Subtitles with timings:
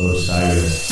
[0.00, 0.90] Osiris.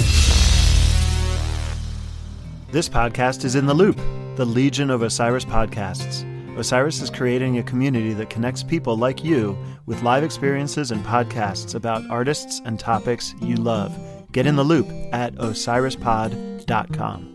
[2.72, 3.96] This podcast is in the loop,
[4.34, 6.24] the Legion of Osiris podcasts.
[6.58, 9.56] Osiris is creating a community that connects people like you
[9.86, 13.96] with live experiences and podcasts about artists and topics you love.
[14.32, 17.32] Get in the loop at osirispod.com.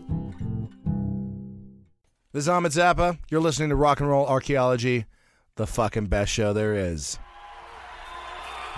[2.32, 3.18] This is Ahmet Zappa.
[3.30, 5.06] You're listening to Rock and Roll Archaeology,
[5.56, 7.18] the fucking best show there is.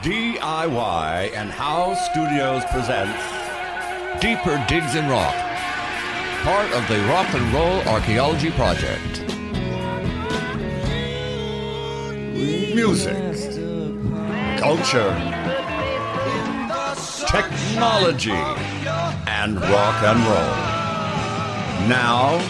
[0.03, 3.23] DIY and How Studios presents
[4.20, 5.34] Deeper Digs in Rock,
[6.43, 9.25] part of the Rock and Roll Archaeology Project.
[12.75, 13.15] music,
[14.59, 15.15] culture,
[17.31, 18.31] technology,
[19.27, 21.89] and rock and roll.
[21.89, 22.41] Now,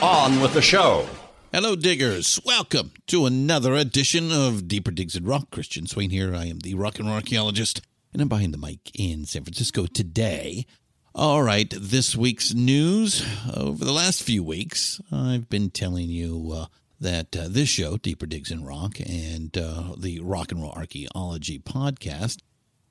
[0.00, 1.06] on with the show.
[1.54, 2.40] Hello, diggers.
[2.44, 5.52] Welcome to another edition of Deeper Digs in Rock.
[5.52, 6.34] Christian Swain here.
[6.34, 7.80] I am the rock and roll archaeologist,
[8.12, 10.66] and I'm behind the mic in San Francisco today.
[11.14, 13.24] All right, this week's news.
[13.56, 16.66] Over the last few weeks, I've been telling you uh,
[16.98, 21.60] that uh, this show, Deeper Digs in Rock, and uh, the Rock and Roll Archaeology
[21.60, 22.38] podcast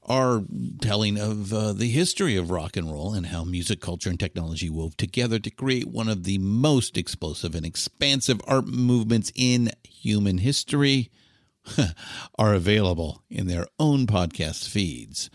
[0.06, 0.44] are
[0.82, 4.70] telling of uh, the history of rock and roll and how music, culture, and technology
[4.70, 10.40] wove together to create one of the most explosive and expansive art movements in human
[10.40, 11.10] history
[12.38, 15.30] are available in their own podcast feeds.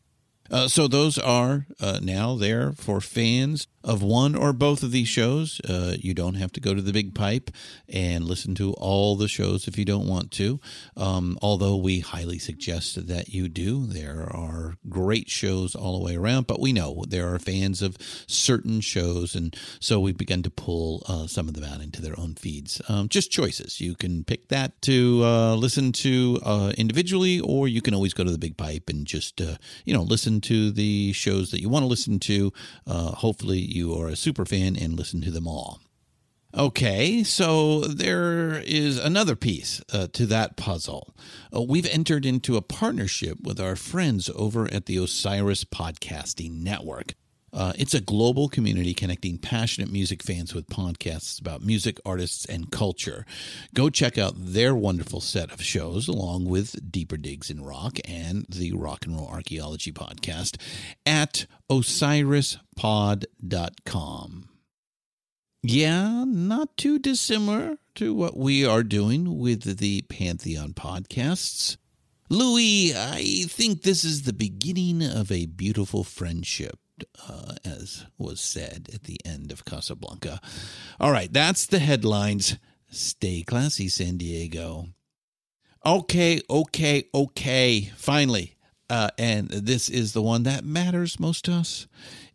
[0.50, 5.08] Uh, so those are uh, now there for fans of one or both of these
[5.08, 5.60] shows.
[5.60, 7.50] Uh, you don't have to go to the big pipe
[7.88, 10.60] and listen to all the shows if you don't want to.
[10.96, 13.86] Um, although we highly suggest that you do.
[13.86, 17.96] There are great shows all the way around, but we know there are fans of
[18.26, 22.18] certain shows, and so we've begun to pull uh, some of them out into their
[22.18, 22.82] own feeds.
[22.88, 23.80] Um, just choices.
[23.80, 28.24] You can pick that to uh, listen to uh, individually, or you can always go
[28.24, 29.40] to the big pipe and just
[29.84, 32.52] you know listen to the shows that you want to listen to.
[32.86, 35.80] hopefully you are a super fan and listen to them all.
[36.56, 41.14] Okay, so there is another piece uh, to that puzzle.
[41.54, 47.14] Uh, we've entered into a partnership with our friends over at the Osiris Podcasting Network.
[47.52, 52.70] Uh, it's a global community connecting passionate music fans with podcasts about music, artists, and
[52.70, 53.24] culture.
[53.74, 58.44] Go check out their wonderful set of shows, along with Deeper Digs in Rock and
[58.48, 60.56] the Rock and Roll Archaeology podcast,
[61.06, 64.48] at osirispod.com.
[65.62, 71.76] Yeah, not too dissimilar to what we are doing with the Pantheon podcasts.
[72.30, 76.78] Louis, I think this is the beginning of a beautiful friendship
[77.28, 80.40] uh, as was said at the end of Casablanca.
[81.00, 82.56] All right, that's the headlines.
[82.90, 84.88] Stay classy, San Diego.
[85.84, 87.92] Okay, okay, okay.
[87.96, 88.56] Finally,
[88.90, 91.86] uh, and this is the one that matters most to us.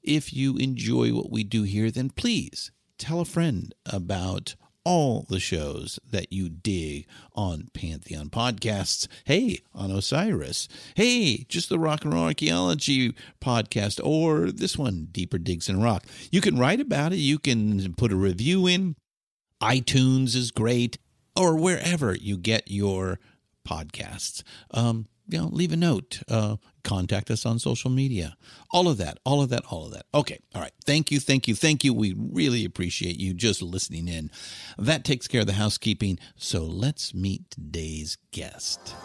[0.01, 4.55] If you enjoy what we do here, then please tell a friend about
[4.85, 9.07] all the shows that you dig on Pantheon Podcasts.
[9.23, 10.67] Hey, on Osiris.
[10.95, 16.05] Hey, just the Rock and Roll Archaeology podcast, or this one, Deeper Digs in Rock.
[16.31, 18.95] You can write about it, you can put a review in.
[19.61, 20.97] iTunes is great,
[21.35, 23.19] or wherever you get your
[23.67, 24.43] podcasts.
[24.71, 28.35] Um, you know, leave a note, uh, contact us on social media.
[28.71, 30.05] All of that, all of that, all of that.
[30.13, 30.39] Okay.
[30.53, 30.73] All right.
[30.85, 31.19] Thank you.
[31.19, 31.55] Thank you.
[31.55, 31.93] Thank you.
[31.93, 34.29] We really appreciate you just listening in.
[34.77, 36.19] That takes care of the housekeeping.
[36.35, 38.95] So let's meet today's guest.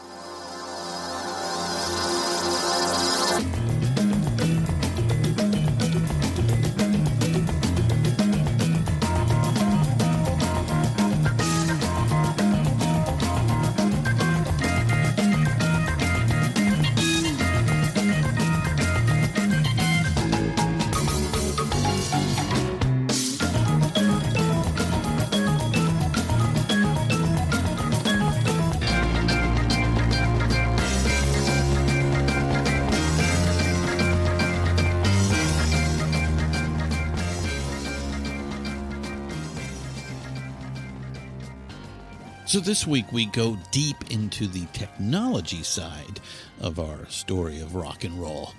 [42.48, 46.18] So, this week we go deep into the technology side
[46.62, 48.54] of our story of rock and roll.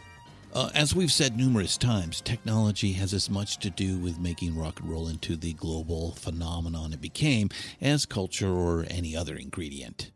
[0.53, 4.79] Uh, as we've said numerous times, technology has as much to do with making rock
[4.79, 7.49] and roll into the global phenomenon it became
[7.81, 10.11] as culture or any other ingredient.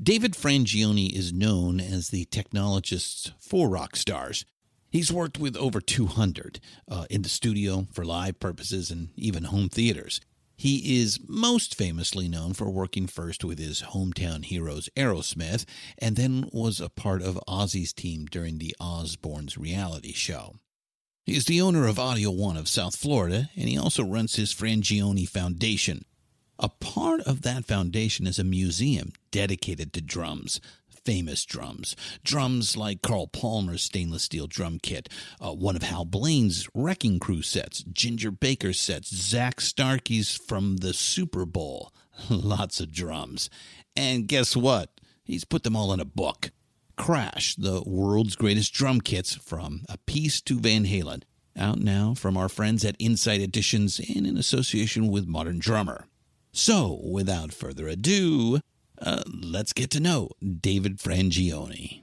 [0.00, 4.44] David Frangioni is known as the technologist for rock stars.
[4.88, 9.68] He's worked with over 200 uh, in the studio for live purposes and even home
[9.68, 10.20] theaters.
[10.58, 15.64] He is most famously known for working first with his hometown heroes Aerosmith
[15.98, 20.56] and then was a part of Ozzy's team during the Osbournes reality show.
[21.24, 24.52] He is the owner of Audio One of South Florida, and he also runs his
[24.52, 26.04] Frangioni Foundation.
[26.58, 30.60] A part of that foundation is a museum dedicated to drums,
[31.08, 31.96] famous drums.
[32.22, 35.08] Drums like Carl Palmer's stainless steel drum kit,
[35.40, 40.92] uh, one of Hal Blaine's Wrecking Crew sets, Ginger Baker's sets, Zak Starkey's from the
[40.92, 41.94] Super Bowl.
[42.28, 43.48] Lots of drums.
[43.96, 45.00] And guess what?
[45.24, 46.50] He's put them all in a book.
[46.98, 51.22] Crash, the world's greatest drum kits from Appice to Van Halen.
[51.56, 56.04] Out now from our friends at Insight Editions and in association with Modern Drummer.
[56.52, 58.60] So, without further ado,
[59.02, 62.02] uh, let's get to know David Frangioni.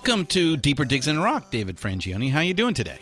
[0.00, 2.30] Welcome to Deeper Digs in Rock, David Frangioni.
[2.30, 3.00] How you doing today?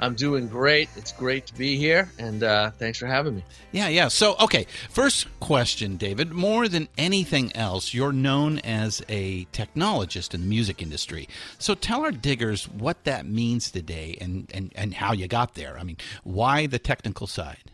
[0.00, 0.88] I'm doing great.
[0.96, 3.44] It's great to be here, and uh, thanks for having me.
[3.70, 4.08] Yeah, yeah.
[4.08, 6.32] So, okay, first question, David.
[6.32, 11.28] More than anything else, you're known as a technologist in the music industry.
[11.60, 15.78] So, tell our diggers what that means today and, and, and how you got there.
[15.78, 17.70] I mean, why the technical side?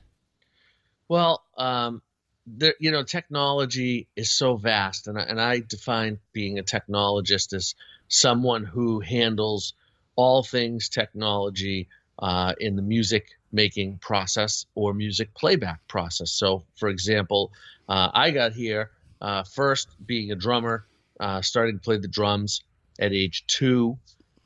[1.09, 2.03] Well, um,
[2.47, 7.55] there, you know, technology is so vast, and I, and I define being a technologist
[7.55, 7.75] as
[8.09, 9.75] someone who handles
[10.17, 11.89] all things technology
[12.19, 16.31] uh, in the music making process or music playback process.
[16.31, 17.53] So, for example,
[17.89, 20.87] uh, I got here uh, first being a drummer,
[21.21, 22.63] uh, starting to play the drums
[22.99, 23.99] at age two.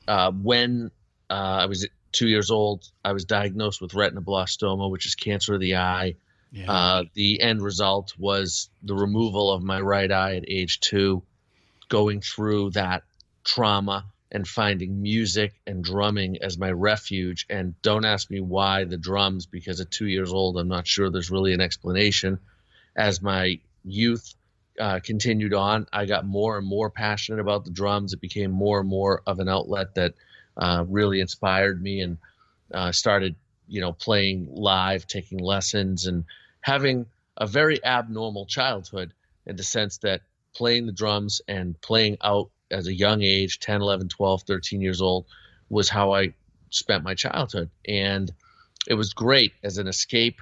[0.07, 0.91] Uh, when
[1.29, 5.61] uh, I was two years old, I was diagnosed with retinoblastoma, which is cancer of
[5.61, 6.15] the eye.
[6.53, 7.03] Yeah.
[7.13, 11.23] the end result was the removal of my right eye at age two.
[11.87, 13.03] Going through that
[13.43, 17.45] trauma and finding music and drumming as my refuge.
[17.49, 21.09] And don't ask me why the drums, because at two years old, I'm not sure
[21.09, 22.39] there's really an explanation.
[22.95, 24.33] As my youth
[24.79, 28.13] uh, continued on, I got more and more passionate about the drums.
[28.13, 30.13] It became more and more of an outlet that
[30.55, 32.17] uh, really inspired me and
[32.73, 33.35] uh, started,
[33.67, 36.23] you know, playing live, taking lessons, and
[36.61, 37.05] having
[37.35, 39.13] a very abnormal childhood
[39.45, 40.21] in the sense that
[40.53, 45.01] playing the drums and playing out as a young age 10 11 12 13 years
[45.01, 45.25] old
[45.69, 46.33] was how i
[46.71, 47.69] spent my childhood.
[47.87, 48.31] And
[48.87, 50.41] it was great as an escape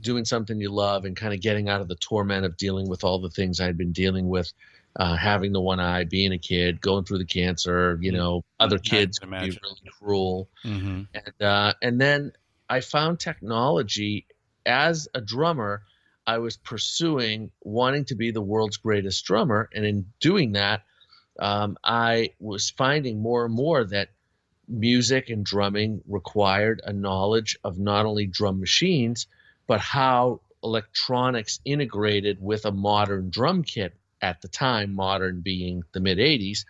[0.00, 3.02] doing something you love and kind of getting out of the torment of dealing with
[3.02, 4.52] all the things i'd been dealing with
[4.96, 8.78] uh, having the one eye being a kid going through the cancer you know other
[8.78, 10.48] kids could be really cruel.
[10.64, 11.02] Mm-hmm.
[11.14, 12.32] and uh, and then
[12.68, 14.26] i found technology.
[14.64, 15.82] As a drummer
[16.26, 19.68] i was pursuing wanting to be the world's greatest drummer.
[19.72, 20.82] And in doing that
[21.38, 24.08] um, I was finding more and more that
[24.68, 29.26] music and drumming required a knowledge of not only drum machines,
[29.66, 36.00] but how electronics integrated with a modern drum kit at the time, modern being the
[36.00, 36.64] mid 80s.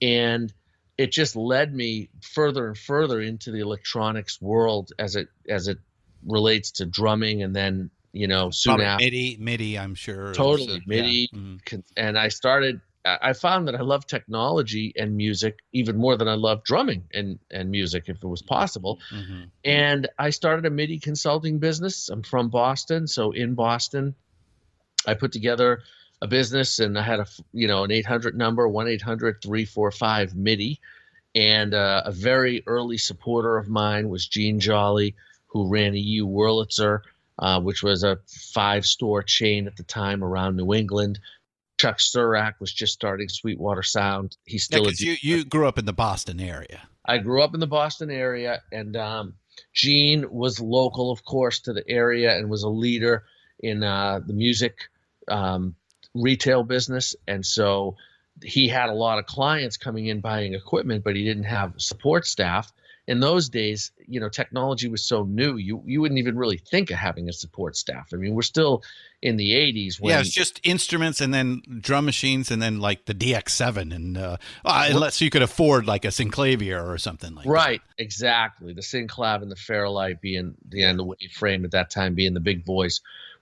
[0.00, 0.52] And
[0.98, 5.78] it just led me further and further into the electronics world as it as it
[6.24, 10.82] relates to drumming and then you know soon Probably after MIDI MIDI I'm sure totally
[10.86, 11.38] MIDI yeah.
[11.38, 11.80] mm-hmm.
[11.96, 16.34] and I started I found that I love technology and music even more than I
[16.34, 19.00] love drumming and, and music if it was possible.
[19.10, 19.44] Mm-hmm.
[19.64, 22.08] And I started a MIDI consulting business.
[22.08, 24.14] I'm from Boston, so in Boston,
[25.06, 25.82] I put together
[26.20, 30.80] a business and I had a you know an 800 number 1 800 345 MIDI.
[31.34, 35.16] And uh, a very early supporter of mine was Gene Jolly,
[35.46, 37.00] who ran EU Wurlitzer,
[37.38, 41.18] uh, which was a five store chain at the time around New England
[41.82, 44.36] Chuck Surack was just starting Sweetwater Sound.
[44.44, 46.82] He's Yeah, still a 'cause you you grew up in the Boston area.
[47.04, 49.34] I grew up in the Boston area, and um,
[49.72, 53.24] Gene was local, of course, to the area and was a leader
[53.58, 54.76] in uh, the music
[55.26, 55.74] um,
[56.14, 57.16] retail business.
[57.26, 57.96] And so
[58.44, 62.26] he had a lot of clients coming in buying equipment, but he didn't have support
[62.28, 62.72] staff.
[63.08, 66.90] In those days, you know, technology was so new, you you wouldn't even really think
[66.90, 68.10] of having a support staff.
[68.12, 68.82] I mean, we're still
[69.22, 73.04] in the 80s when yeah, it's just instruments and then drum machines and then like
[73.06, 77.44] the DX7 and uh, uh, unless you could afford like a Synclavier or something like
[77.44, 77.50] that.
[77.50, 78.72] Right, exactly.
[78.72, 82.34] The Synclav and the Fairlight being the end of the frame at that time being
[82.34, 83.00] the big boys,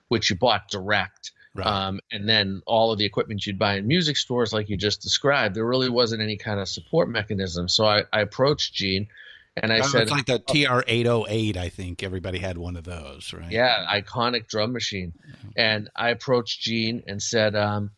[0.08, 1.32] which you bought direct.
[1.54, 1.66] Right.
[1.66, 5.02] Um, and then all of the equipment you'd buy in music stores, like you just
[5.02, 7.68] described, there really wasn't any kind of support mechanism.
[7.68, 9.08] So I, I approached Gene
[9.56, 9.86] and I that.
[9.86, 11.56] said, it's like the TR808.
[11.56, 13.50] I think everybody had one of those, right?
[13.50, 15.12] Yeah, iconic drum machine.
[15.56, 17.90] And I approached Gene and said, um,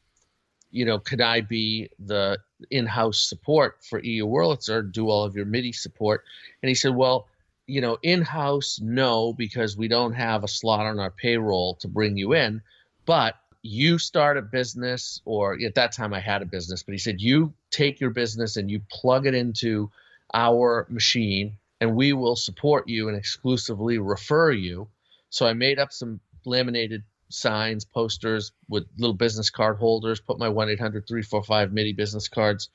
[0.71, 2.39] you know, could I be the
[2.71, 6.25] in-house support for EU Wurlitzer, do all of your MIDI support?
[6.63, 7.29] And he said, well,
[7.67, 12.17] you know, in-house, no, because we don't have a slot on our payroll to bring
[12.17, 12.63] you in.
[13.05, 16.99] But you start a business, or at that time I had a business, but he
[16.99, 19.91] said, you take your business and you plug it into
[20.35, 24.89] our machine and we will support you and exclusively refer you.
[25.31, 30.49] So I made up some laminated signs, posters with little business card holders, put my
[30.49, 32.69] 1-800-345 MIDI business cards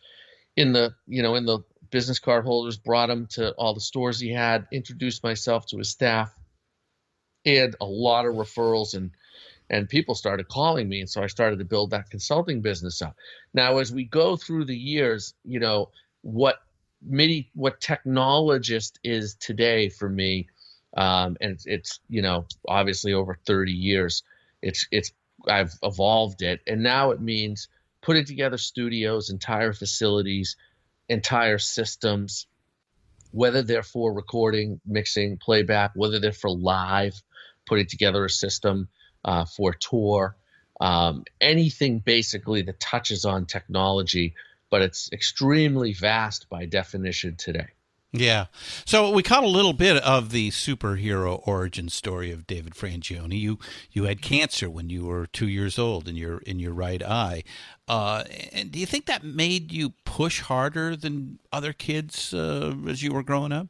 [0.56, 1.60] in the, you know, in the
[1.90, 5.90] business card holders, brought them to all the stores he had, introduced myself to his
[5.90, 6.34] staff.
[7.46, 9.12] Had a lot of referrals and
[9.70, 13.16] and people started calling me and so I started to build that consulting business up.
[13.54, 16.58] Now as we go through the years, you know, what
[17.01, 20.48] MIDI what technologist is today for me
[20.96, 24.24] um, and it's, it's you know obviously over 30 years
[24.62, 25.12] it's it's
[25.48, 26.62] I've evolved it.
[26.68, 27.68] And now it means
[28.01, 30.56] putting together studios entire facilities
[31.10, 32.48] entire systems
[33.32, 37.22] whether they're for recording mixing playback whether they're for live
[37.66, 38.89] putting together a system
[39.24, 40.36] uh, for tour
[40.82, 44.36] um, anything basically that touches on technology
[44.69, 47.67] but it's extremely vast by definition today
[48.13, 48.45] Yeah.
[48.86, 53.39] So we caught a little bit of the superhero origin story of David Frangioni.
[53.39, 53.59] You
[53.91, 57.43] you had cancer when you were two years old in your in your right eye.
[57.88, 63.03] Uh, and do you think that made you push harder than other kids uh, as
[63.03, 63.67] you were growing up?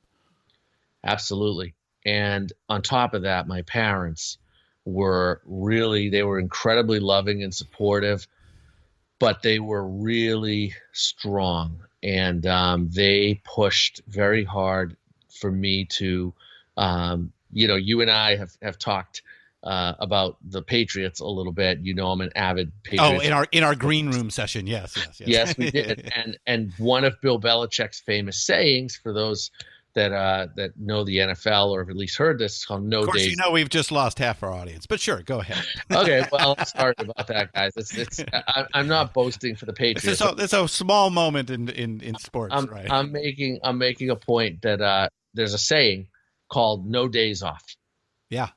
[1.04, 1.74] Absolutely.
[2.06, 4.38] And on top of that, my parents
[4.86, 8.28] were really, they were incredibly loving and supportive,
[9.20, 11.80] but they were really strong.
[12.04, 14.96] And um, they pushed very hard
[15.30, 16.34] for me to,
[16.78, 19.24] um, you know, you and I have, have talked
[19.64, 21.80] uh, about the Patriots a little bit.
[21.80, 23.24] You know, I'm an avid Patriots.
[23.24, 25.30] Oh, in our in our green room session, yes, yes, yes.
[25.30, 26.12] yes, we did.
[26.16, 29.52] and and one of Bill Belichick's famous sayings for those
[29.96, 33.00] that uh, that know the NFL or have at least heard this is called "No
[33.00, 35.64] of course, days." you know we've just lost half our audience, but sure, go ahead.
[35.92, 37.72] okay, well, sorry about that, guys.
[37.76, 40.22] It's it's I, I'm not boasting for the It's Patriots.
[40.22, 42.90] a, it's a small moment in in, in sports, I'm, right?
[42.92, 46.08] I'm making I'm making a point that uh, there's a saying
[46.52, 47.64] called "No days off."
[48.30, 48.50] yeah,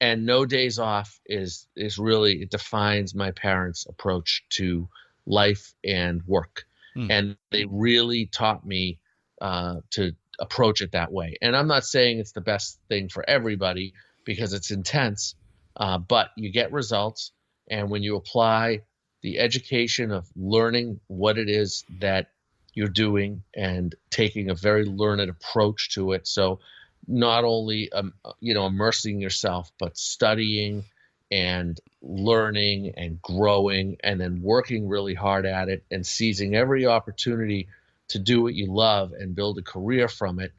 [0.00, 4.88] and no days off is is really it defines my parents approach to
[5.26, 6.64] life and work
[6.94, 7.10] Hmm.
[7.10, 9.00] and they really taught me
[9.40, 11.36] uh, to approach it that way.
[11.40, 15.34] And i'm not saying it's the best thing for everybody because it's intense
[15.76, 17.32] uh, but you get results.
[17.70, 18.82] And when you apply
[19.22, 22.28] the education of learning what it is that
[22.74, 26.26] you're doing and taking a very learned approach to it.
[26.26, 26.60] So
[27.06, 30.84] not only um, you know immersing yourself but studying
[31.30, 37.68] and learning and growing and then working really hard at it and seizing every opportunity
[38.08, 40.52] to do what you love and build a career from it.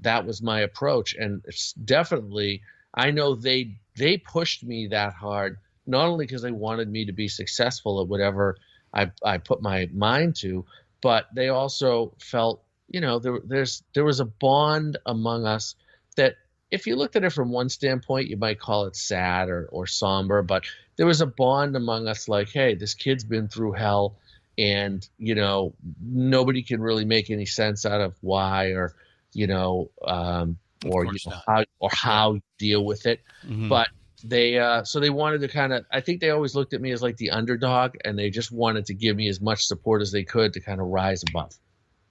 [0.00, 1.14] That was my approach.
[1.14, 2.62] And it's definitely
[2.94, 7.12] i know they they pushed me that hard not only because they wanted me to
[7.12, 8.56] be successful at whatever
[8.94, 10.64] i, I put my mind to
[11.02, 15.74] but they also felt you know there, there's there was a bond among us
[16.16, 16.36] that
[16.70, 19.86] if you looked at it from one standpoint you might call it sad or, or
[19.86, 20.64] somber but
[20.96, 24.16] there was a bond among us like hey this kid's been through hell
[24.58, 28.94] and you know nobody can really make any sense out of why or
[29.32, 30.56] you know um,
[30.86, 33.68] or you know, how or how you deal with it Mhm.
[33.68, 33.88] but
[34.22, 36.92] they uh, so they wanted to kind of i think they always looked at me
[36.92, 40.12] as like the underdog and they just wanted to give me as much support as
[40.12, 41.52] they could to kind of rise above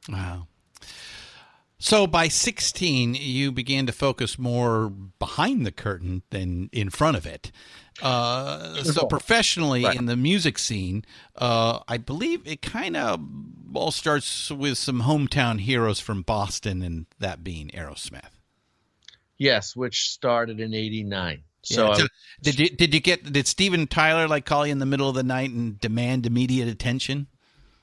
[0.10, 0.48] Wow.
[1.84, 7.26] So by 16, you began to focus more behind the curtain than in front of
[7.26, 7.52] it.
[8.02, 9.98] Uh, so professionally Right.
[9.98, 11.04] in the music scene,
[11.36, 13.20] uh, I believe it kind of
[13.74, 18.32] all starts with some hometown heroes from Boston, and that being Aerosmith.
[19.38, 21.44] Yes, which started in '89.
[21.64, 22.08] So Yeah, so
[22.44, 25.16] did you did you get did Steven Tyler like call you in the middle of
[25.16, 27.28] the night and demand immediate attention?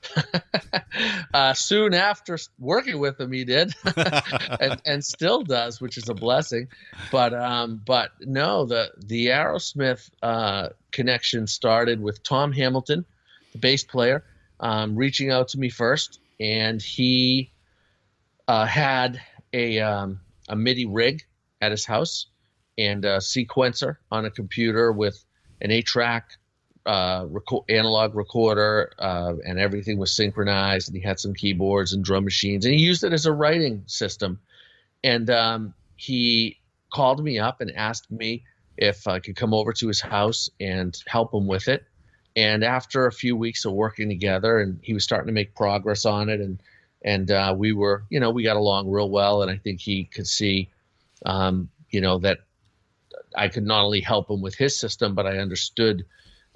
[1.33, 6.13] uh, soon after working with him, he did, and, and still does, which is a
[6.13, 6.67] blessing.
[7.11, 13.05] But um, but no, the the Aerosmith uh, connection started with Tom Hamilton,
[13.53, 14.23] the bass player,
[14.59, 17.51] um, reaching out to me first, and he
[18.47, 19.21] uh, had
[19.53, 21.23] a um, a MIDI rig
[21.61, 22.27] at his house
[22.77, 25.23] and a sequencer on a computer with
[25.61, 26.37] an eight track
[26.85, 30.87] uh, reco- analog recorder, uh, and everything was synchronized.
[30.87, 33.83] And he had some keyboards and drum machines, and he used it as a writing
[33.85, 34.39] system.
[35.03, 36.59] And um, he
[36.91, 38.43] called me up and asked me
[38.77, 41.85] if I could come over to his house and help him with it.
[42.35, 46.05] And after a few weeks of working together, and he was starting to make progress
[46.05, 46.61] on it, and
[47.03, 50.05] and uh, we were, you know, we got along real well, and I think he
[50.05, 50.69] could see,
[51.25, 52.39] um, you know, that
[53.35, 56.05] I could not only help him with his system, but I understood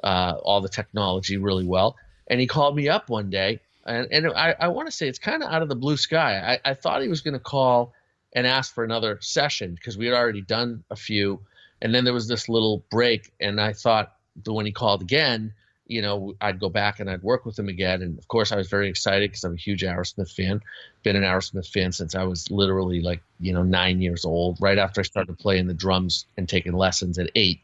[0.04, 1.96] uh, all the technology really well.
[2.28, 5.20] And he called me up one day, and, and I, I want to say it's
[5.20, 6.60] kind of out of the blue sky.
[6.64, 7.94] I, I thought he was going to call
[8.34, 11.40] and ask for another session because we had already done a few.
[11.82, 15.54] And then there was this little break, and I thought that when he called again,
[15.88, 18.02] you know, I'd go back and I'd work with him again.
[18.02, 20.62] And of course, I was very excited because I'm a huge Aerosmith fan.
[21.04, 24.58] Been an Aerosmith fan since I was literally like, you know, nine years old.
[24.60, 27.60] Right after I started playing the drums and taking lessons at eight,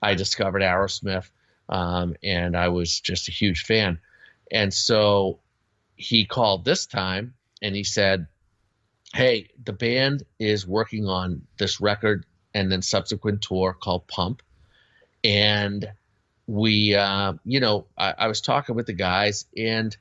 [0.00, 1.28] I discovered Aerosmith,
[1.70, 4.00] um, and I was just a huge fan.
[4.50, 5.38] And so
[5.96, 8.26] he called this time and he said,
[9.14, 14.42] Hey, the band is working on this record and then subsequent tour called Pump.
[15.24, 15.88] And
[16.46, 19.96] we, uh, you know, I, I was talking with the guys and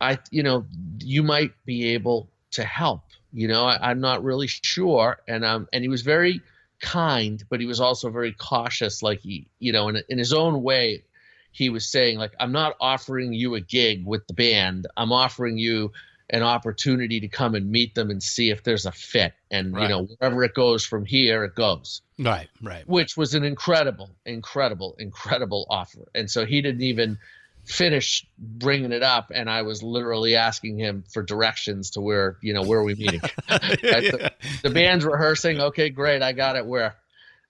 [0.00, 0.66] I, you know,
[1.00, 3.02] you might be able to help.
[3.32, 5.18] You know, I, I'm not really sure.
[5.26, 6.42] And um, and he was very
[6.82, 9.02] kind, but he was also very cautious.
[9.02, 11.04] Like he, you know, in in his own way,
[11.52, 14.86] he was saying like, I'm not offering you a gig with the band.
[14.96, 15.92] I'm offering you
[16.28, 19.34] an opportunity to come and meet them and see if there's a fit.
[19.50, 22.88] And you know, wherever it goes from here, it goes Right, right.
[22.88, 26.08] which was an incredible, incredible, incredible offer.
[26.14, 27.18] And so he didn't even
[27.64, 32.54] finish bringing it up, and I was literally asking him for directions to where you
[32.54, 33.20] know where are we meeting.
[33.48, 35.60] the, the band's rehearsing.
[35.60, 36.66] Okay, great, I got it.
[36.66, 36.96] Where?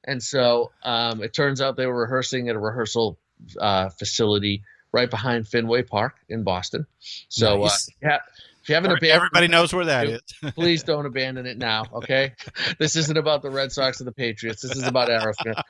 [0.05, 3.19] And so um, it turns out they were rehearsing at a rehearsal
[3.61, 6.87] uh, facility right behind Fenway Park in Boston.
[7.29, 7.89] So Nice.
[7.89, 8.19] uh, yeah.
[8.63, 10.21] If you haven't abandoned Everybody knows where that is.
[10.55, 12.35] please don't abandon it now, okay?
[12.79, 14.63] this isn't about the Red Sox or the Patriots.
[14.63, 15.61] This is about Aerosmith.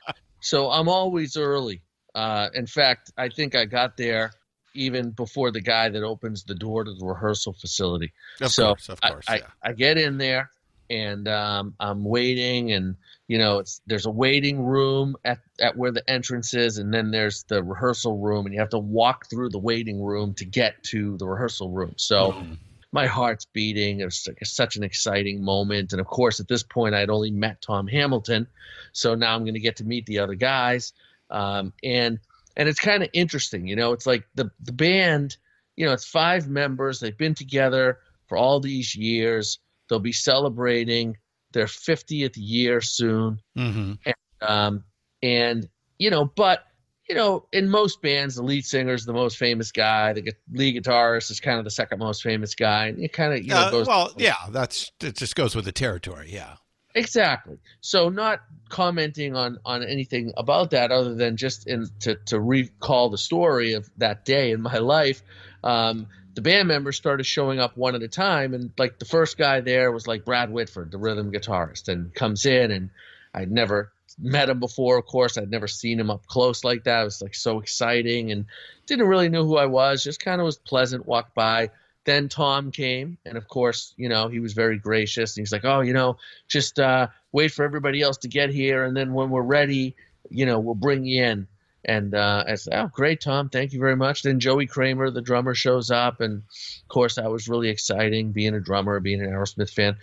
[0.41, 1.81] So I'm always early.
[2.15, 4.31] Uh, in fact, I think I got there
[4.75, 8.11] even before the guy that opens the door to the rehearsal facility.
[8.41, 9.25] Of so course, of I- course.
[9.27, 9.47] I, yeah.
[9.63, 10.49] I get in there
[10.89, 12.95] and um, I'm waiting, and
[13.27, 17.09] you know, it's there's a waiting room at, at where the entrance is, and then
[17.09, 20.83] there's the rehearsal room, and you have to walk through the waiting room to get
[20.85, 21.93] to the rehearsal room.
[21.97, 22.57] So Mhm.
[22.91, 24.01] my heart's beating.
[24.01, 25.93] It was like such an exciting moment.
[25.93, 28.45] And of course, at this point, I'd only met Tom Hamilton,
[28.91, 30.93] so now I'm going to get to meet the other guys.
[31.29, 32.19] Um, and
[32.55, 33.93] and it's kind of interesting, you know.
[33.93, 35.37] It's like the the band,
[35.75, 36.99] you know, it's five members.
[36.99, 39.59] They've been together for all these years.
[39.89, 41.17] They'll be celebrating
[41.51, 43.97] their 50th year soon Mhm.
[44.41, 44.83] um,
[45.21, 45.67] and
[45.99, 46.65] you know, but
[47.09, 50.13] you know, in most bands, the lead singer is the most famous guy.
[50.13, 53.43] The lead guitarist is kind of the second most famous guy, and it kind of
[53.43, 55.17] you know Uh, goes well, yeah, that's it.
[55.17, 56.29] Just goes with the territory.
[56.31, 56.55] Yeah.
[56.95, 57.57] Exactly.
[57.81, 63.09] So not commenting on on anything about that other than just in to to recall
[63.09, 65.21] the story of that day in my life.
[65.63, 69.37] Um, the band members started showing up one at a time, and like the first
[69.37, 72.89] guy there was like Brad Whitford, the rhythm guitarist, and comes in, and
[73.33, 74.97] I'd never met him before.
[74.97, 77.01] Of course, I'd never seen him up close like that.
[77.01, 78.45] It was like so exciting, and
[78.87, 80.03] didn't really know who I was.
[80.03, 81.05] Just kind of was pleasant.
[81.05, 81.69] Walked by.
[82.05, 85.35] Then Tom came, and of course, you know, he was very gracious.
[85.35, 88.83] And he's like, "Oh, you know, just uh, wait for everybody else to get here,
[88.83, 89.95] and then when we're ready,
[90.29, 91.47] you know, we'll bring you in."
[91.85, 93.49] And uh, I said, "Oh, great, Tom.
[93.49, 97.31] Thank you very much." Then Joey Kramer, the drummer, shows up, and of course, that
[97.31, 99.95] was really exciting, being a drummer, being an Aerosmith fan.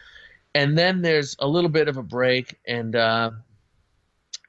[0.54, 3.30] And then there's a little bit of a break, and uh,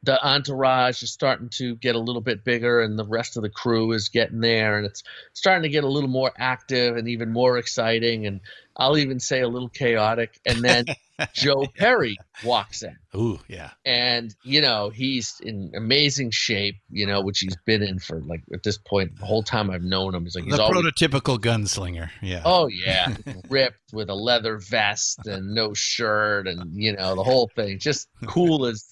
[0.03, 3.49] the entourage is starting to get a little bit bigger, and the rest of the
[3.49, 7.31] crew is getting there, and it's starting to get a little more active and even
[7.31, 8.25] more exciting.
[8.25, 8.41] And
[8.77, 10.39] I'll even say a little chaotic.
[10.45, 10.85] And then
[11.33, 12.95] Joe Perry walks in.
[13.15, 13.71] Ooh, yeah.
[13.85, 18.41] And, you know, he's in amazing shape, you know, which he's been in for like
[18.53, 20.23] at this point, the whole time I've known him.
[20.23, 22.09] He's like, he's the always, prototypical gunslinger.
[22.21, 22.41] Yeah.
[22.45, 23.15] oh, yeah,
[23.49, 27.79] ripped with a leather vest and no shirt and, you know, the whole thing.
[27.79, 28.85] Just cool as,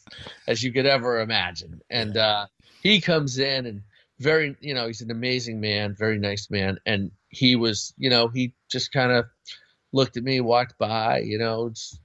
[0.48, 1.82] as you could ever imagine.
[1.90, 2.48] And, uh,
[2.82, 3.82] he comes in and
[4.20, 6.80] very, you know, he's an amazing man, very nice man.
[6.86, 9.26] And he was, you know, he just kind of
[9.92, 12.00] looked at me, walked by, you know, it's,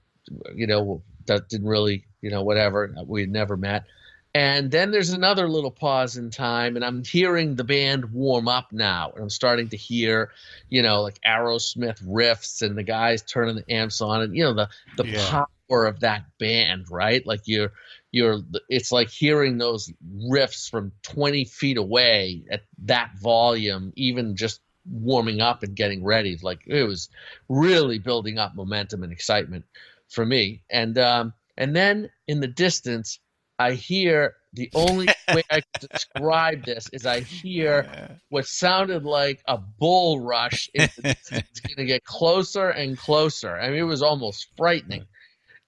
[0.55, 2.93] you know, that didn't really, you know, whatever.
[3.05, 3.85] We had never met.
[4.33, 8.67] And then there's another little pause in time, and I'm hearing the band warm up
[8.73, 10.31] now, and I'm starting to hear,
[10.69, 14.53] you know, like Aerosmith riffs and the guys turning the amps on, and you know
[14.53, 15.37] the the Yeah.
[15.69, 17.25] power of that band, right?
[17.25, 17.71] Like you're
[18.11, 19.91] you're it's like hearing those
[20.29, 26.37] riffs from 20 feet away at that volume, even just warming up and getting ready.
[26.41, 27.09] Like it was
[27.49, 29.65] really building up momentum and excitement
[30.09, 30.63] for me.
[30.69, 33.19] And um, and then in the distance,
[33.59, 39.41] I hear the only way I can describe this is I hear what sounded like
[39.47, 40.69] a bull rush.
[40.73, 41.43] It's going
[41.77, 43.57] to get closer and closer.
[43.57, 45.05] I mean, it was almost frightening.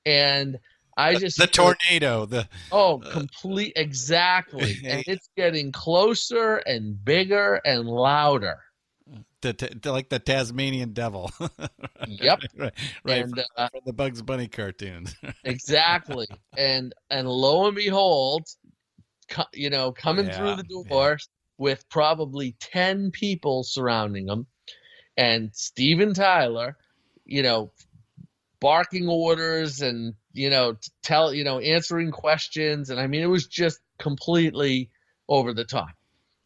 [0.06, 0.58] And
[0.98, 2.26] I just the tornado.
[2.26, 4.78] The Oh, complete exactly.
[4.84, 8.60] And it's getting closer and bigger and louder.
[9.54, 11.32] The, like the Tasmanian devil.
[12.08, 12.40] Yep.
[12.58, 12.74] right.
[13.04, 13.24] Right.
[13.24, 15.14] And from, uh, from the Bugs Bunny cartoons.
[15.44, 16.28] exactly.
[16.56, 18.48] And and lo and behold,
[19.30, 20.90] co- you know, coming Yeah, through the yeah.
[20.90, 21.18] door
[21.58, 24.48] with probably 10 people surrounding him
[25.18, 26.78] and Steven Tyler,
[27.26, 27.72] you know,
[28.60, 33.46] barking orders and you know tell you know answering questions and I mean it was
[33.48, 34.90] just completely
[35.28, 35.90] over the top.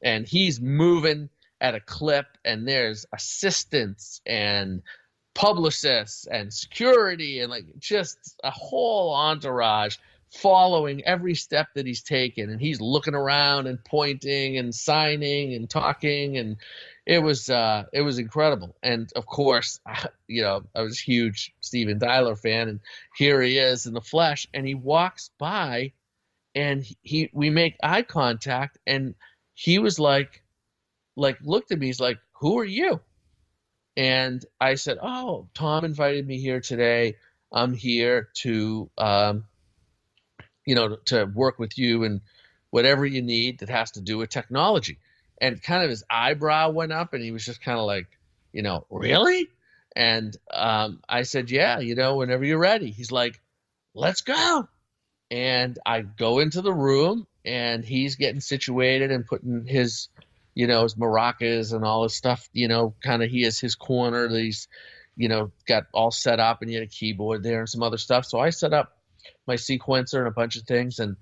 [0.03, 1.29] And he's moving
[1.61, 4.81] at a clip and there's assistants and
[5.33, 9.95] publicists and security and like just a whole entourage
[10.31, 12.49] following every step that he's taken.
[12.49, 16.37] And he's looking around and pointing and signing and talking.
[16.37, 16.57] And
[17.05, 18.75] it was uh it was incredible.
[18.81, 19.79] And of course
[20.27, 22.69] you know i was a huge steven tyler fan.
[22.69, 22.79] And
[23.15, 25.93] here he is in the flesh and he walks by
[26.55, 29.15] and he we make eye contact and
[29.53, 30.41] he was like
[31.15, 32.99] like looked at me he's like who are you
[33.97, 37.17] and I said, "Oh, Tom invited me here today.
[37.51, 39.45] I'm here to, um,
[40.65, 42.21] you know, to work with you and
[42.69, 44.99] whatever you need that has to do with technology."
[45.39, 48.07] And kind of his eyebrow went up, and he was just kind of like,
[48.53, 49.49] you know, really?
[49.95, 53.41] And um, I said, "Yeah, you know, whenever you're ready." He's like,
[53.93, 54.69] "Let's go."
[55.29, 60.07] And I go into the room, and he's getting situated and putting his
[60.53, 63.75] you know, his maracas and all his stuff, you know, kind of he has his
[63.75, 64.67] corner that he's,
[65.15, 67.97] you know, got all set up and he had a keyboard there and some other
[67.97, 68.25] stuff.
[68.25, 68.97] So I set up
[69.47, 71.15] my sequencer and a bunch of things and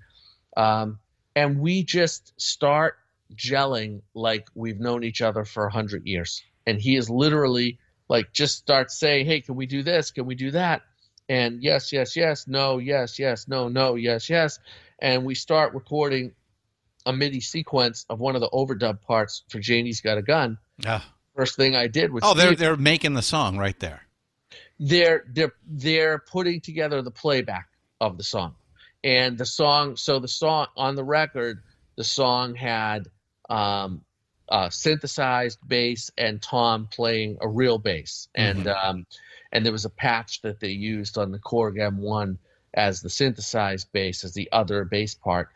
[0.56, 0.98] um
[1.36, 2.96] and we just start
[3.34, 6.42] gelling like we've known each other for a hundred years.
[6.66, 10.10] And he is literally like just starts saying, Hey, can we do this?
[10.10, 10.82] Can we do that?
[11.28, 14.58] And yes, yes, yes, no, yes, yes, no, no, yes, yes.
[14.98, 16.32] And we start recording
[17.06, 20.58] a MIDI sequence of one of the overdub parts for Janie's Got a Gun.
[20.86, 21.04] Ah.
[21.36, 24.02] First thing I did was oh, they're Steve- they're making the song right there.
[24.78, 27.68] they're they're they're putting together the playback
[28.00, 28.54] of the song,
[29.04, 29.96] and the song.
[29.96, 31.62] So the song on the record,
[31.96, 33.08] the song had
[33.48, 34.02] um,
[34.48, 39.06] uh, synthesized bass and Tom playing a real bass, and um,
[39.52, 42.36] and there was a patch that they used on the Korg M1
[42.74, 45.48] as the synthesized bass as the other bass part,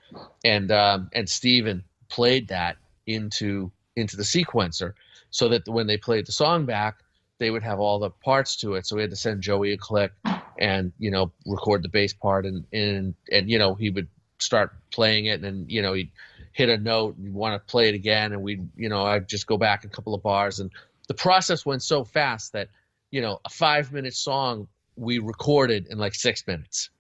[0.45, 4.95] and um, and Steven played that into into the sequencer
[5.31, 6.97] so that when they played the song back
[7.39, 8.87] they would have all the parts to it.
[8.87, 10.13] So we had to send Joey a click
[10.59, 14.73] and, you know, record the bass part and, and, and, you know, he would start
[14.91, 16.11] playing it and, you know, he'd
[16.53, 18.33] hit a note and want to play it again.
[18.33, 20.71] And we'd, you know, I'd just go back a couple of bars and
[21.09, 22.69] the process went so fast that,
[23.11, 26.91] you know, a five minute song we recorded in like six minutes.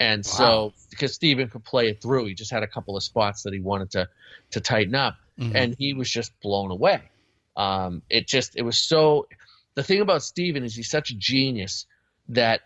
[0.00, 3.42] And so because Steven could play it through, he just had a couple of spots
[3.42, 4.08] that he wanted to,
[4.52, 5.52] to tighten up Mhm.
[5.54, 7.00] and he was just blown away.
[7.56, 9.26] Um, it just, it was so,
[9.74, 11.86] the thing about Steven is he's such a genius
[12.28, 12.62] that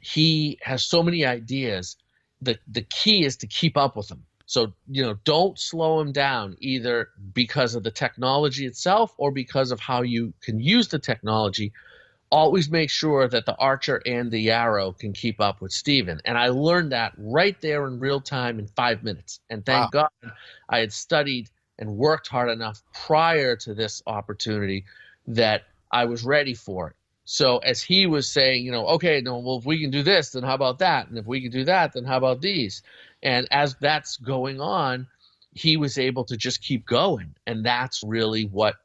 [0.00, 1.96] he has so many ideas.
[2.40, 4.24] The the key is to keep up with him.
[4.46, 9.70] So, you know, don't slow him down either because of the technology itself or because
[9.70, 11.72] of how you can use the technology.
[12.32, 16.20] Always make sure that the archer and the arrow can keep up with Steven.
[16.24, 19.40] And I learned that right there in real time in five minutes.
[19.50, 20.08] And thank God
[20.68, 24.84] I had studied and worked hard enough prior to this opportunity
[25.26, 26.96] that I was ready for it.
[27.24, 30.30] So as he was saying, you know, okay, no, well, if we can do this,
[30.30, 31.08] then how about that?
[31.08, 32.82] And if we can do that, then how about these?
[33.22, 35.06] And as that's going on,
[35.54, 38.76] he was able to just keep going, and that's really what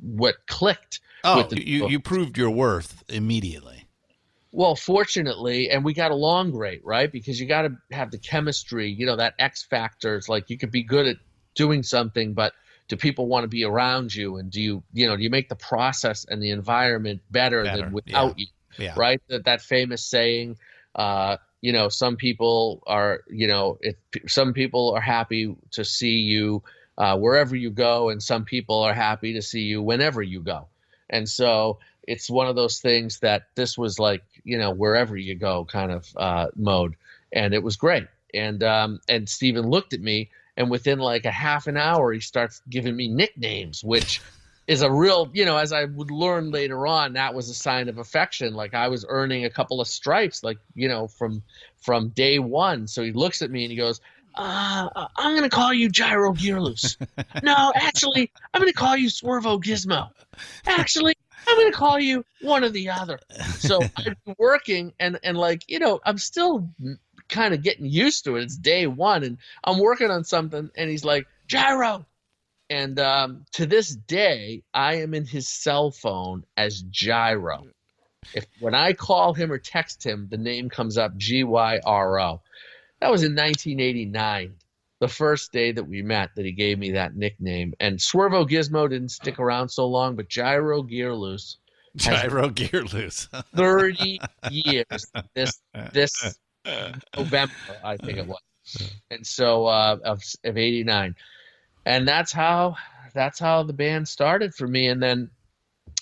[0.00, 1.00] what clicked.
[1.24, 3.88] Oh, with the you, you proved your worth immediately.
[4.52, 7.10] Well, fortunately, and we got along great, right?
[7.10, 10.14] Because you got to have the chemistry, you know, that X factor.
[10.14, 11.16] It's like you could be good at
[11.56, 12.52] doing something, but
[12.86, 14.36] do people want to be around you?
[14.36, 17.82] And do you, you know, do you make the process and the environment better, Better,
[17.82, 18.46] than without you?
[18.78, 18.94] Yeah.
[18.96, 19.20] Right?
[19.28, 20.58] That that famous saying,
[20.94, 23.96] uh, you know, some people are, you know, if
[24.28, 26.62] some people are happy to see you
[26.98, 30.68] uh, wherever you go, and some people are happy to see you whenever you go.
[31.14, 35.36] And so it's one of those things that this was like, you know, wherever you
[35.36, 36.96] go kind of uh, mode,
[37.32, 38.08] and it was great.
[38.34, 42.18] And um, and Steven looked at me, and within like a half an hour, he
[42.18, 44.20] starts giving me nicknames, which
[44.66, 47.88] is a real, you know, as I would learn later on, that was a sign
[47.88, 48.54] of affection.
[48.54, 51.42] Like I was earning a couple of stripes, like you know, from
[51.76, 52.88] from day one.
[52.88, 54.00] So he looks at me and he goes,
[54.36, 56.96] uh, I'm going to call you Gyro Gearloose.
[57.42, 60.10] no, actually, I'm going to call you Swervo Gizmo.
[60.66, 61.14] Actually,
[61.46, 63.20] I'm going to call you one or the other.
[63.58, 66.68] So I've been working and, and like, you know, I'm still
[67.28, 68.44] kind of getting used to it.
[68.44, 72.06] It's day one and I'm working on something and he's like, Gyro.
[72.70, 77.66] And um, to this day, I am in his cell phone as Gyro.
[78.34, 82.20] If when I call him or text him, the name comes up G Y R
[82.20, 82.40] O.
[83.04, 84.54] That was in 1989,
[84.98, 87.74] the first day that we met, that he gave me that nickname.
[87.78, 91.56] And Swervo Gizmo didn't stick around so long, but Gyro Gearloose,
[91.96, 93.28] Gyro Gearloose.
[93.54, 95.60] 30 years this
[95.92, 96.38] this
[97.14, 97.52] November,
[97.84, 98.40] I think it was.
[99.10, 101.14] And so uh, of of 89.
[101.84, 102.76] And that's how
[103.12, 104.88] that's how the band started for me.
[104.88, 105.28] And then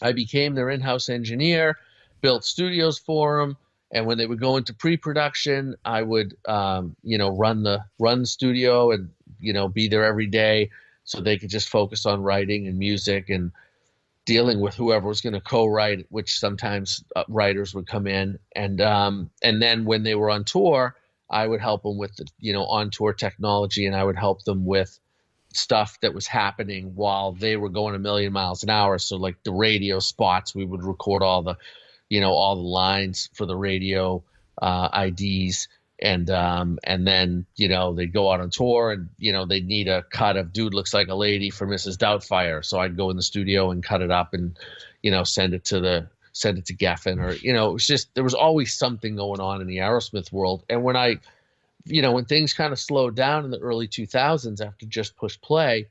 [0.01, 1.79] I became their in-house engineer,
[2.21, 3.57] built studios for them
[3.93, 8.27] and when they would go into pre-production i would um, you know run the run
[8.27, 10.71] studio and you know be there every day
[11.05, 13.53] so they could just focus on writing and music and
[14.25, 18.39] dealing with whoever was going to co-write which sometimes uh, writers would come in.
[18.55, 20.97] And um, and then when they were on tour
[21.29, 24.45] i would help them with the you know on tour technology and i would help
[24.45, 24.99] them with
[25.55, 28.99] stuff that was happening while they were going a million miles an hour.
[28.99, 31.57] So like the radio spots we would record all the
[32.13, 34.23] you know all the lines for the radio
[34.61, 39.33] uh, IDs, and um, and then you know they'd go out on tour, and you
[39.33, 41.97] know they'd need a cut of "Dude Looks Like a Lady" for Mrs.
[41.97, 44.59] Doubtfire, so I'd go in the studio and cut it up, and
[45.03, 47.87] you know send it to the send it to Geffen, or you know it was
[47.87, 51.17] just there was always something going on in the Aerosmith world, and when I
[51.87, 55.41] you know when things kind of slowed down in the early 2000s after just push
[55.41, 55.87] play,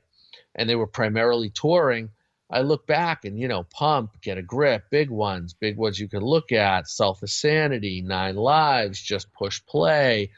[0.54, 2.10] and they were primarily touring.
[2.52, 6.08] I look back and you know, pump, get a grip, big ones, big ones you
[6.08, 10.30] can look at, self sanity, nine lives, just push play,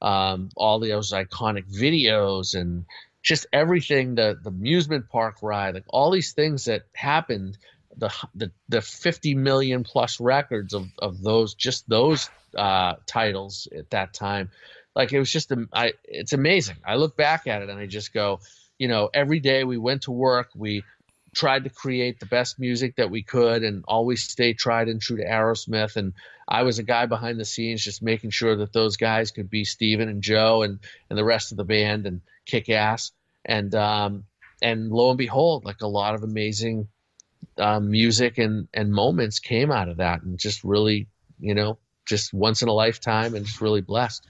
[0.00, 2.84] um, all those iconic videos and
[3.22, 7.58] just everything, the the amusement park ride, like all these things that happened,
[7.96, 13.90] the the the fifty million plus records of of those just those uh, titles at
[13.90, 14.50] that time,
[14.94, 16.76] like it was just I it's amazing.
[16.86, 18.38] I look back at it and I just go,
[18.78, 20.84] you know, every day we went to work, we
[21.36, 25.18] tried to create the best music that we could and always stay tried and true
[25.18, 25.96] to Aerosmith.
[25.96, 26.14] And
[26.48, 29.64] I was a guy behind the scenes just making sure that those guys could be
[29.64, 33.12] Steven and Joe and, and the rest of the band and kick ass.
[33.44, 34.24] And, um,
[34.62, 36.88] and lo and behold, like a lot of amazing
[37.58, 41.06] um, music and, and moments came out of that and just really,
[41.38, 44.26] you know, just once in a lifetime and just really blessed.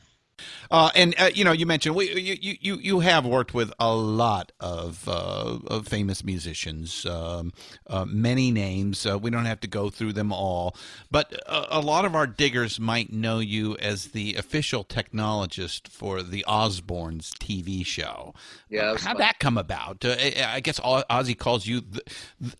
[0.70, 3.94] Uh, and uh, you know, you mentioned we, you, you you have worked with a
[3.94, 7.52] lot of, uh, of famous musicians, um,
[7.86, 9.06] uh, many names.
[9.06, 10.76] Uh, we don't have to go through them all,
[11.10, 16.22] but a, a, lot of our diggers might know you as the official technologist for
[16.22, 18.34] the Osbournes TV show.
[18.68, 19.16] Yeah, how'd fun.
[19.18, 20.04] that come about?
[20.04, 21.80] Uh, I guess Ozzy calls you.
[21.80, 22.02] The,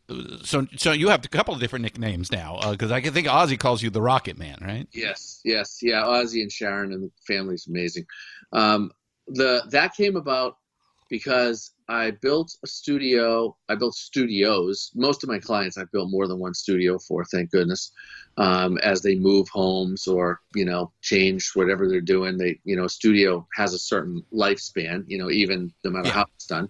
[0.09, 3.27] the, so so you have a couple of different nicknames now because I can think
[3.27, 4.87] Ozzy calls you the Rocket Man, right?
[4.93, 6.05] Yes, yes, yeah.
[6.05, 7.11] Ozzy and Sharon and the
[7.67, 8.07] amazing.
[8.53, 8.93] Um,
[9.29, 10.57] the that came about
[11.09, 13.57] because I built a studio.
[13.69, 14.91] I built studios.
[14.95, 17.93] Most of my clients I've built more than one studio for, thank goodness.
[18.39, 22.87] Um, as they move homes or you know change whatever they're doing, they you know
[22.87, 25.05] studio has a certain lifespan.
[25.07, 26.15] You know even no matter yeah.
[26.15, 26.69] how it's done.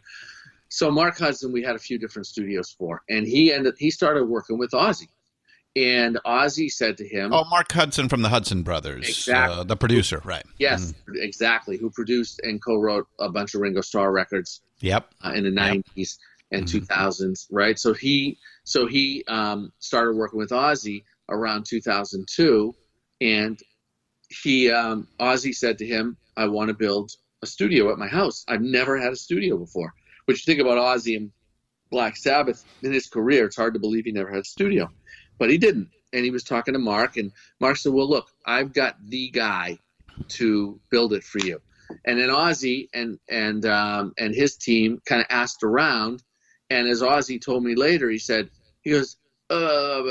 [0.68, 3.74] So Mark Hudson, we had a few different studios for, and he ended.
[3.78, 5.08] He started working with Ozzy
[5.76, 9.58] and Ozzy said to him, "Oh, Mark Hudson from the Hudson Brothers, exactly.
[9.58, 10.44] Uh, the producer, right?
[10.58, 11.22] Yes, mm.
[11.22, 11.76] exactly.
[11.76, 14.62] Who produced and co-wrote a bunch of Ringo Starr records?
[14.80, 15.12] Yep.
[15.22, 16.08] Uh, in the '90s yep.
[16.50, 16.78] and mm-hmm.
[16.78, 17.78] 2000s, right?
[17.78, 22.74] So he, so he um, started working with Ozzy around 2002,
[23.20, 23.60] and
[24.42, 27.12] he um, Ozzy said to him, "I want to build
[27.42, 28.46] a studio at my house.
[28.48, 29.92] I've never had a studio before."
[30.24, 31.30] Which you think about Ozzy and
[31.90, 34.90] Black Sabbath in his career, it's hard to believe he never had a studio,
[35.38, 35.88] but he didn't.
[36.12, 39.78] And he was talking to Mark, and Mark said, "Well, look, I've got the guy
[40.28, 41.60] to build it for you."
[42.04, 46.22] And then Ozzy and and um, and his team kind of asked around,
[46.70, 48.48] and as Ozzy told me later, he said,
[48.82, 49.16] he goes,
[49.50, 50.02] uh,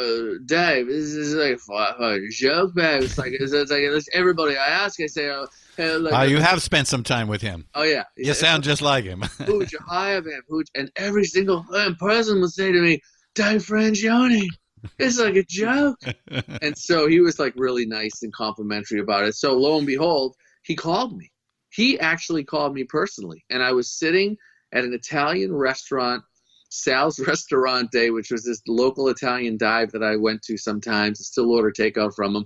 [0.45, 1.59] Dave, this is like
[1.99, 3.03] a joke, man.
[3.03, 5.45] It's like it's, it's like it's everybody I ask, I say, uh,
[5.99, 7.65] like, Oh, you have spent some time with him.
[7.75, 9.21] oh yeah, You sound just like him.
[9.45, 10.41] who would you hire, man?
[10.47, 11.65] Who would, and every single
[11.99, 13.01] person would say to me,
[13.33, 14.47] Dave Frangioni.
[14.99, 15.99] It's like a joke.
[16.61, 19.35] and so he was like really nice and complimentary about it.
[19.35, 21.31] So lo and behold, he called me.
[21.69, 23.43] He actually called me personally.
[23.49, 24.37] And I was sitting
[24.73, 26.23] at an Italian restaurant,
[26.69, 31.51] Sal's Restaurante, which was this local Italian dive that I went to sometimes, I still
[31.51, 32.45] order takeout from them.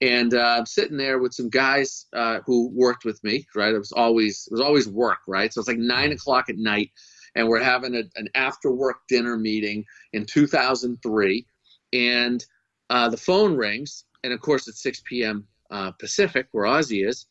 [0.00, 3.74] And uh, I'm sitting there with some guys uh, who worked with me, right?
[3.74, 5.52] It was always it was always work, right?
[5.52, 6.90] So it's like nine o'clock at night,
[7.34, 11.46] and we're having a, an after work dinner meeting in 2003,
[11.92, 12.44] and
[12.90, 15.46] uh, the phone rings, and of course it's 6 p.m.
[15.70, 17.26] Uh, Pacific, where Ozzy is,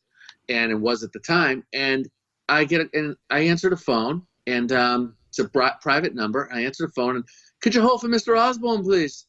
[0.47, 2.07] and it was at the time, and
[2.47, 6.49] I get a, and I answer the phone, and um, it's a bri- private number.
[6.53, 7.25] I answer the phone, and
[7.61, 8.39] could you hold for Mr.
[8.39, 9.25] Osbourne, please?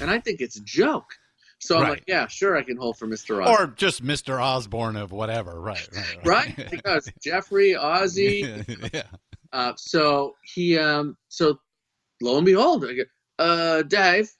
[0.00, 1.06] And I think it's a joke.
[1.60, 1.90] So I'm Right.
[1.90, 3.42] like, yeah, sure, I can hold for Mr.
[3.44, 3.70] Osbourne.
[3.70, 4.40] or just Mr.
[4.42, 5.60] Osbourne of whatever.
[5.60, 5.88] Right.
[5.94, 6.26] Right.
[6.56, 6.66] right?
[6.70, 9.02] Because Jeffrey, Ozzy, yeah.
[9.52, 11.58] Uh, so he, um, so
[12.20, 13.02] lo and behold, I go,
[13.38, 14.30] uh, Dave,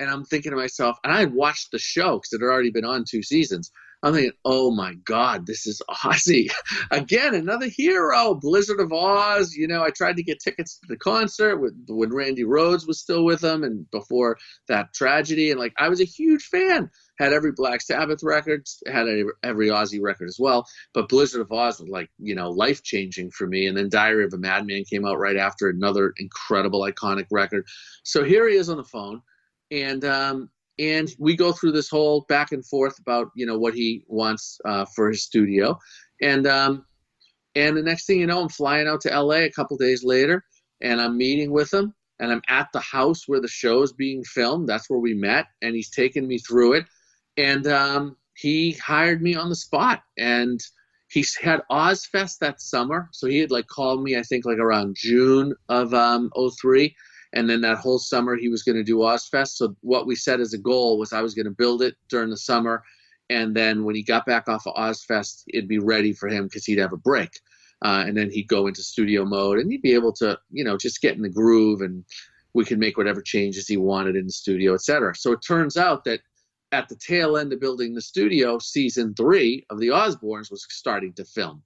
[0.00, 2.70] and I'm thinking to myself, and I had watched the show because it had already
[2.70, 3.70] been on two seasons.
[4.02, 6.50] I'm thinking, oh my God, this is Ozzy
[6.90, 9.54] again, another hero, Blizzard of Oz.
[9.54, 13.00] You know, I tried to get tickets to the concert with, when Randy Rhoads was
[13.00, 14.36] still with them, and before
[14.68, 16.90] that tragedy, and like I was a huge fan.
[17.16, 21.52] Had every Black Sabbath record, had every, every Ozzy record as well but Blizzard of
[21.52, 23.66] Oz was like you know life changing for me.
[23.66, 27.66] And then Diary of a Madman came out right after another incredible iconic record.
[28.04, 29.20] So here he is on the phone,
[29.74, 33.74] and um, and we go through this whole back and forth about you know what
[33.74, 35.78] he wants uh, for his studio,
[36.22, 36.84] and um,
[37.56, 39.44] and the next thing you know, I'm flying out to L.A.
[39.44, 40.44] a couple days later,
[40.80, 44.22] and I'm meeting with him, and I'm at the house where the show is being
[44.24, 44.68] filmed.
[44.68, 46.86] That's where we met, and he's taken me through it,
[47.36, 50.60] and um, he hired me on the spot, and
[51.10, 53.08] he had Ozzfest that summer.
[53.12, 56.94] So he had like called me, I think like around June of um 03.
[57.34, 59.56] And then that whole summer he was going to do Ozzfest.
[59.56, 62.30] So what we set as a goal was I was going to build it during
[62.30, 62.82] the summer.
[63.30, 66.64] And then when he got back off of Ozzfest, it'd be ready for him because
[66.64, 67.30] he'd have a break.
[67.84, 70.76] Uh, and then he'd go into studio mode and he'd be able to, you know,
[70.76, 72.04] just get in the groove and
[72.54, 75.14] we could make whatever changes he wanted in the studio, et cetera.
[75.14, 76.20] So it turns out that
[76.72, 81.12] at the tail end of building the studio, season three of the Osbournes was starting
[81.14, 81.62] to film.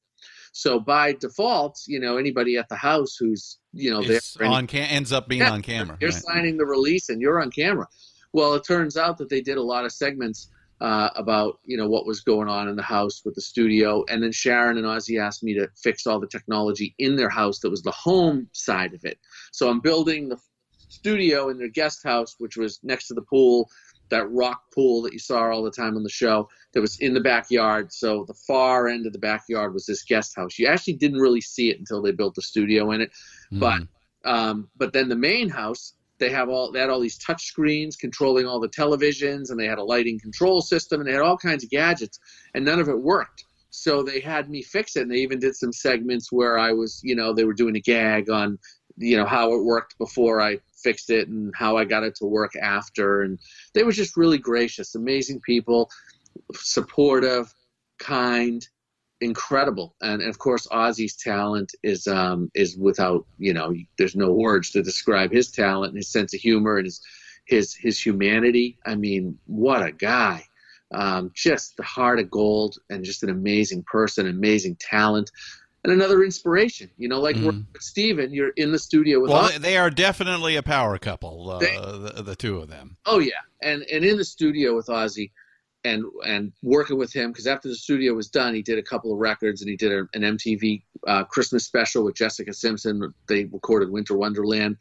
[0.52, 4.88] So by default, you know, anybody at the house who's, you know, there on cam-
[4.90, 5.96] ends up being Yeah, on camera.
[6.00, 6.22] you're right.
[6.22, 7.86] signing the release and you're on camera.
[8.32, 11.88] Well, it turns out that they did a lot of segments uh, about you know
[11.88, 15.20] what was going on in the house with the studio, and then Sharon and Ozzy
[15.20, 18.94] asked me to fix all the technology in their house that was the home side
[18.94, 19.18] of it.
[19.52, 20.36] So I'm building the
[20.88, 23.68] studio in their guest house, which was next to the pool,
[24.10, 27.14] that rock pool that you saw all the time on the show that was in
[27.14, 27.92] the backyard.
[27.92, 30.58] So the far end of the backyard was this guest house.
[30.58, 33.10] You actually didn't really see it until they built the studio in it,
[33.52, 33.88] but Mhm.
[34.24, 37.96] um, but then the main house, they have all they had all these touch screens
[37.96, 41.36] controlling all the televisions, and they had a lighting control system, and they had all
[41.36, 42.18] kinds of gadgets,
[42.54, 43.44] and none of it worked.
[43.70, 47.00] So they had me fix it, and they even did some segments where I was,
[47.04, 48.58] you know, they were doing a gag on,
[48.98, 52.26] you know, how it worked before I fixed it and how I got it to
[52.26, 53.38] work after, and
[53.74, 55.90] they were just really gracious, amazing people,
[56.54, 57.52] supportive,
[57.98, 58.66] kind,
[59.20, 59.94] incredible.
[60.00, 64.70] And, and of course ozzy's talent is um is without you know there's no words
[64.70, 67.00] to describe his talent and his sense of humor and his
[67.46, 68.78] his his humanity.
[68.86, 70.44] I mean what a guy.
[70.94, 75.30] Um just the heart of gold and just an amazing person amazing talent
[75.84, 77.44] and another inspiration you know like Mhm.
[77.44, 81.50] working with steven you're in the studio with Well, they are definitely a power couple,
[81.50, 82.96] uh, They- the, the two of them.
[83.06, 85.30] Oh yeah, and and in the studio with Ozzy,
[85.84, 89.12] and and working with him because after the studio was done, he did a couple
[89.12, 93.14] of records and he did a, an MTV uh, Christmas special with Jessica Simpson.
[93.28, 94.76] They recorded Winter Wonderland,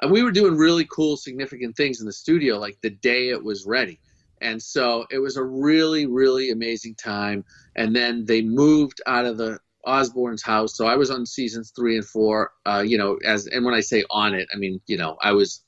[0.00, 3.42] and we were doing really cool, significant things in the studio like the day it
[3.42, 3.98] was ready.
[4.40, 7.44] And so it was a really, really amazing time.
[7.74, 10.76] And then they moved out of the Osbourne's house.
[10.76, 12.52] So I was on seasons three and four.
[12.66, 15.32] Uh, you know, as and when I say on it, I mean you know I
[15.32, 15.62] was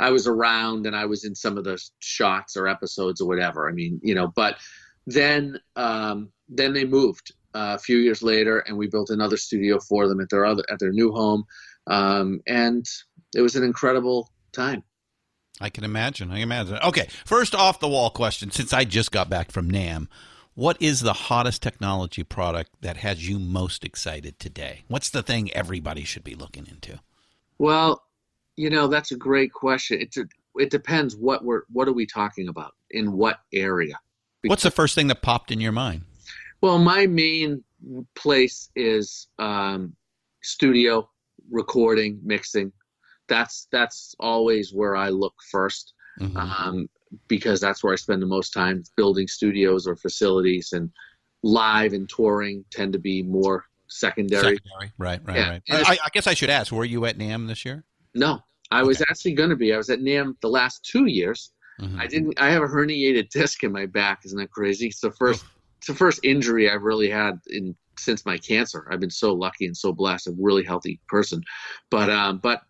[0.00, 3.68] I was around and I was in some of the shots or episodes or whatever.
[3.68, 4.56] I mean, you know, but
[5.06, 9.78] then um, then they moved uh, a few years later, and we built another studio
[9.78, 11.44] for them at their other at their new home,
[11.86, 12.84] um, and
[13.34, 14.82] it was an incredible time.
[15.60, 16.30] I can imagine.
[16.30, 16.78] I can imagine.
[16.82, 18.50] Okay, first off the wall question.
[18.50, 20.08] Since I just got back from NAMM,
[20.54, 24.84] what is the hottest technology product that has you most excited today?
[24.88, 27.00] What's the thing everybody should be looking into?
[27.58, 28.02] Well,
[28.56, 30.00] you know that's a great question.
[30.00, 30.14] It
[30.56, 33.98] it depends what we're what are we talking about in what area.
[34.44, 36.02] What's the first thing that popped in your mind?
[36.60, 37.64] Well, my main
[38.14, 39.94] place is um,
[40.42, 41.08] studio
[41.50, 42.72] recording, mixing.
[43.28, 46.36] That's that's always where I look 1st Mhm.
[46.36, 46.88] um,
[47.28, 50.90] because that's where I spend the most time building studios or facilities, and
[51.42, 54.56] live and touring tend to be more secondary.
[54.56, 54.92] Secondary.
[54.98, 55.50] Right, right, Yeah.
[55.50, 55.62] right.
[55.70, 57.84] I, I guess I should ask, were you at NAMM this year?
[58.14, 58.40] No,
[58.70, 59.04] I was Okay.
[59.10, 59.72] actually going to be.
[59.74, 61.52] I was at NAMM the last two years.
[61.80, 61.98] Mhm.
[61.98, 62.40] I didn't.
[62.40, 64.20] I have a herniated disc in my back.
[64.24, 64.86] Isn't that crazy?
[64.86, 65.44] It's the first.
[65.78, 68.86] It's the first injury I've really had in since my cancer.
[68.90, 70.28] I've been so lucky and so blessed.
[70.28, 71.42] A really healthy person,
[71.90, 72.62] but um, but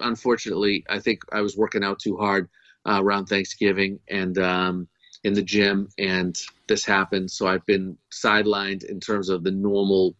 [0.00, 2.48] unfortunately, I think I was working out too hard
[2.86, 4.88] uh, around Thanksgiving and um,
[5.24, 7.30] in the gym, and this happened.
[7.30, 10.16] So I've been sidelined in terms of the normal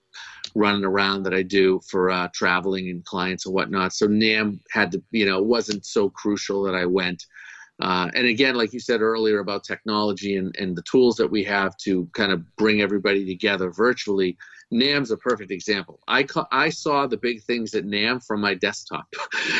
[0.54, 3.92] running around that I do for uh, traveling and clients and whatnot.
[3.92, 7.24] So NAMM had to, you know, it wasn't so crucial that I went.
[7.80, 11.42] Uh, and again, like you said earlier about technology and, and the tools that we
[11.44, 14.36] have to kind of bring everybody together virtually,
[14.72, 16.00] NAMM's a perfect example.
[16.06, 19.06] I ca- I saw the big things at NAM from my desktop.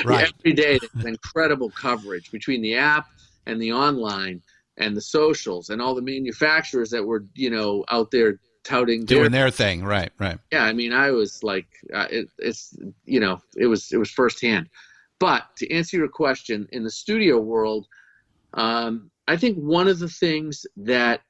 [0.05, 0.33] Right.
[0.41, 3.07] Every day, there's incredible coverage between the app
[3.47, 4.41] and the online
[4.79, 9.19] and the socials and all the manufacturers that were, you know, out there touting their
[9.19, 9.85] Doing their thing.
[9.85, 10.39] Right, right.
[10.53, 14.11] yeah i mean i was like uh, it, it's you know it was it was
[14.11, 14.69] firsthand
[15.19, 17.87] but to answer your question in the studio world
[18.55, 21.23] um, i think one of the things that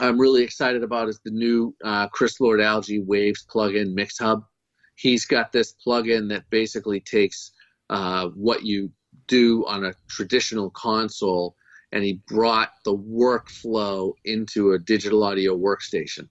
[0.00, 4.42] i'm really excited about is the new uh, chris lord alge waves plugin mix hub
[4.96, 7.52] he's got this plugin that basically takes
[7.90, 8.90] uh, what you
[9.26, 11.54] do on a traditional console
[11.92, 16.28] and he brought the workflow into a digital audio workstation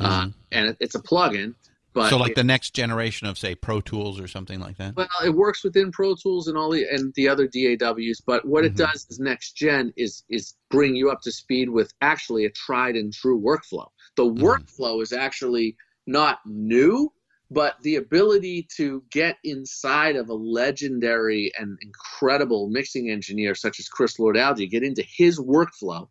[0.00, 0.34] uh, Mhm.
[0.52, 1.54] and it, it's a plugin.
[1.92, 4.94] But so, like it, the next generation of, say, Pro Tools or something like that?
[4.94, 8.20] well, it works within Pro Tools and all the and the other DAWs.
[8.24, 8.68] But what Mhm.
[8.68, 12.50] it does is next gen is is bring you up to speed with actually a
[12.50, 13.88] tried and true workflow.
[14.16, 14.38] The Mhm.
[14.38, 15.76] workflow is actually
[16.06, 17.12] not new,
[17.50, 23.88] but the ability to get inside of a legendary and incredible mixing engineer such as
[23.88, 26.08] Chris Lord Alge, get into his workflow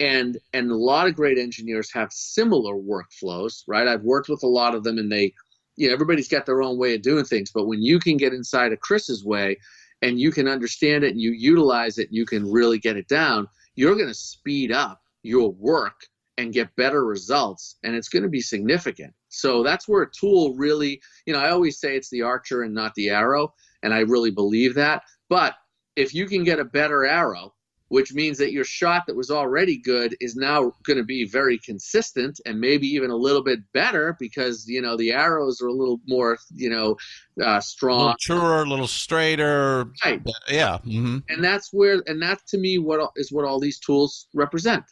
[0.00, 3.88] and and a lot of great engineers have similar workflows right?
[3.88, 5.32] I've worked with a lot of them and they
[5.76, 7.50] you know everybody's got their own way of doing things.
[7.52, 9.58] But when you can get inside of chris's way
[10.02, 13.08] and you can understand it and you utilize it and you can really get it
[13.08, 16.00] down you're going to speed up your work
[16.38, 19.12] and get better results and it's going to be significant.
[19.28, 22.74] So that's where a tool really you know i always say it's the archer and
[22.74, 25.02] not the arrow and i really believe that.
[25.28, 25.54] But
[25.96, 27.54] if you can get a better arrow
[27.92, 31.58] which means that your shot that was already good is now going to be very
[31.58, 35.72] consistent and maybe even a little bit better because you know the arrows are a
[35.72, 36.92] little more you know
[37.38, 39.90] uh, a little strong truer, a little straighter.
[40.06, 40.78] right Yeah.
[40.78, 44.84] hmm and that's where and that to me what is what all these tools represent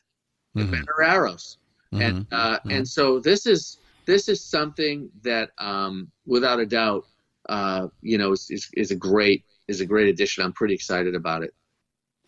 [0.54, 0.70] the Mhm.
[0.72, 1.56] better arrows
[1.92, 2.76] and uh, mhm.
[2.76, 7.04] and so this is this is something that um, without a doubt
[7.48, 11.14] uh, you know is, is, is a great is a great addition i'm pretty excited
[11.14, 11.54] about it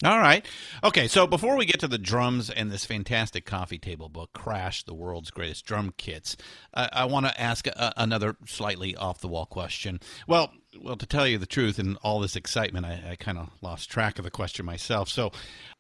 [0.05, 0.45] All right.
[0.83, 4.83] Okay, so before we get to the drums and this fantastic coffee table book, Crash,
[4.83, 6.37] the World's Greatest Drum Kits,
[6.75, 10.01] uh, I want to ask a, another slightly off the wall question.
[10.27, 13.51] Well, well, to tell you the truth, in all this excitement, I, I kind of
[13.61, 15.09] lost track of the question myself.
[15.09, 15.31] So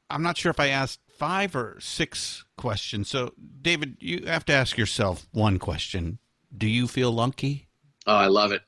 [0.08, 3.08] I'm not sure if I asked five or six questions.
[3.08, 6.18] So, David, you have to ask yourself one question
[6.56, 7.66] Do you feel lucky?
[8.06, 8.62] Oh, I love it.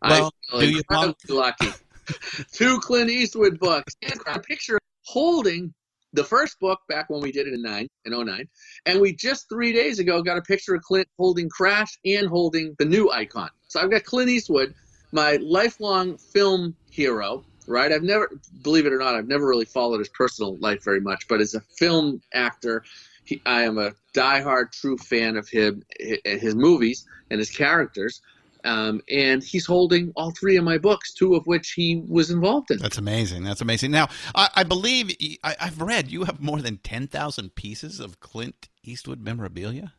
[0.00, 1.68] Well, I feel do you, lucky.
[2.52, 5.72] Two Clint Eastwood books and a picture holding
[6.12, 8.48] the first book back when we did it in nine in 09.
[8.86, 12.74] And we just three days ago got a picture of Clint holding Crash and holding
[12.78, 13.50] the new icon.
[13.68, 14.74] So I've got Clint Eastwood,
[15.12, 17.92] my lifelong film hero, right?
[17.92, 18.30] I've never,
[18.62, 21.54] believe it or not, I've never really followed his personal life very much, but as
[21.54, 22.84] a film actor,
[23.24, 28.22] he, I am a diehard true fan of him, his movies and his characters.
[28.64, 32.70] Um, and he's holding all three of my books, two of which he was involved
[32.70, 32.78] in.
[32.78, 33.44] That's amazing.
[33.44, 33.90] That's amazing.
[33.90, 38.68] Now, I, I believe I, I've read you have more than 10,000 pieces of Clint
[38.82, 39.92] Eastwood memorabilia.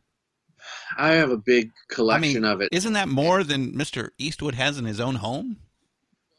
[0.98, 2.68] I have a big I collection mean, of it.
[2.72, 4.10] isn't that more than Mr.
[4.18, 5.56] Eastwood has in his own home?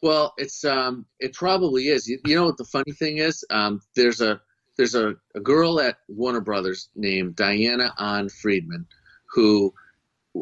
[0.02, 2.08] Well, it's um, it probably is.
[2.08, 3.46] You, you know what the funny thing is?
[3.52, 4.42] Um, there's a
[4.78, 8.88] there's a, a girl at Warner Brothers named Diana Ann Friedman,
[9.32, 9.74] who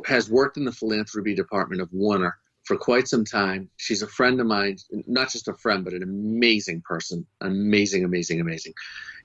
[0.05, 3.69] has worked in the philanthropy department of Warner for quite some time.
[3.77, 4.77] She's a friend of mine,
[5.07, 8.73] not just a friend, but an amazing person, amazing, amazing, amazing.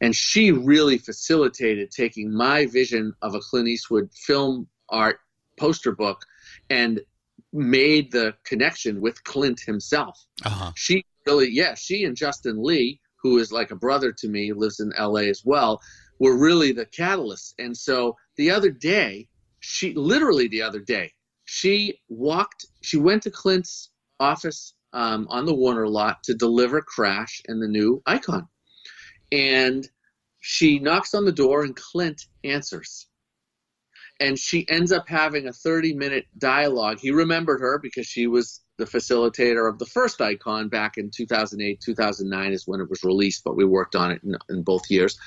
[0.00, 5.18] And she really facilitated taking my vision of a Clint Eastwood film art
[5.58, 6.24] poster book
[6.70, 7.00] and
[7.52, 10.18] made the connection with Clint himself.
[10.44, 10.72] Uh-huh.
[10.74, 14.80] She really, yeah, she and Justin Lee, who is like a brother to me, lives
[14.80, 15.80] in LA as well,
[16.18, 17.52] were really the catalysts.
[17.58, 19.28] And so the other day,
[19.64, 21.12] she literally the other day,
[21.44, 23.90] she walked, she went to Clint's
[24.20, 28.48] office um, on the Warner lot to deliver Crash and the new icon.
[29.32, 29.88] And
[30.40, 33.06] she knocks on the door, and Clint answers
[34.20, 36.98] and she ends up having a 30 minute dialogue.
[37.00, 41.80] He remembered her because she was the facilitator of the first icon back in 2008,
[41.80, 45.18] 2009 is when it was released, but we worked on it in, in both years.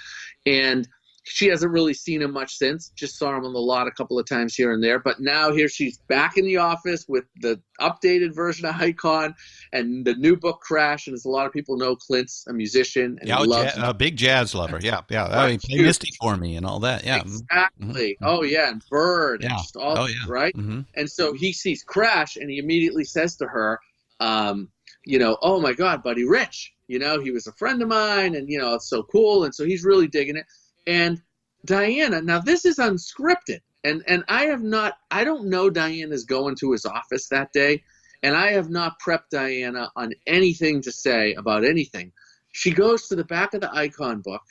[0.45, 0.87] And
[1.29, 2.89] she hasn't really seen him much since.
[2.95, 4.99] Just saw him on the lot a couple of times here and there.
[4.99, 9.35] But now here she's back in the office with the updated version of Icon
[9.73, 11.07] and the new book Crash.
[11.07, 13.77] And as a lot of people know, Clint's a musician and Yeah, he oh, loves
[13.77, 14.79] ja- a big jazz lover.
[14.81, 15.25] Yeah, yeah.
[15.25, 17.05] I mean, play Misty for me and all that.
[17.05, 17.21] Yeah.
[17.21, 18.17] Exactly.
[18.21, 19.43] Oh yeah, and Bird.
[19.43, 19.49] Yeah.
[19.49, 20.15] And just all, Oh, yeah.
[20.27, 20.55] Right.
[20.55, 20.85] Mhm.
[20.95, 23.79] And so he sees Crash and he immediately says to her,
[24.19, 24.69] um,
[25.05, 28.35] you know, oh my God, Buddy Rich, you know, he was a friend of mine
[28.35, 29.43] and, you know, it's so cool.
[29.43, 30.45] And so he's really digging it.
[30.87, 31.21] And
[31.65, 33.59] Diana, now this is unscripted.
[33.83, 37.83] And, and I have not, I don't know Diana's going to his office that day.
[38.23, 42.11] And I have not prepped Diana on anything to say about anything.
[42.53, 44.41] She goes to the back of the icon book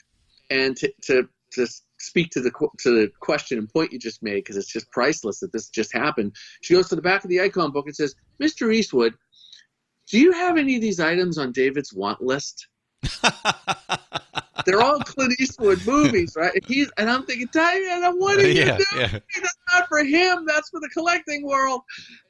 [0.49, 1.67] and to, to, to
[1.99, 5.39] speak to the to the question and point you just made because it's just priceless
[5.39, 6.35] that this just happened.
[6.61, 8.73] She goes to the back of the icon book and says, "Mr.
[8.73, 9.15] Eastwood,
[10.09, 12.67] do you have any of these items on David's want list?"
[14.67, 16.53] They're all Clint Eastwood movies, right?
[16.53, 19.09] And he's and I'm thinking, Diana, what are you yeah, doing?
[19.13, 19.19] yeah.
[19.35, 20.45] That's not for him.
[20.45, 21.83] That's for the collecting world.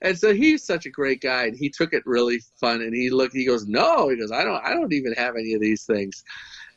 [0.04, 2.82] And so he's such a great guy, and he took it really fun.
[2.82, 5.56] And he looked, he goes, no, he goes, I don't, I don't even have any
[5.56, 6.24] of these things.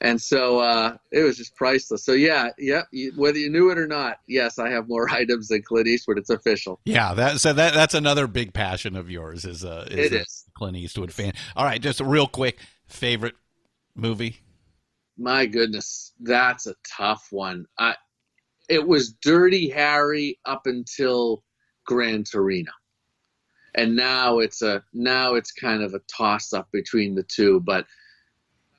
[0.01, 2.05] And so uh, it was just priceless.
[2.05, 2.87] So yeah, yep.
[2.91, 6.17] You, whether you knew it or not, yes, I have more items than Clint Eastwood.
[6.17, 6.81] It's official.
[6.87, 10.21] Yeah, that so that that's another big passion of yours is a is It a
[10.23, 10.45] is.
[10.55, 11.35] Clint Eastwood fan.
[11.55, 13.35] All right, just real quick, favorite
[13.95, 14.41] movie.
[15.21, 17.67] My goodness, that's a tough one.
[17.79, 17.95] I,
[18.71, 21.45] it was Dirty Harry up until
[21.85, 22.73] Gran Torino,
[23.75, 27.61] and now it's a now it's kind of a toss up between the two.
[27.61, 27.85] But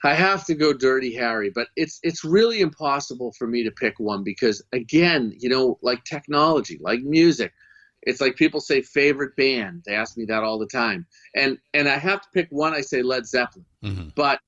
[0.03, 1.51] I have to go Dirty Harry.
[1.51, 6.03] But it's it's really impossible for me to pick one because again, you know, like
[6.05, 7.53] technology, like music.
[8.01, 9.83] It's like people say favorite band.
[9.85, 12.73] They ask me that all the time, and and I have to pick one.
[12.73, 14.39] I say Led Zeppelin hmm but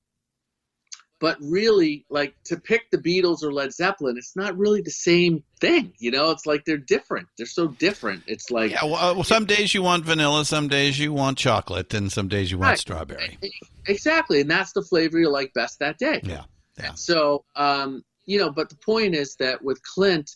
[1.20, 5.42] but really like to pick the beatles or led zeppelin it's not really the same
[5.60, 9.14] thing you know it's like they're different they're so different it's like Yeah, well, uh,
[9.14, 12.58] well, some days you want vanilla, some days you want chocolate, and some days you
[12.58, 12.78] want Right.
[12.78, 13.38] strawberry.
[13.86, 16.44] exactly and that's the flavor you like best that day Yeah,
[16.78, 16.94] yeah.
[16.94, 20.30] so um you know but the point is that with clint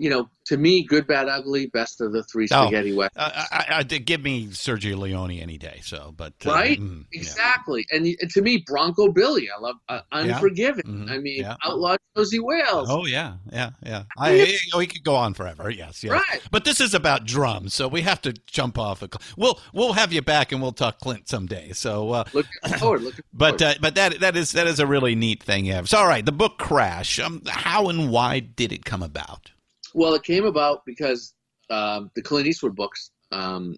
[0.00, 3.64] you know to me good bad ugly best of the three spaghetti west Uh, I,
[3.68, 5.80] I, I give me Sergio Leone any day.
[5.82, 6.80] So, but uh, Right?
[6.80, 7.20] mm, yeah.
[7.20, 11.10] exactly and, and to me bronco billy i love uh, unforgiven Mhm.
[11.10, 11.56] i mean Yeah.
[11.64, 14.04] outlaw josey wales Oh yeah, yeah, yeah.
[14.16, 15.68] I, we could go on forever.
[15.70, 16.12] Yes, yes.
[16.12, 16.40] Right.
[16.50, 19.02] But this is about drums, so we have to jump off.
[19.02, 21.72] A, we'll we'll have you back, and we'll talk Clint someday.
[21.72, 23.76] So, uh, looking forward looking but forward.
[23.76, 25.66] uh, but that that is that is a really neat thing.
[25.66, 25.82] Yeah.
[25.84, 27.18] So, all right, the book Crash.
[27.20, 29.50] Um, how and why did it come about?
[29.98, 31.34] Well, it came about because
[31.70, 33.74] um, the Clint Eastwood books um,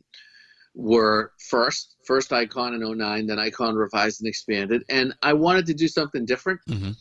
[0.74, 5.74] were first, first Icon in 09, then Icon revised and expanded, and I wanted to
[5.74, 6.60] do something different.
[6.68, 6.94] Mhm.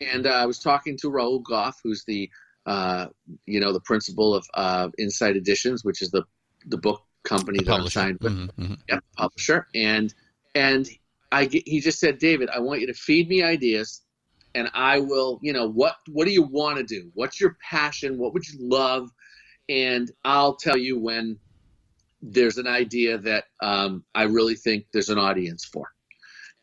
[0.00, 2.30] And uh, I was talking to Raoul Goff, who's the,
[2.64, 3.08] uh,
[3.44, 6.24] you know, the principal of uh, Insight Editions, which is the
[6.66, 8.00] the book company that I'm Publisher.
[8.00, 8.78] signed with Mhm, mhm.
[8.88, 9.68] yep, publisher.
[9.74, 10.14] And
[10.54, 10.88] and
[11.30, 14.00] I he just said, David, I want you to feed me ideas,
[14.54, 17.10] and I will, you know, what what do you want to do?
[17.14, 18.18] What's your passion?
[18.18, 19.10] What would you love?
[19.68, 21.38] And I'll tell you when
[22.20, 25.90] there's an idea that um, I really think there's an audience for.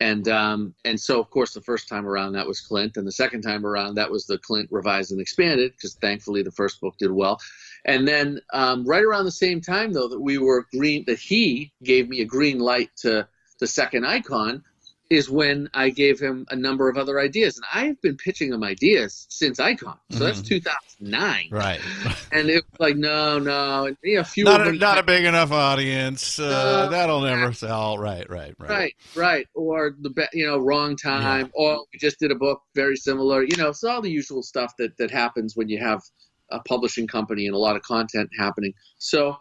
[0.01, 3.11] And um, and so of course the first time around that was Clint, and the
[3.11, 6.95] second time around that was the Clint revised and expanded because thankfully the first book
[6.97, 7.37] did well.
[7.85, 11.73] And then um, right around the same time though that we were green, that he
[11.83, 13.27] gave me a green light to
[13.59, 14.63] the second icon,
[15.09, 17.57] is when I gave him a number of other ideas.
[17.57, 19.97] And I've been pitching him ideas since Icon.
[20.11, 21.49] So that's 2009.
[21.51, 21.79] Right.
[22.31, 23.85] And it was like, no, no.
[23.85, 26.37] And, a few not a, not a big enough audience.
[26.39, 26.89] Uh, No.
[26.91, 27.97] that'll never sell.
[27.97, 28.69] Right, right, right.
[28.69, 29.47] Right, right.
[29.55, 31.49] Or the you know wrong time.
[31.55, 33.41] Or we just did a book very similar.
[33.43, 36.01] You know, it's all the usual stuff that that happens when you have
[36.51, 38.73] a publishing company and a lot of content happening.
[38.99, 39.37] So,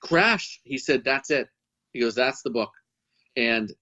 [0.00, 1.48] Crash, he said, that's it.
[1.92, 2.70] He goes, that's the book,
[3.36, 3.72] and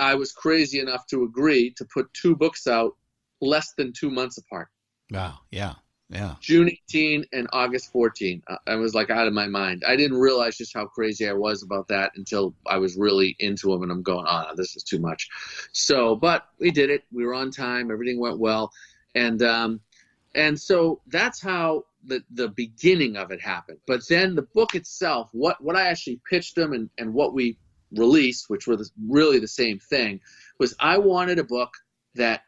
[0.00, 2.92] I was crazy enough to agree to put two books out
[3.40, 4.68] less than two months apart.
[5.10, 5.38] Wow.
[5.50, 5.74] Yeah.
[6.10, 6.34] Yeah.
[6.40, 8.42] June 18 and August 14.
[8.48, 9.82] I- I was like out of my mind.
[9.86, 13.68] I didn't realize just how crazy I was about that until I was really into
[13.68, 15.28] them and I'm going, oh, this is too much.
[15.72, 17.04] So, but we did it.
[17.12, 17.90] We were on time.
[17.90, 18.70] Everything went well.
[19.14, 19.80] And, um,
[20.34, 23.78] and so that's how the, the beginning of it happened.
[23.86, 27.56] But then the book itself, what, what I actually pitched them and, and what we
[27.96, 30.20] released, which were the, really the same thing,
[30.58, 31.72] was I wanted a book
[32.14, 32.42] that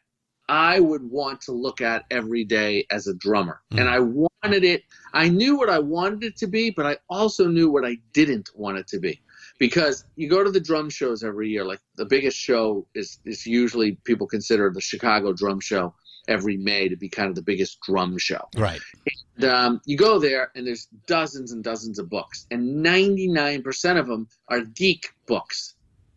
[0.49, 3.61] I would want to look at every day as a drummer.
[3.73, 3.81] Mhm.
[3.81, 7.49] And I wanted it, I knew what I wanted it to be, but I also
[7.49, 9.21] knew what I didn't want it to be.
[9.59, 13.47] Because you go to the drum shows every year, like the biggest show is, is
[13.47, 15.95] usually people consider the Chicago Drum Show
[16.29, 18.49] every May to be kind of the biggest drum show.
[18.57, 18.81] Right.
[19.43, 24.29] Um, you go there and there's dozens and dozens of books, and 99% of them
[24.49, 25.75] are geek books.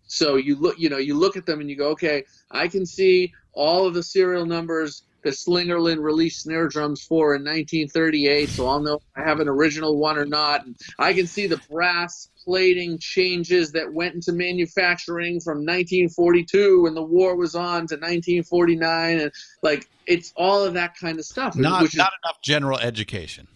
[0.08, 2.86] So you look, you know, you look at them and you go, okay, I can
[2.86, 8.68] see all of the serial numbers that Slingerland released snare drums for in 1938, so
[8.68, 10.66] I'll know if I have an original one or not.
[10.66, 16.94] And I can see the brass plating changes that went into manufacturing from 1942 when
[16.94, 21.56] the war was on to 1949, and like it's all of that kind of stuff.
[21.56, 23.48] Not which is enough general education.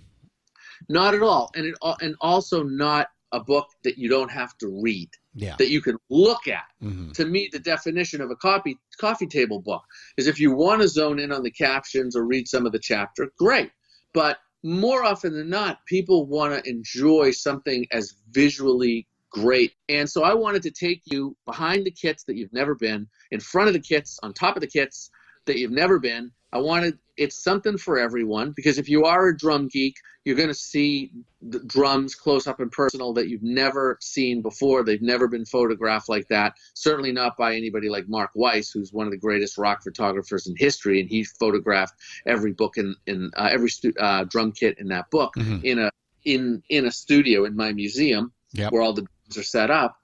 [0.89, 4.67] not at all, and it and also not a book that you don't have to
[4.67, 5.55] read, Yeah.
[5.57, 6.65] that you can look at.
[6.79, 9.83] hmm To me, the definition of a coffee coffee table book
[10.17, 12.79] is if you want to zone in on the captions or read some of the
[12.79, 13.71] chapter, great.
[14.13, 19.73] But more often than not, people want to enjoy something as visually great.
[19.89, 23.39] And so I wanted to take you behind the kits that you've never been, in
[23.39, 25.09] front of the kits, on top of the kits
[25.47, 26.31] that you've never been.
[26.53, 30.47] I wanted it's something for everyone because if you are a drum geek, you're going
[30.49, 34.83] to see the drums close up and personal that you've never seen before.
[34.83, 36.53] They've never been photographed like that.
[36.75, 40.55] Certainly not by anybody like Mark Weiss, who's one of the greatest rock photographers in
[40.57, 41.93] history, and he photographed
[42.25, 45.63] every book in, in uh, every stu- uh, drum kit in that book Mhm.
[45.63, 45.89] in a
[46.25, 48.71] in in a studio in my museum Yep.
[48.71, 49.97] where all the drums are set up,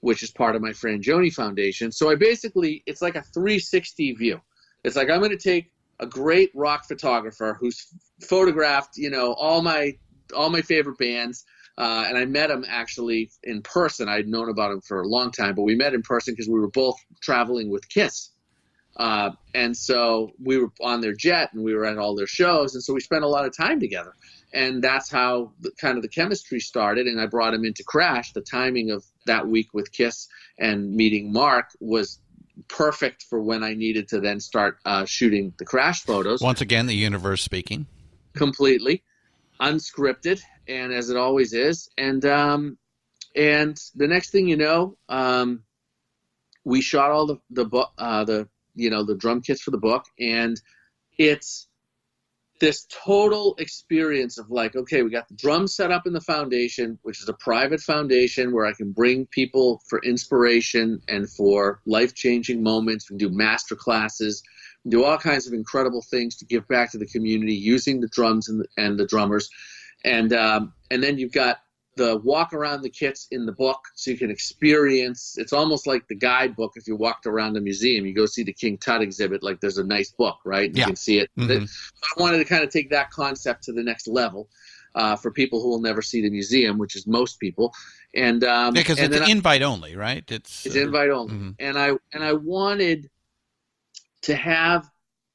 [0.00, 1.90] which is part of my Frangioni Foundation.
[1.92, 4.40] So I basically it's like a 360 view.
[4.84, 5.70] It's like I'm going to take
[6.00, 7.86] a great rock photographer who's
[8.22, 9.96] photographed, you know, all my
[10.34, 11.44] all my favorite bands.
[11.76, 14.08] Uh, and I met him actually in person.
[14.08, 16.58] I'd known about him for a long time, but we met in person because we
[16.58, 18.30] were both traveling with Kiss.
[18.96, 22.74] Uh, and so we were on their jet and we were at all their shows.
[22.74, 24.12] And so we spent a lot of time together.
[24.52, 27.06] And that's how the, kind of the chemistry started.
[27.06, 28.32] And I brought him into Crash.
[28.32, 30.26] The timing of that week with Kiss
[30.58, 32.18] and meeting Mark was
[32.66, 36.40] perfect for when I needed to then start uh, shooting the Crash photos.
[36.40, 37.86] Once again, the universe speaking.
[38.34, 39.02] completely.
[39.60, 41.88] Unscripted and as it always is.
[41.98, 42.78] And um
[43.36, 45.62] and the next thing you know um
[46.64, 49.78] we shot all the the book uh the you know the drum kits for the
[49.78, 50.60] book and
[51.18, 51.67] it's
[52.60, 56.98] this total experience of like okay we got the drums set up in the foundation
[57.02, 62.62] which is a private foundation where i can bring people for inspiration and for life-changing
[62.62, 64.42] moments we do master classes
[64.84, 68.08] we do all kinds of incredible things to give back to the community using the
[68.08, 69.50] drums and the, and the drummers.
[70.04, 71.58] And um, and then you've got
[71.98, 76.04] the walk around the kits in the book so you can experience it's almost like
[76.08, 79.42] the guidebook if you walked around the museum you go see the king tut exhibit
[79.42, 80.86] like there's a nice book right you Yeah.
[80.90, 81.68] can see it Mhm.
[82.08, 84.42] i wanted to kind of take that concept to the next level
[84.94, 87.68] uh, for people who will never see the museum which is most people
[88.14, 90.24] and um, Because it's I- invite only, right?
[90.30, 91.54] It's it's uh, invite only, mhm.
[91.66, 93.10] and I and I wanted
[94.22, 94.88] to have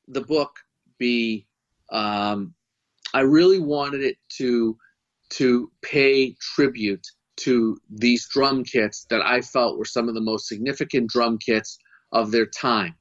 [0.07, 0.51] the book
[0.97, 1.45] be.
[1.91, 2.53] Um,
[3.14, 4.78] I really wanted it to
[5.38, 7.05] to pay tribute
[7.36, 11.77] to these drum kits that I felt were some of the most significant drum kits
[12.11, 12.95] of their time.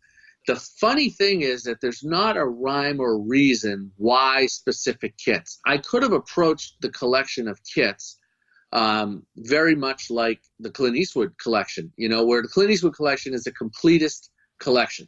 [0.47, 5.61] The funny thing is that there's not a rhyme or reason why specific kits.
[5.67, 8.19] I could have approached the collection of kits
[8.73, 13.35] um, very much like the Clint Eastwood collection, you know, where the Clint Eastwood collection
[13.35, 15.07] is a completest collection.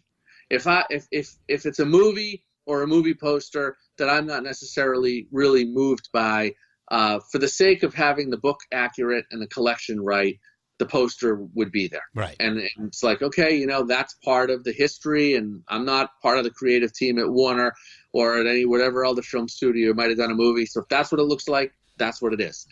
[0.50, 4.42] If I if if if it's a movie or a movie poster that I'm not
[4.42, 6.52] necessarily really moved by,
[6.91, 10.39] uh, for the sake of having the book accurate and the collection right,
[10.78, 12.05] the poster would be there.
[12.14, 12.37] Right.
[12.41, 16.39] And it's like, okay, you know, that's part of the history, and I'm not part
[16.39, 17.72] of the creative team at Warner
[18.12, 20.66] or at any whatever other film studio might have done a movie.
[20.66, 22.66] So if that's what it looks like, that's what it is.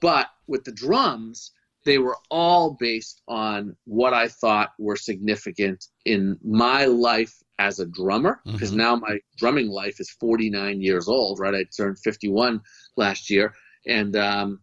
[0.00, 1.52] But with the drums,
[1.84, 7.86] they were all based on what I thought were significant in my life as a
[7.86, 8.76] drummer, because Mhm.
[8.76, 11.54] now my drumming life is 49 years old, right?
[11.54, 12.60] I turned 51
[12.96, 13.54] last year,
[13.86, 14.60] and um,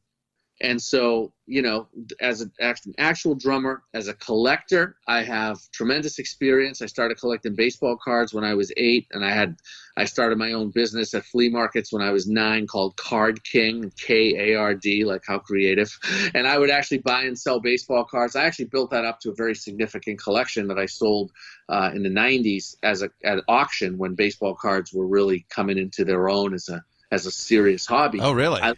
[0.61, 1.87] and so you know,
[2.21, 2.51] as an
[2.97, 6.81] actual drummer, as a collector, I have tremendous experience.
[6.81, 9.57] I started collecting baseball cards when I was eight, and I had
[9.97, 13.91] I started my own business at flea markets when I was nine called Card King,
[13.99, 15.91] K A R D, like how creative.
[16.33, 18.37] And I would actually buy and sell baseball cards.
[18.37, 21.31] I actually built that up to a very significant collection that I sold
[21.67, 26.05] uh, in the 90s as a at auction when baseball cards were really coming into
[26.05, 28.19] their own as a as a serious hobby.
[28.21, 28.61] Oh, really?
[28.61, 28.73] I,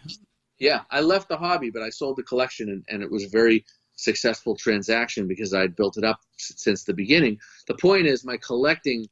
[0.59, 3.29] yeah, I left the hobby, but I sold the collection, and, and it was a
[3.29, 7.39] very successful transaction because I had built it up since the beginning.
[7.67, 9.07] The point is, my collecting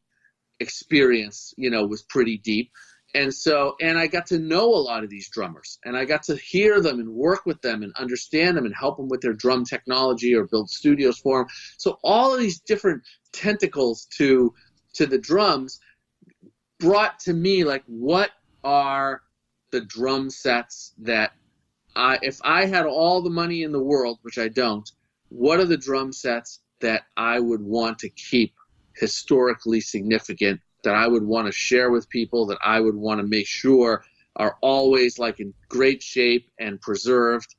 [0.60, 2.72] experience, you know, was pretty deep.
[3.16, 6.24] And so, and I got to know a lot of these drummers, and I got
[6.24, 9.34] to hear them and work with them and understand them and help them with their
[9.34, 11.48] drum technology or build studios for them.
[11.78, 14.54] So all of these different tentacles to
[14.94, 15.80] to the drums
[16.80, 18.32] brought to me like what
[18.64, 19.22] are
[19.74, 21.34] the drum sets that
[21.96, 24.90] I if I had all the money in the world, which I don't,
[25.30, 28.54] what are the drum sets that I would want to keep
[28.96, 33.28] historically significant that I would want to share with people that I would want to
[33.28, 34.04] make sure
[34.36, 37.56] are always like in great shape and preserved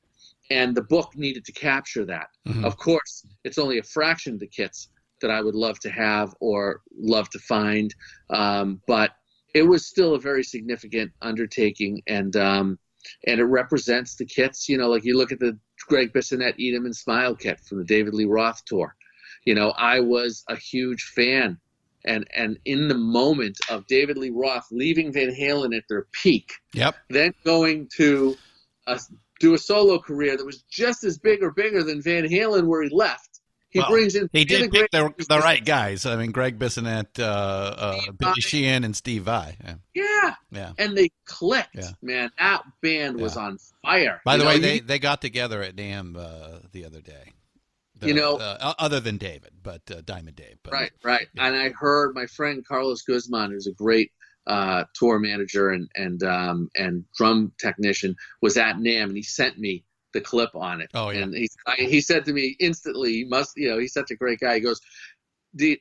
[0.50, 2.28] and the book needed to capture that.
[2.46, 2.64] Mhm.
[2.64, 4.88] Of course, it's only a fraction of the kits
[5.20, 7.92] that I would love to have or love to find,
[8.30, 9.12] um, but
[9.54, 12.78] it was still a very significant undertaking, and um,
[13.26, 14.68] and it represents the kits.
[14.68, 17.78] You know, like you look at the Gregg Bissonette Eat 'em and Smile kit from
[17.78, 18.94] the David Lee Roth tour.
[19.44, 21.58] You know, I was a huge fan,
[22.04, 26.52] and and in the moment of David Lee Roth leaving Van Halen at their peak,
[26.74, 26.96] Yep.
[27.10, 28.36] then going to
[28.86, 29.00] a,
[29.40, 32.82] do a solo career that was just as big or bigger than Van Halen where
[32.82, 33.33] he left.
[33.74, 36.06] He Well, brings in He did pick the, the right guys.
[36.06, 39.56] I mean, Gregg Bissonette, uh, uh, Billy Sheehan, and Steve Vai.
[39.62, 39.74] Yeah.
[39.94, 40.72] Yeah, yeah.
[40.78, 41.90] and they clicked, Yeah.
[42.00, 42.30] man.
[42.38, 44.20] That band was on fire.
[44.24, 47.32] By You the know, way, they, they got together at NAMM uh, the other day.
[47.98, 50.58] The- You know- uh, other than David, but uh, Diamond Dave.
[50.62, 51.26] But, right, right.
[51.36, 54.12] And I heard my friend Carlos Guzman, who's a great
[54.46, 59.58] uh, tour manager and and um, and drum technician, was at NAMM, and he sent
[59.58, 59.84] me
[60.14, 60.90] the clip on it.
[60.94, 61.22] Oh, yeah.
[61.22, 64.16] And he I, he said to me instantly, he must, you know, he's such a
[64.16, 64.54] great guy.
[64.54, 64.80] He goes.
[65.56, 65.78] He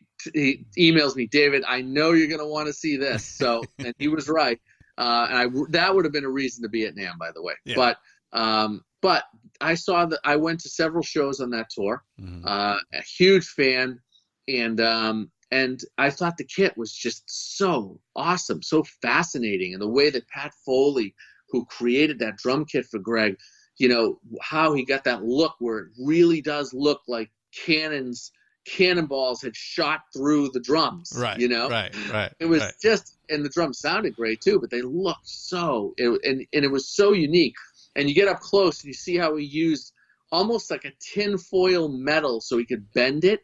[0.77, 1.63] emails me, David.
[1.67, 3.25] I know you're going to want to see this.
[3.25, 4.59] So, and he was right.
[4.97, 7.41] Uh, and I that would have been a reason to be at NAMM, by the
[7.41, 7.53] way.
[7.65, 7.75] Yeah.
[7.75, 7.97] But
[8.33, 9.23] um, but
[9.61, 12.03] I saw that I went to several shows on that tour.
[12.19, 12.43] Mhm.
[12.45, 13.99] uh, a huge fan,
[14.47, 19.89] and um, and I thought the kit was just so awesome, so fascinating, and the
[19.89, 21.15] way that Pat Foley,
[21.49, 23.37] who created that drum kit for Greg,
[23.77, 27.31] you know how he got that look where it really does look like
[27.65, 28.31] cannons,
[28.65, 31.37] cannonballs had shot through the drums, Right.
[31.39, 31.95] You know, Right.
[32.11, 32.33] Right.
[32.39, 32.73] it was right.
[32.81, 36.71] just, and the drums sounded great too, but they looked so, it, and and it
[36.71, 37.55] was so unique.
[37.95, 39.93] And you get up close and you see how he used
[40.31, 43.41] almost like a tin foil metal so he could bend it.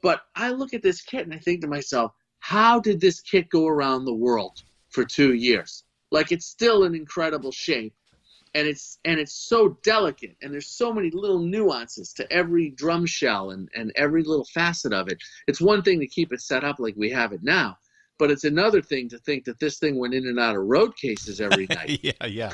[0.00, 3.48] But I look at this kit and I think to myself, how did this kit
[3.50, 5.84] go around the world for two years?
[6.10, 7.94] Like it's still in incredible shape,
[8.54, 13.06] and it's and it's so delicate, and there's so many little nuances to every drum
[13.06, 15.18] shell and and every little facet of it.
[15.46, 17.76] It's one thing to keep it set up like we have it now,
[18.18, 20.96] but it's another thing to think that this thing went in and out of road
[20.96, 21.98] cases every night.
[22.02, 22.26] yeah.
[22.26, 22.52] Yeah.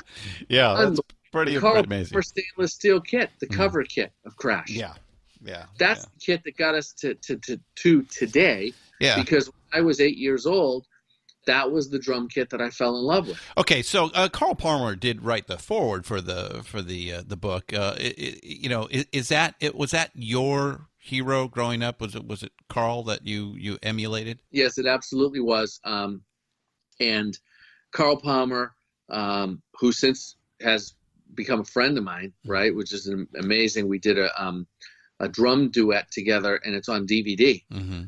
[0.48, 0.74] Yeah.
[0.78, 1.00] That's
[1.32, 2.12] pretty Carl amazing.
[2.12, 3.56] Palmer stainless steel kit, the Mm.
[3.56, 4.70] cover kit of Crash.
[4.70, 4.94] Yeah.
[5.42, 5.64] Yeah.
[5.78, 9.16] That's the kit that got us to, to, to, to today yeah.
[9.16, 9.22] yeah.
[9.22, 10.86] because when I was eight years old,
[11.50, 13.40] that was the drum kit that I fell in love with.
[13.58, 17.36] Okay, so uh, Carl Palmer did write the forward for the for the uh, the
[17.36, 17.72] book.
[17.72, 19.74] Uh, it, it- you know, is, is that it?
[19.74, 22.00] Was that your hero growing up?
[22.00, 24.38] Was it was it Carl that you you emulated?
[24.52, 25.80] Yes, it absolutely was.
[25.84, 26.22] Um,
[27.00, 27.36] and
[27.92, 28.74] Carl Palmer,
[29.08, 30.94] um, who since has
[31.34, 33.88] become a friend of mine, right, which is amazing.
[33.88, 34.66] We did a um,
[35.18, 37.64] a drum duet together, and it's on DVD.
[37.72, 38.02] Mm-hmm.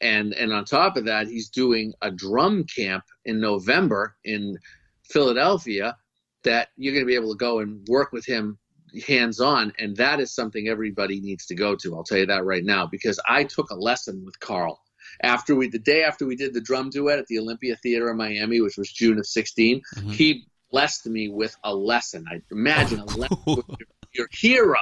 [0.00, 4.56] And and on top of that he's doing a drum camp in november in
[5.04, 5.96] philadelphia
[6.42, 8.58] that you're going to be able to go and work with him
[9.06, 12.44] hands on and that is something everybody needs to go to i'll tell you that
[12.44, 14.80] right now because i took a lesson with carl.
[15.22, 18.16] After we the day after we did the drum duet at the olympia theater in
[18.16, 20.12] miami which was june of 16 Mhm.
[20.12, 22.24] he blessed me with a lesson.
[22.28, 24.80] I imagine a lesson with your, your hero.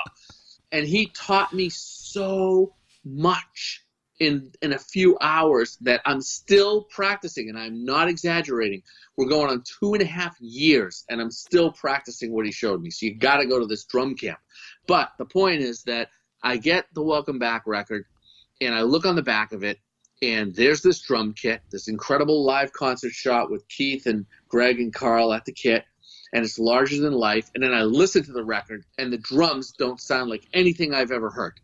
[0.72, 2.72] And he taught me so
[3.04, 3.81] much
[4.22, 8.82] in in a few hours that I'm still practicing, and I'm not exaggerating.
[9.16, 12.80] We're going on two and a half years, and I'm still practicing what he showed
[12.80, 12.90] me.
[12.90, 14.38] So you got to go to this drum camp.
[14.86, 16.10] But the point is that
[16.42, 18.04] I get the Welcome Back record,
[18.60, 19.78] and I look on the back of it,
[20.22, 24.94] and there's this drum kit, this incredible live concert shot with Keith and Greg and
[24.94, 25.84] Carl at the kit,
[26.32, 27.50] and it's larger than life.
[27.56, 31.10] And then I listen to the record, and the drums don't sound like anything I've
[31.10, 31.58] ever heard.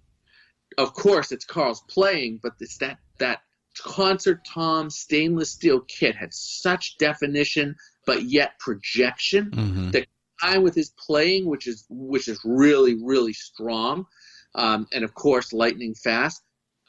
[0.78, 3.40] Of course, it's Carl's playing, but it's that that
[3.82, 7.76] concert tom stainless steel kit had such definition,
[8.06, 9.50] but yet projection.
[9.50, 9.92] Mhm.
[9.92, 10.06] The
[10.40, 14.06] time with his playing, which is which is really really strong,
[14.54, 16.42] um, and of course lightning fast.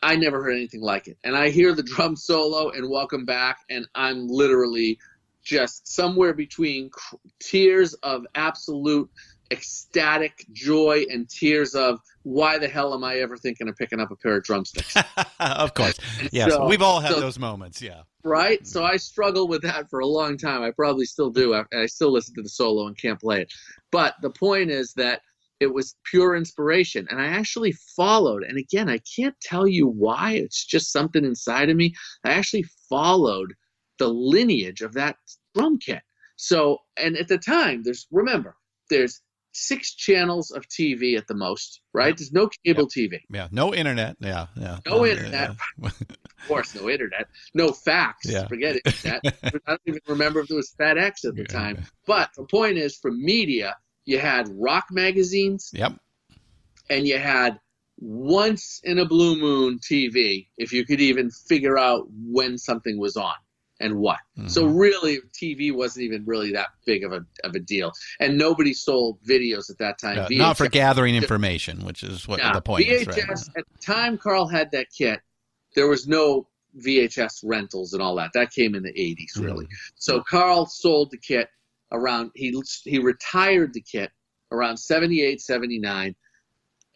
[0.04, 1.18] I never heard anything like it.
[1.24, 5.00] And I hear the drum solo and Welcome Back, and I'm literally
[5.44, 9.10] just somewhere between cr- tears of absolute
[9.52, 14.12] ecstatic joy and tears of why the hell am I ever thinking of picking up
[14.12, 14.96] a pair of drumsticks?
[15.40, 15.98] of course.
[16.32, 17.82] Yes, So- we've all had so- those moments.
[17.82, 18.02] Yeah.
[18.24, 18.66] right?
[18.68, 18.90] So mm.
[18.92, 20.62] I struggled with that for a long time.
[20.62, 21.54] I probably still do.
[21.54, 23.54] I, I still listen to the solo and can't play it.
[23.92, 25.22] But the point is that
[25.60, 27.08] it was pure inspiration.
[27.10, 28.44] And I actually followed.
[28.44, 30.34] And again, I can't tell you why.
[30.34, 31.94] It's just something inside of me.
[32.24, 33.54] I actually followed
[33.98, 35.18] the lineage of that
[35.56, 36.02] drum kit.
[36.38, 38.56] So, and at the time, there's, remember,
[38.90, 39.22] there's
[39.52, 42.16] six channels of TV at the most, right?
[42.16, 43.20] There's no cable TV.
[43.30, 43.48] Yeah.
[43.52, 44.18] No internet.
[44.20, 44.48] Yeah.
[44.56, 44.80] Yeah.
[44.86, 45.56] No internet.
[45.82, 45.90] yeah.
[45.90, 48.26] Of course, no internet, no fax.
[48.26, 48.48] Yeah.
[48.48, 48.82] Forget it.
[49.04, 49.22] That.
[49.44, 51.86] I don't even remember if there was FedEx at the time.
[52.06, 53.76] But the point is, for media,
[54.06, 55.94] you had rock magazines Yep.
[56.90, 57.60] and you had
[57.98, 63.18] once in a blue moon TV, if you could even figure out when something was
[63.18, 63.34] on
[63.80, 64.20] and what.
[64.48, 64.78] So Mm-hmm.
[64.78, 69.20] really, TV wasn't even really that big of a of a deal, and nobody sold
[69.24, 70.28] videos at that time.
[70.32, 73.08] Not for gathering information, which is what the point VHS, is.
[73.08, 73.18] Right?
[73.58, 75.20] at the time Carl had that kit,
[75.76, 78.32] there was no VHS rentals and all that.
[78.34, 79.44] That came in the 80s, Mm-hmm.
[79.44, 79.68] really.
[79.96, 81.50] So Carl sold the kit
[81.92, 84.12] around, he, he retired the kit
[84.52, 86.16] around 78, 79,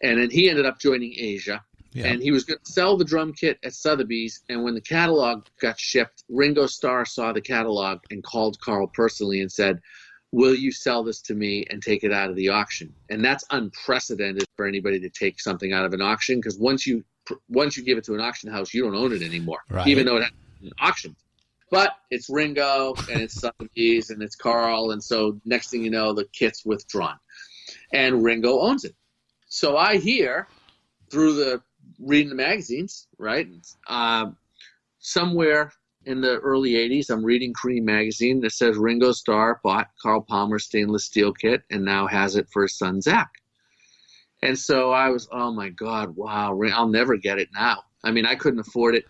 [0.04, 1.64] and then he ended up joining Asia.
[1.94, 2.08] Yeah.
[2.08, 4.42] And he was going to sell the drum kit at Sotheby's.
[4.50, 9.42] And when the catalog got shipped, Ringo Starr saw the catalog and called Carl personally
[9.42, 9.80] and said,
[10.32, 12.92] Will you sell this to me and take it out of the auction?
[13.12, 17.04] And that's unprecedented for anybody to take something out of an auction because once you
[17.50, 19.88] once you give it to an auction house, you don't own it anymore, Right.
[19.88, 20.32] even though it has
[20.62, 21.16] been auctioned.
[21.70, 26.14] But it's Ringo and it's Sotheby's and it's Carl, and so next thing you know,
[26.14, 27.18] the kit's withdrawn,
[27.94, 28.96] and Ringo owns it.
[29.48, 30.48] So I hear
[31.12, 31.62] through the
[32.06, 33.48] reading the magazines, right?
[33.88, 34.38] Um,
[35.00, 35.72] somewhere
[36.06, 40.60] in the early 80s, I'm reading Creem magazine that says Ringo Starr bought Carl Palmer
[40.60, 43.30] stainless steel kit and now has it for his son Zak.
[44.42, 47.84] And so I was, oh my God, wow, I'll never get it now.
[48.04, 49.06] I mean, I couldn't afford it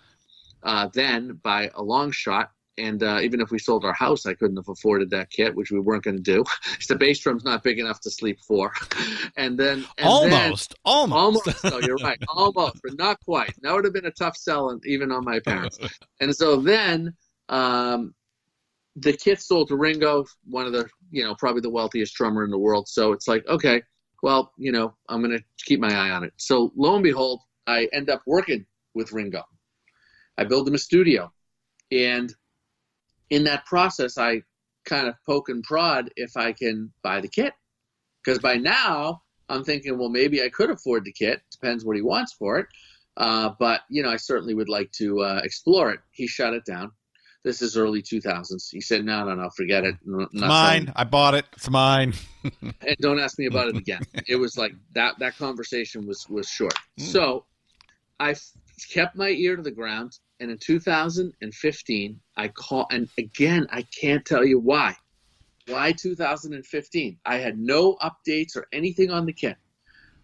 [0.61, 2.51] uh, then by a long shot.
[2.77, 5.71] And uh, even if we sold our house, I couldn't have afforded that kit, which
[5.71, 6.43] we weren't going to do.
[6.87, 8.73] the bass drum's not big enough to sleep four.
[9.37, 11.63] and then and then- almost, almost, Almost.
[11.63, 12.17] No, you're right.
[12.27, 13.53] Almost, but not quite.
[13.61, 15.77] That would have been a tough sell, even on my parents.
[16.19, 17.13] And so then,
[17.49, 18.13] um,
[18.95, 22.51] the kit sold to Ringo, one of the, you know, probably the wealthiest drummer in
[22.51, 22.87] the world.
[22.87, 23.81] So it's like, okay,
[24.21, 26.33] well, you know, I'm going to keep my eye on it.
[26.37, 29.43] So lo and behold, I end up working with Ringo.
[30.37, 31.31] I build him a studio,
[31.91, 32.33] and
[33.33, 34.43] in that process, I
[34.85, 37.53] kind of poke and prod if I can buy the kit.
[38.23, 41.41] Because by now, I'm thinking, well, maybe I could afford the kit.
[41.51, 42.67] Depends what he wants for it.
[43.17, 45.99] Uh, but, you know, I certainly would like to uh, explore it.
[46.11, 46.91] He shut it down.
[47.43, 48.69] This is early 2000s.
[48.71, 49.95] He said, no, no, no, forget it.
[50.07, 50.51] N- mine.
[50.85, 51.45] selling I bought it.
[51.53, 52.13] It's mine.
[52.61, 54.01] and don't ask me about it again.
[54.27, 55.17] it was like that.
[55.19, 56.75] That conversation was was short.
[56.97, 57.45] So
[58.19, 58.51] I f-
[58.89, 62.87] kept my ear to the ground, and in 2015, I call.
[62.91, 64.95] And again, I can't tell you why.
[65.67, 67.17] Why 2015?
[67.25, 69.57] I had no updates or anything on the kit,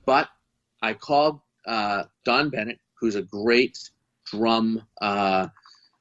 [0.05, 0.27] but
[0.81, 3.77] I called uh, Don Bennett, who's a great
[4.25, 4.83] drum.
[5.01, 5.47] Uh,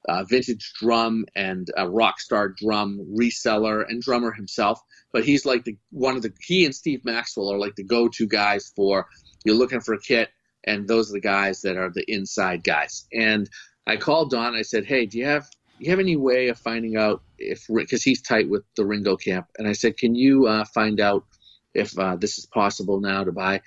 [0.09, 4.81] uh, vintage drum and rock star drum reseller and drummer himself
[5.13, 8.27] but he's like the one of the he and Steve Maxwell are like the go-to
[8.27, 9.07] guys for
[9.45, 10.31] you're looking for a kit,
[10.65, 13.07] and those are the guys that are the inside guys.
[13.13, 13.49] And
[13.89, 14.55] I called Don.
[14.55, 17.65] I said, "Hey, do you have do you have any way of finding out if
[17.75, 21.25] because he's tight with the Ringo camp?" And I said, "Can you uh, find out
[21.75, 23.63] if uh, this is possible now to buy?" And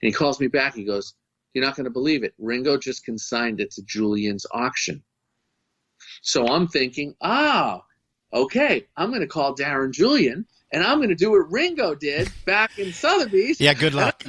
[0.00, 0.74] he calls me back.
[0.74, 1.14] He goes,
[1.52, 2.32] "You're not going to believe it.
[2.38, 5.02] Ringo just consigned it to Julien's auction."
[6.22, 7.82] So I'm thinking, ah,
[8.32, 12.30] okay, I'm going to call Darren Julien and I'm going to do what Ringo did
[12.44, 13.60] back in Sotheby's.
[13.60, 14.24] Yeah, good luck.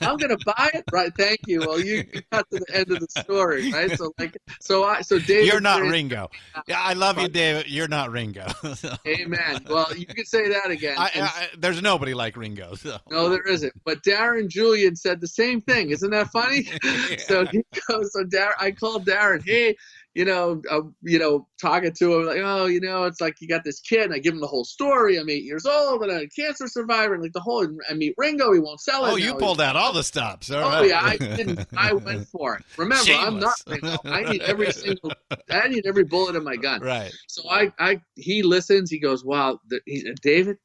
[0.00, 0.84] I'm going to buy it.
[0.90, 1.12] Right.
[1.16, 1.60] Thank you.
[1.60, 3.90] Well, you got to the end of the story, right?
[3.96, 5.46] So like, so I, so David.
[5.46, 6.30] You're not Ringo.
[6.66, 7.68] Yeah, I love you, David.
[7.68, 8.46] You're not Ringo.
[9.06, 9.64] Amen.
[9.68, 10.96] Well, you can say that again.
[10.98, 12.74] I, I, there's nobody like Ringo.
[12.74, 12.98] So.
[13.10, 13.72] No, there isn't.
[13.84, 15.90] But Darren Julien said the same thing.
[15.90, 16.68] Isn't that funny?
[16.84, 17.16] yeah.
[17.18, 18.12] So he goes.
[18.12, 19.42] So Darren, I called Darren.
[19.44, 19.76] Hey,
[20.14, 23.48] you know, uh, you know, talking to him like, oh, you know, it's like you
[23.48, 25.18] got this kid, and I give him the whole story.
[25.18, 27.66] I'm eight years old, and I'm a cancer survivor, and like the whole.
[27.90, 29.12] I meet Ringo, he won't sell it.
[29.12, 30.50] Oh, you pulled out all the stops.
[30.50, 30.88] All oh right.
[30.88, 31.66] yeah, I didn't.
[31.76, 32.64] I went for it.
[32.76, 33.26] Remember, Shameless.
[33.26, 33.98] I'm not Ringo.
[34.04, 35.12] I need every single.
[35.50, 36.80] I need every bullet in my gun.
[36.94, 37.12] Right.
[37.28, 38.90] So I, I, he listens.
[38.90, 40.58] He goes, wow, the, he, David,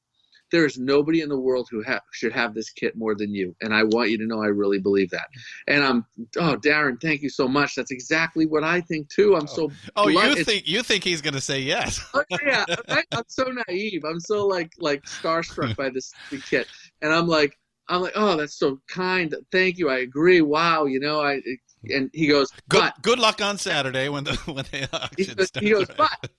[0.51, 3.55] there is nobody in the world who ha- should have this kit more than you.
[3.61, 5.27] And I want you to know I really believe that.
[5.67, 6.05] And I'm,
[6.37, 7.75] oh, Darren, thank you so much.
[7.75, 9.35] That's exactly what I think too.
[9.35, 9.45] I'm oh.
[9.45, 9.71] so.
[9.95, 11.99] Oh, you think you think he's going to say yes?
[12.13, 14.03] oh, yeah, I, am so naive.
[14.05, 16.13] I'm so like like starstruck by this
[16.49, 16.67] kit,
[17.01, 17.55] and I'm like.
[17.91, 19.33] I'm like, oh, that's so kind.
[19.51, 19.89] Thank you.
[19.89, 20.41] I agree.
[20.41, 21.41] Wow, you know, I
[21.83, 25.25] and he goes, good, but, good luck on Saturday when the when the auction he
[25.25, 25.65] goes, starts.
[25.65, 26.29] he goes but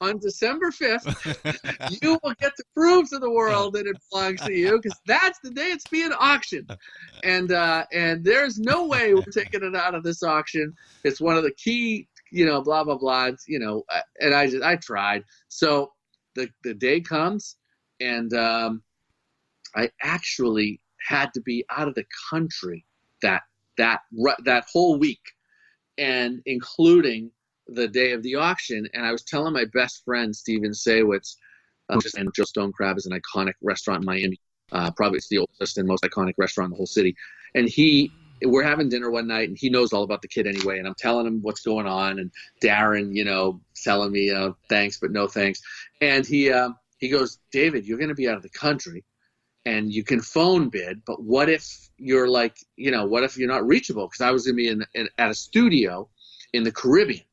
[0.00, 4.52] on December 5th, you will get to prove to the world that it belongs to
[4.52, 6.76] you because that's the day it's being auctioned.
[7.22, 10.74] And uh, and there's no way we're taking it out of this auction.
[11.04, 13.30] It's one of the key, you know, blah blah blah.
[13.46, 13.84] You know,
[14.20, 15.24] and I just I tried.
[15.48, 15.92] So
[16.34, 17.56] the the day comes,
[18.00, 18.82] and um,
[19.76, 22.84] I actually had to be out of the country
[23.22, 23.42] that
[23.78, 24.00] that
[24.44, 25.22] that whole week,
[25.98, 27.30] and including
[27.68, 31.36] the day of the auction, and I was telling my best friend Steven Saywitz,
[32.00, 34.40] just and Joe Stone Crab is an iconic restaurant in Miami.
[34.72, 37.14] Uh, probably it's the oldest and most iconic restaurant in the whole city.
[37.54, 38.10] And he,
[38.42, 40.78] we're having dinner one night, and he knows all about the kid anyway.
[40.78, 42.30] And I'm telling him what's going on, and
[42.62, 45.60] Darren, you know, telling me, uh, thanks but no thanks.
[46.00, 49.04] And he, uh, he goes, David, you're going to be out of the country,
[49.66, 53.48] and you can phone bid, but what if you're like, you know, what if you're
[53.48, 54.06] not reachable?
[54.06, 56.08] Because I was going to be in, in at a studio
[56.52, 57.24] in the Caribbean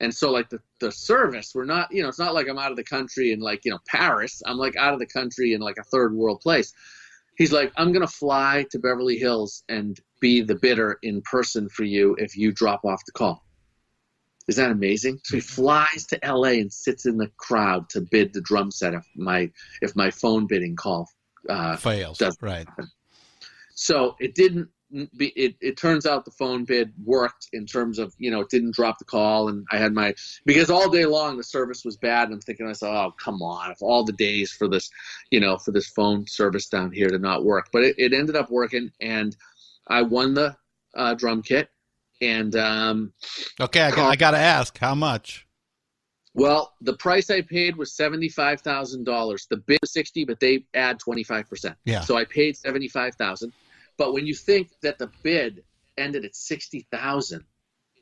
[0.00, 2.70] and so like the, the service we're not you know it's not like i'm out
[2.70, 4.42] of the country in like you know paris.
[4.46, 6.72] I'm like out of the country in like a third world place.
[7.36, 11.68] He's like i'm going to fly to beverly hills and be the bidder in person
[11.68, 13.42] for you if you drop off the call.
[14.48, 15.20] Is that amazing?
[15.24, 18.94] So he flies to la and sits in the crowd to bid the drum set
[18.94, 21.08] if my if my phone bidding call
[21.48, 22.66] uh, fails right.
[22.68, 22.88] happen.
[23.74, 28.30] so it didn't it, it turns out the phone bid worked in terms of you
[28.30, 30.14] know it didn't drop the call and i had my
[30.44, 33.40] because all day long the service was bad and i'm thinking to myself oh come
[33.42, 34.90] on if all the days for this
[35.30, 38.36] you know for this phone service down here to not work but it, it ended
[38.36, 39.36] up working and
[39.88, 40.54] i won the
[40.96, 41.68] uh, drum kit
[42.20, 43.12] and um,
[43.60, 45.46] okay I, got, I gotta ask how much
[46.32, 49.46] well, the price I paid was seventy-five thousand dollars.
[49.50, 51.76] The bid was sixty, but they add twenty-five percent.
[51.84, 52.02] Yeah.
[52.02, 53.52] So I paid seventy-five thousand.
[54.00, 55.62] But when you think that the bid
[55.98, 57.44] ended at sixty thousand,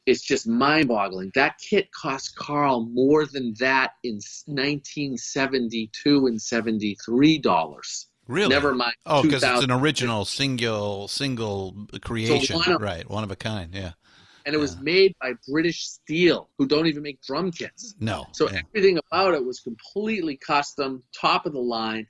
[0.07, 1.33] it's just mind-boggling.
[1.35, 8.07] That kit cost Carl more than that in 1972 and 73 dollars.
[8.29, 8.51] Really?
[8.51, 8.95] Never mind.
[9.07, 13.11] Oh, because it's an original single single creation, so one of, right?
[13.11, 13.75] One of a kind.
[13.75, 13.95] Yeah.
[14.47, 14.63] And it yeah.
[14.63, 17.97] was made by British Steel, who don't even make drum kits.
[17.99, 18.25] No.
[18.31, 18.61] So yeah.
[18.73, 22.07] everything about it was completely custom, top of the line.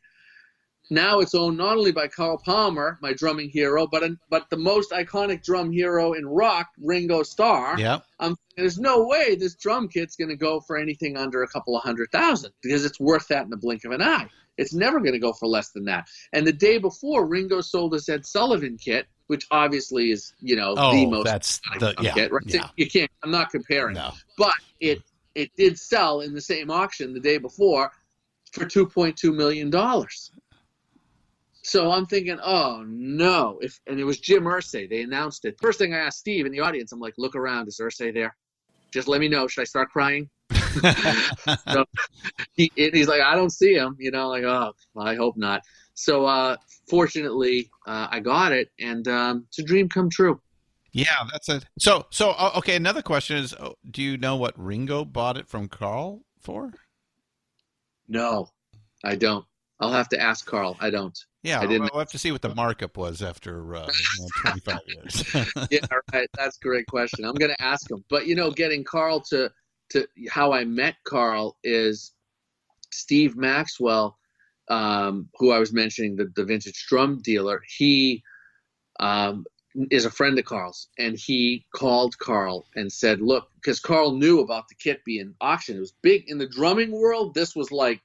[0.90, 4.90] Now it's owned not only by Carl Palmer, my drumming hero, but but the most
[4.92, 7.78] iconic drum hero in rock, Ringo Starr.
[7.78, 7.98] Yeah.
[8.20, 11.76] Um, there's no way this drum kit's going to go for anything under a couple
[11.76, 14.28] of hundred thousand because it's worth that in the blink of an eye.
[14.56, 16.08] It's never going to go for less than that.
[16.32, 20.74] And the day before, Ringo sold his Ed Sullivan kit, which obviously is you know
[20.76, 22.42] oh, the most that's the yeah, kit, right?
[22.46, 22.68] yeah.
[22.76, 23.10] You can't.
[23.22, 24.12] I'm not comparing, no.
[24.38, 25.02] but it
[25.34, 27.92] it did sell in the same auction the day before
[28.52, 30.32] for 2.2 million dollars.
[31.68, 33.58] So I'm thinking, oh no!
[33.60, 35.58] If and it was Jim Irsay, they announced it.
[35.60, 38.34] First thing I asked Steve in the audience, I'm like, look around, is Irsay there?
[38.90, 39.46] Just let me know.
[39.46, 40.30] Should I start crying?
[40.50, 41.84] so
[42.54, 43.96] he, he's like, I don't see him.
[43.98, 45.60] You know, like, oh, I hope not.
[45.92, 46.56] So uh,
[46.88, 50.40] fortunately, uh, I got it, and um, it's a dream come true.
[50.92, 51.66] Yeah, that's it.
[51.78, 52.76] So, so okay.
[52.76, 56.72] Another question is, oh, do you know what Ringo bought it from Carl for?
[58.08, 58.48] No,
[59.04, 59.44] I don't.
[59.80, 60.74] I'll have to ask Carl.
[60.80, 61.16] I don't.
[61.42, 61.90] Yeah, I didn't.
[61.92, 65.34] we'll have to see what the markup was after uh, you know, 25 years.
[65.70, 65.78] yeah,
[66.12, 66.28] right.
[66.36, 67.24] That's a great question.
[67.24, 68.04] I'm going to ask him.
[68.10, 69.50] But you know, getting Carl to
[69.90, 72.12] to how I met Carl is
[72.92, 74.18] Steve Maxwell,
[74.68, 77.62] um, who I was mentioning, the, the vintage drum dealer.
[77.76, 78.22] He
[79.00, 79.46] um,
[79.90, 84.40] is a friend of Carl's, and he called Carl and said, "Look, because Carl knew
[84.40, 85.76] about the kit being auctioned.
[85.76, 87.34] It was big in the drumming world.
[87.34, 88.02] This was like,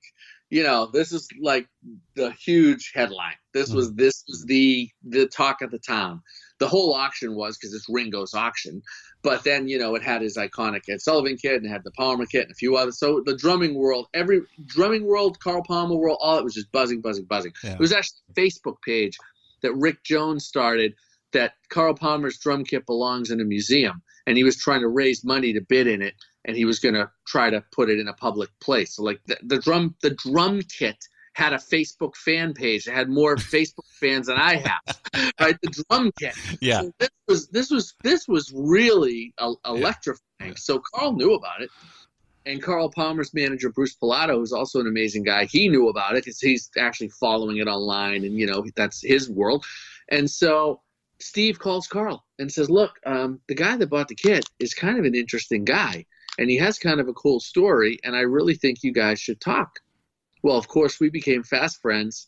[0.54, 1.68] you know, this is like
[2.14, 3.34] the huge headline.
[3.56, 3.96] This was hmm.
[3.96, 6.22] this was the the talk of the town.
[6.60, 8.84] The whole auction was because it's Ringo's auction,
[9.24, 11.90] but then you know it had his iconic Ed Sullivan kit and it had the
[11.92, 13.00] Palmer kit and a few others.
[13.00, 17.02] So the drumming world, every drumming world, Carl Palmer world, all it was just buzzing,
[17.02, 17.54] buzzing, buzzing.
[17.64, 17.74] Yeah.
[17.74, 19.18] It was actually a Facebook page
[19.64, 20.94] that Rick Jones started
[21.32, 25.24] that Carl Palmer's drum kit belongs in a museum, and he was trying to raise
[25.24, 26.16] money to bid in it,
[26.46, 28.96] and he was going to try to put it in a public place.
[28.96, 30.98] So like the, the drum, the drum kit
[31.34, 35.32] had a Facebook fan page that had more Facebook fans than I have.
[35.40, 36.36] Right, the drum kit.
[36.62, 36.82] Yeah.
[36.82, 40.56] So this was this was this was really uh, electrifying.
[40.56, 41.70] So Carl knew about it.
[42.46, 46.26] And Carl Palmer's manager, Bruce Pilato, who's also an amazing guy, he knew about it
[46.26, 49.66] because he's actually following it online and, you know, that's his world.
[50.10, 50.82] And so
[51.24, 55.00] Steve calls Carl and says, Look, um, the guy that bought the kit is kind
[55.00, 56.06] of an interesting guy
[56.38, 58.00] and he has kind of a cool story.
[58.04, 59.80] And I really think you guys should talk.
[60.42, 62.28] Well, of course, we became fast friends.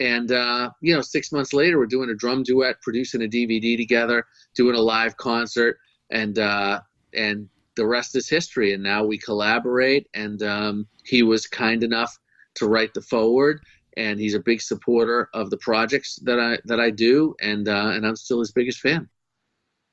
[0.00, 3.76] And, uh, you know, six months later, we're doing a drum duet, producing a DVD
[3.76, 4.24] together,
[4.54, 5.78] doing a live concert.
[6.10, 6.80] And, uh,
[7.14, 8.72] and the rest is history.
[8.72, 10.08] And now we collaborate.
[10.14, 12.16] And um, he was kind enough
[12.54, 13.60] to write the foreword
[13.96, 17.90] and he's a big supporter of the projects that I that I do, and uh,
[17.94, 19.08] and I'm still his biggest fan.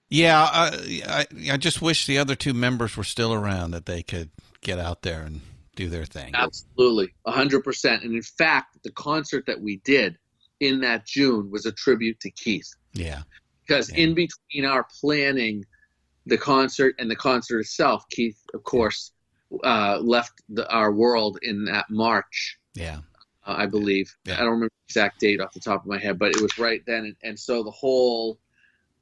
[0.09, 0.77] Yeah, uh,
[1.07, 4.31] I I just wish the other two members were still around that they could
[4.61, 5.41] get out there and
[5.75, 6.31] do their thing.
[6.33, 8.03] Absolutely, hundred percent.
[8.03, 10.17] And in fact, the concert that we did
[10.59, 13.21] in that June was a tribute to Keith, Yeah,
[13.65, 14.03] because Yeah.
[14.03, 15.63] in between our planning
[16.25, 19.11] the concert and the concert itself, Keith, of course,
[19.63, 22.57] uh, left the, our world in that March.
[22.75, 22.99] yeah,
[23.49, 24.15] uh, I believe.
[24.25, 24.35] Yeah.
[24.35, 26.57] I don't remember the exact date off the top of my head, but it was
[26.57, 27.05] right then.
[27.05, 28.37] And, and so the whole,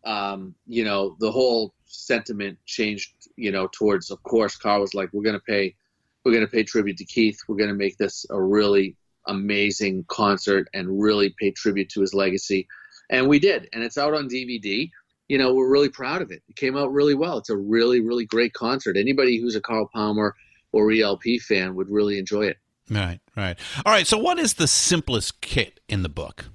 [0.05, 5.09] um, you know, the whole sentiment changed, you know, towards, of course, Carl was like,
[5.11, 5.75] we're going to pay,
[6.23, 7.39] we're going to pay tribute to Keith.
[7.47, 8.95] We're going to make this a really
[9.27, 12.67] amazing concert and really pay tribute to his legacy.
[13.09, 13.67] And we did.
[13.73, 14.89] And it's out on DVD.
[15.27, 16.41] You know, we're really proud of it.
[16.47, 17.37] It came out really well.
[17.37, 18.95] It's a really, really great concert.
[18.95, 20.35] Anybody who's a Carl Palmer
[20.71, 22.57] or ELP fan would really enjoy it.
[22.89, 23.57] Right, right.
[23.85, 24.07] All right.
[24.07, 26.45] So, what is the simplest kit in the book?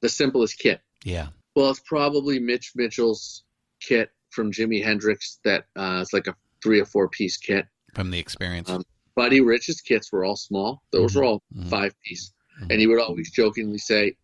[0.00, 0.80] The simplest kit.
[1.04, 3.44] Yeah, Well, it's probably Mitch Mitchell's
[3.80, 7.66] kit from Jimi Hendrix that uh, it's like a three or four piece kit.
[7.94, 8.68] from the experience.
[8.68, 8.82] Um,
[9.16, 10.82] Buddy Rich's kits were all small.
[10.92, 11.68] Those were all Mhm.
[11.68, 12.32] five piece.
[12.60, 12.70] Mhm.
[12.70, 14.16] And he would always jokingly say,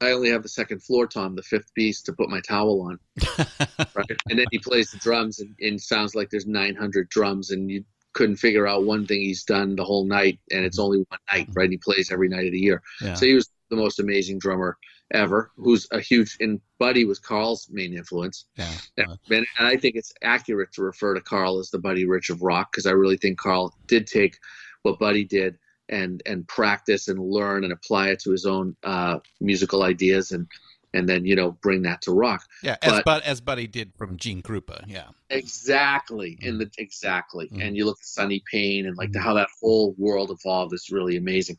[0.00, 2.98] I only have the second floor tom, the fifth piece to put my towel on.
[3.94, 4.06] Right.
[4.30, 7.84] and then he plays the drums and, and sounds like there's 900 drums and you
[8.14, 11.48] couldn't figure out one thing he's done the whole night and it's only one night,
[11.54, 11.70] right?
[11.70, 12.82] He plays every night of the year.
[13.00, 13.14] yeah.
[13.14, 14.76] So he was the most amazing drummer
[15.12, 18.46] ever, who's a huge, and Buddy was Carl's main influence.
[18.56, 18.70] yeah.
[18.96, 22.30] Yeah, and and I think it's accurate to refer to Carl as the Buddy Rich
[22.30, 24.38] of rock because I really think Carl did take
[24.82, 25.58] what Buddy did
[25.88, 30.46] and and practice and learn and apply it to his own uh, musical ideas and
[30.94, 32.42] and then you know bring that to rock.
[32.62, 34.84] Yeah, as But- as Buddy did from Gene Krupa.
[34.88, 37.66] Yeah, Exactly, in the exactly, Mhm.
[37.66, 40.88] and you look at Sonny Payne and like the, how that whole world evolved is
[40.90, 41.56] really amazing.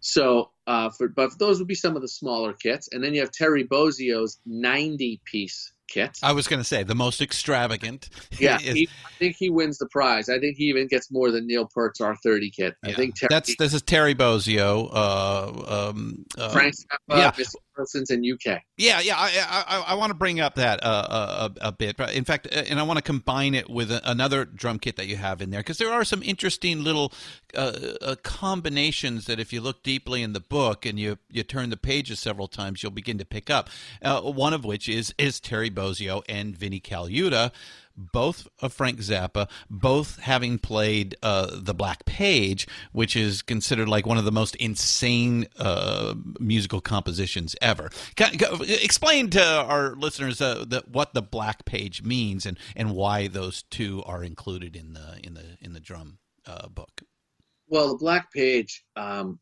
[0.00, 3.20] So, uh, for but those would be some of the smaller kits, and then you
[3.20, 6.18] have Terry Bozzio's ninety piece kit.
[6.22, 8.10] I was going to say the most extravagant.
[8.38, 10.28] Yeah, is- he, I think he wins the prize.
[10.28, 12.74] I think he even gets more than Neil Peart's R30 kit.
[12.84, 14.88] I think Terry, that's this is Terry Bozzio.
[14.92, 17.30] Uh, um, uh, Frank Zappa, yeah.
[17.32, 17.54] Mr.
[17.78, 18.60] Parsons, and UK.
[18.76, 19.14] Yeah, yeah.
[19.16, 22.64] I I, I want to bring up that uh, a, a bit, in fact, uh,
[22.68, 25.60] and I want to combine it with another drum kit that you have in there
[25.60, 27.12] because there are some interesting little
[27.54, 27.72] uh,
[28.02, 31.76] uh, combinations that, if you look deeply in the book and you you turn the
[31.76, 33.70] pages several times, you'll begin to pick up.
[34.02, 37.52] Uh, one of which is is Terry Bozzio and Vinnie Colaiuta.
[37.98, 44.06] Both of Frank Zappa, both having played uh, the Black Page, which is considered like
[44.06, 47.90] one of the most insane uh, musical compositions ever.
[48.16, 52.92] Ca- ca- Explain to our listeners uh, the, what the Black Page means and, and
[52.92, 57.02] why those two are included in the in the in the drum uh, book.
[57.66, 59.40] Well, the Black Page um,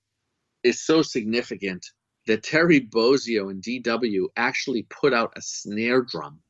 [0.65, 1.85] is so significant
[2.27, 6.41] that Terry Bozzio and DW actually put out a snare drum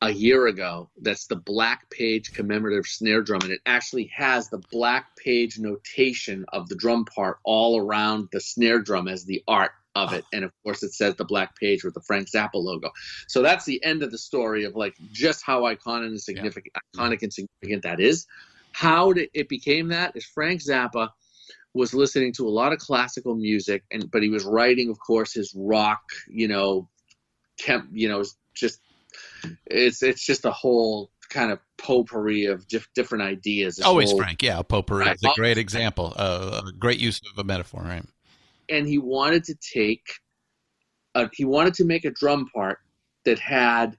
[0.00, 0.90] a year ago.
[1.00, 6.44] That's the Black Page commemorative snare drum, and it actually has the Black Page notation
[6.52, 10.24] of the drum part all around the snare drum as the art of it.
[10.32, 12.90] And of course, it says the Black Page with the Frank Zappa logo.
[13.26, 17.22] So that's the end of the story of like just how iconic and significant, iconic
[17.22, 18.26] and significant that is.
[18.72, 21.08] How did it became that is Frank Zappa
[21.74, 25.34] was listening to a lot of classical music and but he was writing of course
[25.34, 26.88] his rock you know
[27.58, 28.80] temp, you know, just
[29.66, 33.76] it's it's just a whole kind of potpourri of dif- different ideas.
[33.76, 35.14] This Always whole- Frank, yeah, potpourri Right.
[35.16, 38.04] is a great example, uh, a great use of a metaphor, right?
[38.70, 40.06] and he wanted to take
[41.14, 42.78] a, he wanted to make a drum part
[43.24, 43.96] that had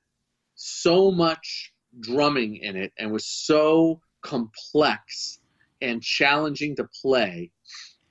[0.55, 5.39] so much drumming in it and was so complex
[5.81, 7.49] and challenging to play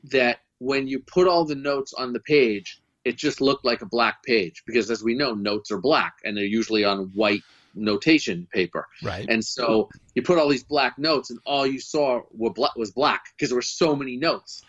[0.05, 3.86] that when you put all the notes on the page it just looked like a
[3.97, 7.43] black page because as we know notes are black and they're usually on white
[7.74, 9.26] notation paper Right.
[9.28, 12.90] and so you put all these black notes, and all you saw were bla- was
[12.93, 14.62] black because there were so many notes.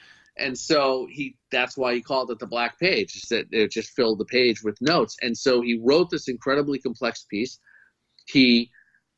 [0.46, 3.12] And so he that's why he called it the black page.
[3.16, 5.18] is that it just filled the page with notes.
[5.22, 7.60] And so he wrote this incredibly complex piece.
[8.36, 8.70] He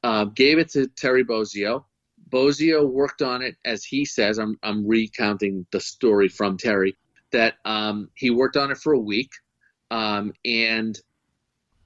[0.03, 1.83] uh, gave it to Terry Bozzio.
[2.29, 4.39] Bozzio worked on it as he says.
[4.39, 6.95] I'm I'm recounting the story from Terry
[7.31, 9.31] that um, he worked on it for a week
[9.89, 10.99] um, and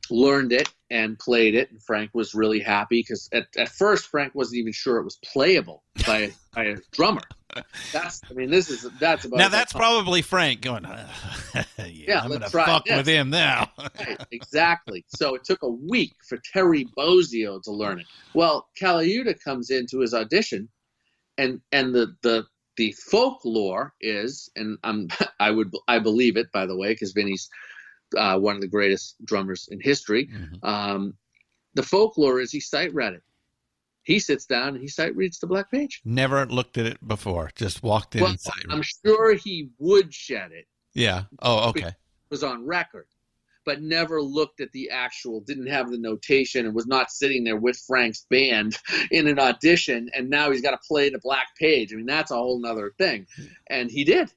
[0.09, 1.71] learned it and played it.
[1.71, 5.17] And Frank was really happy because at, at first Frank wasn't even sure it was
[5.23, 7.21] playable by a, by a drummer.
[7.93, 10.83] That's I mean this is that's about Now that's probably Frank going.
[11.55, 12.97] yeah, Yeah, I'm gonna fuck this.
[12.97, 13.71] with him now.
[13.97, 15.05] Right, exactly.
[15.07, 18.07] So it took a week for Terry Bozzio to learn it.
[18.33, 20.67] Well, Colaiuta comes into his audition,
[21.37, 22.45] and and the the
[22.77, 25.07] the folklore is, and I'm
[25.39, 27.49] I would I believe it by the way because Vinny's
[28.17, 30.27] uh, one of the greatest drummers in history.
[30.27, 30.63] Mhm.
[30.63, 31.13] Um,
[31.73, 33.23] the folklore is he sight read it.
[34.03, 36.01] He sits down and he sight reads the black page.
[36.05, 37.51] Never looked at it before.
[37.55, 38.71] Just walked in Well, and.
[38.71, 40.67] I'm sure he would shed it.
[40.93, 41.23] Yeah.
[41.41, 41.93] Oh, okay.
[42.29, 43.07] was on record,
[43.65, 47.57] but never looked at the actual, didn't have the notation, and was not sitting there
[47.57, 48.77] with Frank's band
[49.11, 50.09] in an audition.
[50.13, 51.91] And now he's got to play the black page.
[51.91, 53.27] I mean, that's a whole nother thing.
[53.67, 54.31] And he did.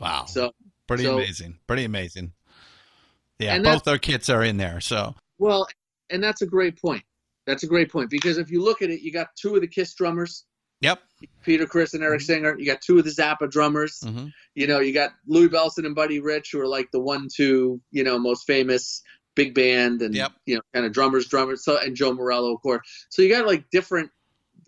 [0.00, 0.24] Wow.
[0.26, 0.52] So,
[0.86, 1.58] Pretty so- amazing.
[1.66, 2.32] Pretty amazing.
[3.38, 4.80] Yeah, both their kits are in there.
[4.80, 5.68] So well,
[6.10, 7.04] and that's a great point.
[7.46, 9.68] That's a great point because if you look at it, you got two of the
[9.68, 10.44] Kiss drummers,
[10.80, 11.02] yep.
[11.42, 12.56] Peter Criss and Eric Singer.
[12.58, 14.00] You got two of the Zappa drummers.
[14.02, 17.28] hmm You know, you got Louie Bellson and Buddy Rich, who are like the one,
[17.34, 19.02] two, you know, most famous
[19.34, 20.32] big band and Yep.
[20.46, 21.64] you know, kind of drummers, drummers.
[21.64, 23.06] So and Joe Morello, of course.
[23.10, 24.10] So you got like different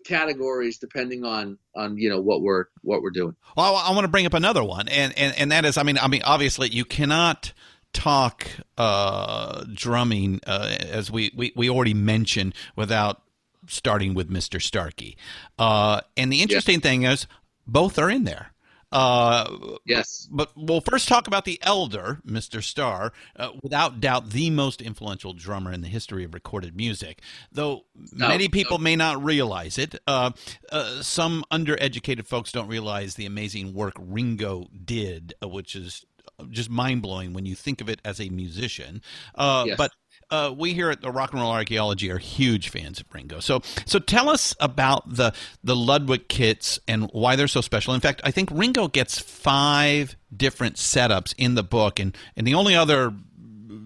[0.05, 3.35] categories depending on on you know what we're what we're doing.
[3.57, 5.97] Well, I, want to bring up another one, and, and and that is, I mean,
[5.97, 7.51] I mean, obviously, you cannot
[7.93, 13.21] talk uh, drumming uh, as we, we we already mentioned without
[13.69, 15.17] starting with Mister Starkey.
[15.57, 17.27] Uh, and the interesting thing is,
[17.65, 18.51] both are in there.
[18.91, 20.27] Uh, Yes.
[20.31, 22.63] but we'll first talk about the elder, Mr.
[22.63, 27.21] Starr, uh, without doubt the most influential drummer in the history of recorded music.
[27.51, 30.31] Though many people may not realize it, uh,
[30.71, 36.03] uh, some undereducated folks don't realize the amazing work Ringo did, uh, which is
[36.49, 39.01] just mind blowing when you think of it as a musician.
[39.35, 39.77] Uh, Yes.
[39.77, 39.91] But
[40.31, 43.39] uh, we here at the Rock and Roll Archaeology are huge fans of Ringo.
[43.39, 45.33] So, so tell us about the
[45.63, 47.93] the Ludwig kits and why they're so special.
[47.93, 52.53] In fact, I think Ringo gets five different setups in the book, and and the
[52.53, 53.13] only other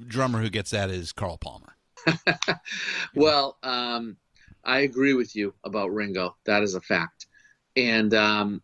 [0.07, 1.75] drummer who gets that is Carl Palmer.
[3.15, 4.17] Well, um,
[4.63, 6.35] I agree with you about Ringo.
[6.45, 7.27] That is a fact.
[7.75, 8.61] And um,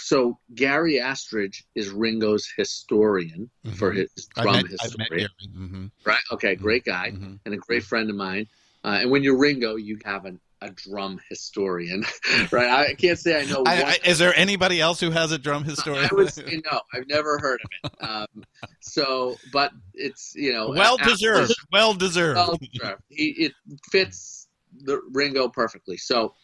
[0.00, 5.08] so Gary Astridge is Ringo's historian for his drum met, I've met historian.
[5.10, 5.28] Gary.
[5.68, 6.20] hmm Right?
[6.32, 8.46] Okay, great guy hmm and a great friend of mine.
[8.84, 12.04] Uh, and when you're Ringo, you have an, a drum historian,
[12.52, 12.68] right?
[12.90, 13.62] I can't say I know.
[13.66, 16.08] I, I, is there anybody else who has a drum historian?
[16.10, 16.80] I would say no.
[16.94, 18.08] I've never heard of it.
[18.08, 18.44] Um,
[18.80, 21.54] so, but it's you know well after- deserved.
[21.72, 22.36] Well deserved.
[22.36, 23.02] well deserved.
[23.08, 23.52] He it
[23.90, 24.48] fits
[24.84, 25.96] the Ringo perfectly.
[25.96, 26.34] So,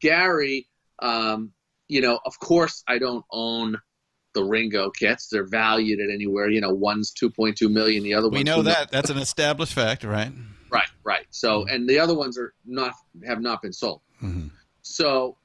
[0.00, 0.66] Gary,
[1.00, 1.52] um,
[1.88, 3.76] you know, of course, I don't own
[4.34, 5.28] the Ringo kits.
[5.28, 6.48] They're valued at anywhere.
[6.50, 8.02] You know, one's two point two million.
[8.04, 8.34] The other one.
[8.38, 8.90] we know that.
[8.90, 10.32] That's an established fact, right?
[10.70, 11.26] Right, right.
[11.30, 11.74] So, Mm-hmm.
[11.74, 12.92] and the other ones are not
[13.26, 14.02] have not been sold.
[14.22, 14.50] Mhm.
[14.82, 15.36] So,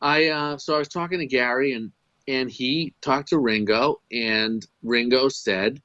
[0.00, 1.90] I uh, so I was talking to Gary and
[2.28, 5.82] and he talked to Ringo and Ringo said,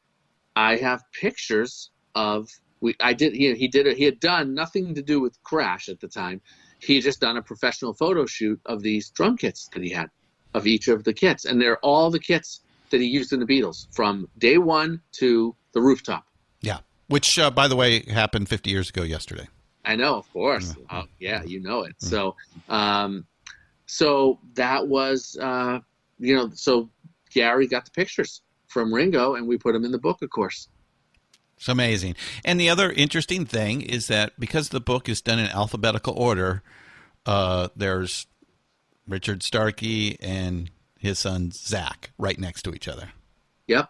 [0.56, 2.50] "I have pictures of
[2.82, 6.00] we I did he he did he had done nothing to do with Crash at
[6.00, 6.42] the time.
[6.82, 10.10] He had just done a professional photo shoot of these drum kits that he had
[10.54, 13.46] of each of the kits, and they're all the kits that he used in the
[13.46, 16.26] Beatles from day one to the rooftop."
[16.62, 16.80] Yeah.
[17.08, 19.48] Which, uh, by the way, happened 50 years ago yesterday.
[19.84, 20.76] I know, of course.
[20.90, 21.96] Oh, yeah, you know it.
[21.98, 22.36] So,
[22.70, 23.26] um,
[23.86, 25.80] so that was, uh,
[26.20, 26.90] you know, so
[27.34, 30.70] Gary got the pictures from Ringo, and we put them in the book, of course.
[31.62, 32.16] It's amazing.
[32.44, 36.64] And the other interesting thing is that because the book is done in alphabetical order,
[37.28, 38.26] uh, there's
[39.08, 43.12] Richard Starkey and his son Zak right next to each other.
[43.68, 43.90] Yep.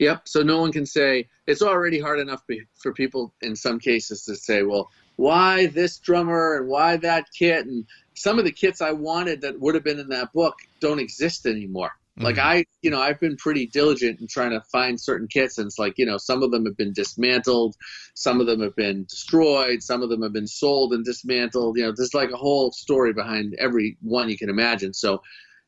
[0.00, 0.26] Yep.
[0.26, 4.24] So no one can say it's already hard enough be, for people in some cases
[4.24, 8.80] to say, well, why this drummer and why that kit and some of the kits
[8.80, 11.92] I wanted that would have been in that book don't exist anymore.
[12.18, 12.24] Mm-hmm.
[12.24, 15.66] Like I, you know, I've been pretty diligent in trying to find certain kits, and
[15.66, 17.76] it's like, you know, some of them have been dismantled,
[18.14, 21.76] some of them have been destroyed, some of them have been sold and dismantled.
[21.76, 24.92] You know, there's like a whole story behind every one you can imagine.
[24.92, 25.22] So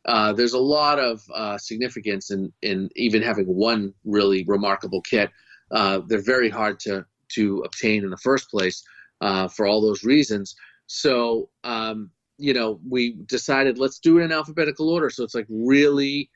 [0.07, 5.31] uh, there's a lot of uh, significance in, in even having one really remarkable kit.
[5.71, 8.83] Uh, they're very hard to, to obtain in the first place
[9.21, 10.57] uh, for all those reasons.
[10.89, 15.11] So, um, you know, we decided let's do it in alphabetical order.
[15.11, 16.31] So it's like really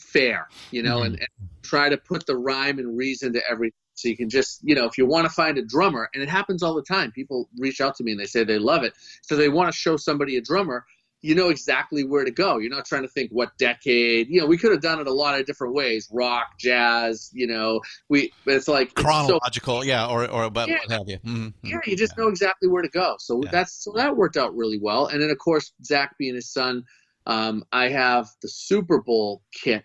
[0.00, 1.14] fair, you know, mm-hmm.
[1.14, 3.78] and, and try to put the rhyme and reason to everything.
[3.94, 6.28] So you can just, you know, if you want to find a drummer, and it
[6.28, 8.92] happens all the time, people reach out to me and they say they love it.
[9.22, 10.84] So they want to show somebody a drummer
[11.24, 12.58] you know exactly where to go.
[12.58, 14.28] You're not trying to think what decade.
[14.28, 17.30] You know, we could have done it a lot of different ways: rock, jazz.
[17.32, 17.80] You know,
[18.10, 18.30] we.
[18.44, 21.18] It's like chronological, it's so, yeah, or or what, yeah, what have you.
[21.20, 21.66] Mm-hmm.
[21.66, 22.24] Yeah, you just yeah.
[22.24, 23.16] know exactly where to go.
[23.18, 23.50] So yeah.
[23.50, 25.06] that's so that worked out really well.
[25.06, 26.84] And then of course Zak being his son,
[27.26, 29.84] um, I have the Super Bowl kit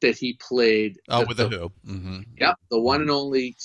[0.00, 0.98] that he played.
[1.08, 1.72] Oh, the, with the, the Who.
[1.86, 2.20] Mm-hmm.
[2.38, 3.56] Yep, the one and only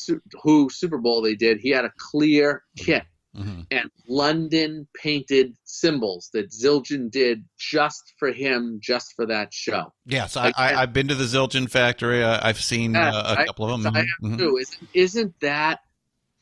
[0.44, 1.60] Who Super Bowl they did.
[1.60, 3.04] He had a clear kit
[3.36, 3.62] mm-hmm.
[3.72, 9.94] and London painted cymbals that Zildjian did just for him, just for that show.
[10.06, 12.24] Yes, I, I, have been to the Zildjian factory.
[12.24, 13.96] I, have seen uh, a couple of them.
[13.96, 14.32] I, mm-hmm.
[14.32, 14.58] have too.
[14.58, 15.80] Isn't, isn't that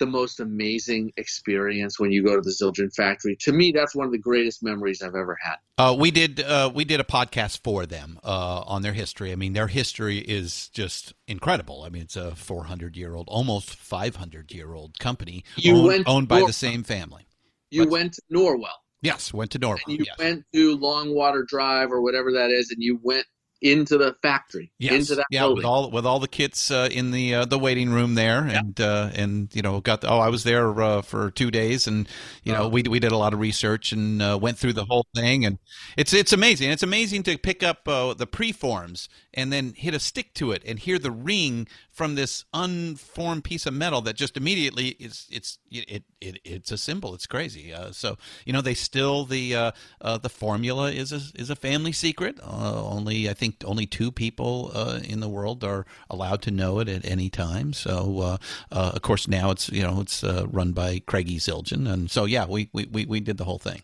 [0.04, 3.38] the most amazing experience when you go to the Zildjian factory.
[3.42, 5.56] To me, that's one of the greatest memories I've ever had.
[5.78, 9.32] Uh, we did uh, we did a podcast for them uh, on their history.
[9.32, 11.84] I mean, their history is just incredible.
[11.84, 16.28] I mean, it's a 400 year old, almost 500 year old company you owned, owned
[16.28, 17.26] by the same family.
[17.72, 18.68] You went to Norwell.
[19.02, 19.80] Yes, went to Norwell.
[19.88, 20.18] And you yes.
[20.18, 23.26] went to Longwater Drive or whatever that is, and you went
[23.64, 24.94] into the factory, yes.
[24.94, 25.56] into that yeah, building.
[25.56, 28.80] with all with all the kits uh, in the uh, the waiting room there, and
[28.80, 32.08] uh, and you know got the, oh I was there uh, for two days, and
[32.44, 35.08] you know we we did a lot of research and uh, went through the whole
[35.16, 35.58] thing, and
[35.98, 36.70] it's it's amazing.
[36.70, 40.62] It's amazing to pick up uh, the preforms and then hit a stick to it
[40.66, 45.60] and hear the ring from this unformed piece of metal that just immediately is it's
[45.72, 47.14] it, it it's a cymbal.
[47.14, 47.72] It's crazy.
[47.72, 49.72] Uh, so you know they still the uh,
[50.02, 52.40] uh, the formula is a is a family secret.
[52.42, 56.80] Uh, only I think only two people uh, in the world are allowed to know
[56.80, 57.74] it at any time.
[57.74, 58.38] So uh,
[58.72, 62.70] of course now it's you know it's run by Craigie Zildjian, and so yeah we
[62.74, 63.84] we we, we did the whole thing.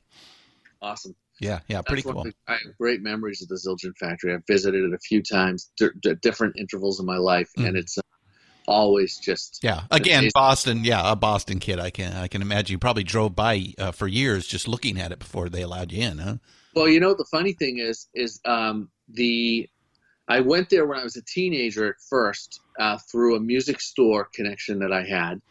[0.82, 1.16] Awesome.
[1.40, 2.32] Yeah, yeah, pretty That's cool.
[2.48, 4.34] I have great memories of the Zildjian factory.
[4.34, 5.90] I've visited it a few times, d-
[6.22, 7.68] different intervals of my life, mm.
[7.68, 8.02] and it's uh,
[8.68, 9.84] always just yeah.
[9.90, 10.32] Again, amazing.
[10.34, 11.80] Boston, yeah, a Boston kid.
[11.80, 15.12] I can I can imagine you probably drove by uh, for years just looking at
[15.12, 16.36] it before they allowed you in, huh?
[16.76, 19.70] Well, you know the funny thing is is um, the
[20.28, 24.30] I went there when I was a teenager at first uh, through a music store
[24.34, 25.42] connection that I had.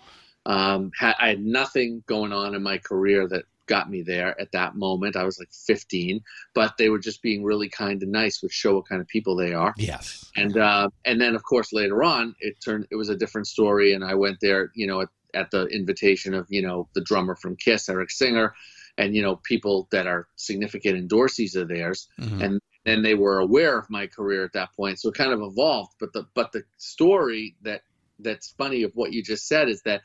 [0.47, 4.51] Um, had I had nothing going on in my career that got me there at
[4.53, 5.15] that moment.
[5.15, 6.21] I was like 15,
[6.55, 9.37] but they were just being really kind and nice, which show what kind of people
[9.37, 9.75] they are.
[9.77, 10.29] Yes.
[10.37, 13.93] And uh, and then of course later on it turned it was a different story,
[13.93, 17.37] and I went there, you know, at, at the invitation of you know the drummer
[17.37, 18.55] from Kiss, Eric Singer,
[18.97, 22.43] and you know people that are significant endorsees of theirs, mm-hmm.
[22.43, 25.41] and then they were aware of my career at that point, so it kind of
[25.43, 25.93] evolved.
[26.01, 27.83] But the but the story that
[28.19, 30.03] that's funny of what you just said is that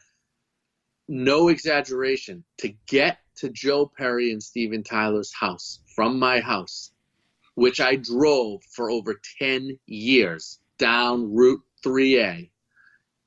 [1.07, 6.91] no exaggeration to get to Joe Perry and Steven Tyler's house from my house,
[7.55, 12.49] which I drove for over 10 years down Route 3A,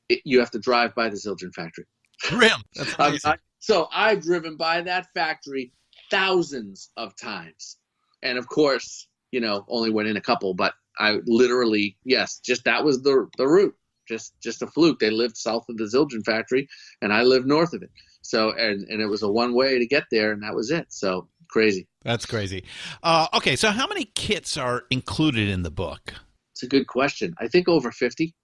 [0.08, 1.84] it, you have to drive by the Zildjian factory.
[2.32, 2.62] Really?
[2.98, 5.72] I, so I've driven by that factory
[6.10, 7.78] thousands of times.
[8.22, 12.64] And of course, you know, only went in a couple, but I literally, yes, just
[12.64, 13.74] that was the the route.
[14.08, 15.00] Just just a fluke.
[15.00, 16.68] They lived south of the Zildjian factory
[17.02, 17.90] and I lived north of it.
[18.28, 20.86] So and and it was a one way to get there, and that was it.
[20.90, 21.86] So crazy.
[22.02, 22.64] That's crazy.
[23.02, 26.14] Uh, okay, so how many kits are included in the book?
[26.52, 27.34] It's a good question.
[27.38, 28.34] I think over fifty.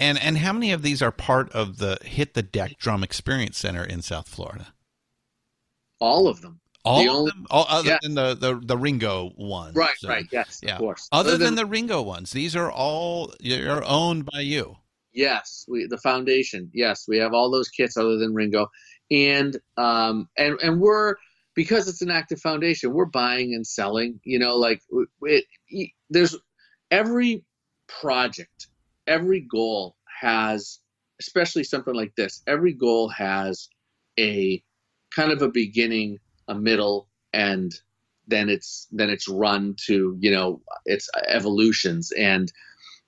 [0.00, 3.58] And and how many of these are part of the Hit the Deck Drum Experience
[3.58, 4.68] Center in South Florida?
[6.00, 6.60] All of them.
[6.84, 7.98] All the of only, them, all other yeah.
[8.02, 9.74] than the, the the Ringo ones.
[9.74, 10.74] Right, so, right, yes, yeah.
[10.74, 11.08] of course.
[11.12, 14.76] Other, other than, than, the Ringo ones, these are all you're owned by you.
[15.12, 16.70] Yes, we the foundation.
[16.74, 18.68] Yes, we have all those kits other than Ringo,
[19.14, 21.14] and um, and and we're
[21.54, 24.20] because it's an active foundation, we're buying and selling.
[24.24, 24.82] You know, like
[25.22, 26.36] it, it, there's
[26.90, 27.44] every
[27.86, 28.68] project,
[29.06, 30.80] every goal has,
[31.20, 32.42] especially something like this.
[32.46, 33.68] Every goal has
[34.18, 34.62] a
[35.14, 36.18] kind of a beginning,
[36.48, 37.72] a middle, and
[38.26, 42.50] then it's then it's run to you know its evolutions and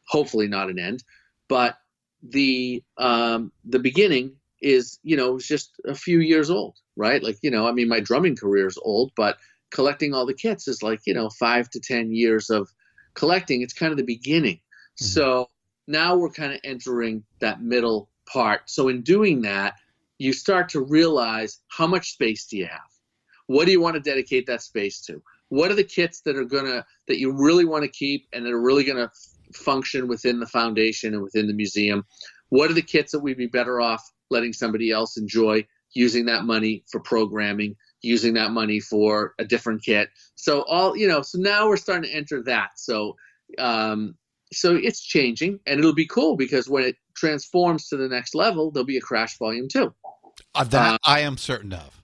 [0.07, 1.03] hopefully not an end
[1.49, 1.77] but
[2.23, 7.23] the um, the beginning is you know just a few years old, right?
[7.23, 9.39] Like you know, I mean, my drumming career is old, but
[9.71, 12.69] collecting all the kits is like you know five to ten years of
[13.15, 13.63] collecting.
[13.63, 14.57] It's kind of the beginning.
[14.57, 15.05] Mm-hmm.
[15.05, 15.51] So
[15.87, 18.63] now we're kind of entering that middle part.
[18.67, 19.75] So in doing that,
[20.19, 22.81] you start to realize how much space do you have?
[23.47, 25.23] What do you want to dedicate that space to?
[25.49, 28.53] What are the kits that are gonna that you really want to keep and that
[28.53, 29.11] are really gonna
[29.55, 32.05] function within the foundation and within the museum?
[32.49, 36.45] What are the kits that we'd be better off letting somebody else enjoy using that
[36.45, 40.09] money for programming, using that money for a different kit?
[40.35, 42.71] So all you know, so now we're starting to enter that.
[42.77, 43.17] So
[43.59, 44.15] um,
[44.53, 48.71] so it's changing and it'll be cool because when it transforms to the next level,
[48.71, 49.95] there'll be a crash volume too.
[50.55, 52.03] Uh, that uh, I am certain of.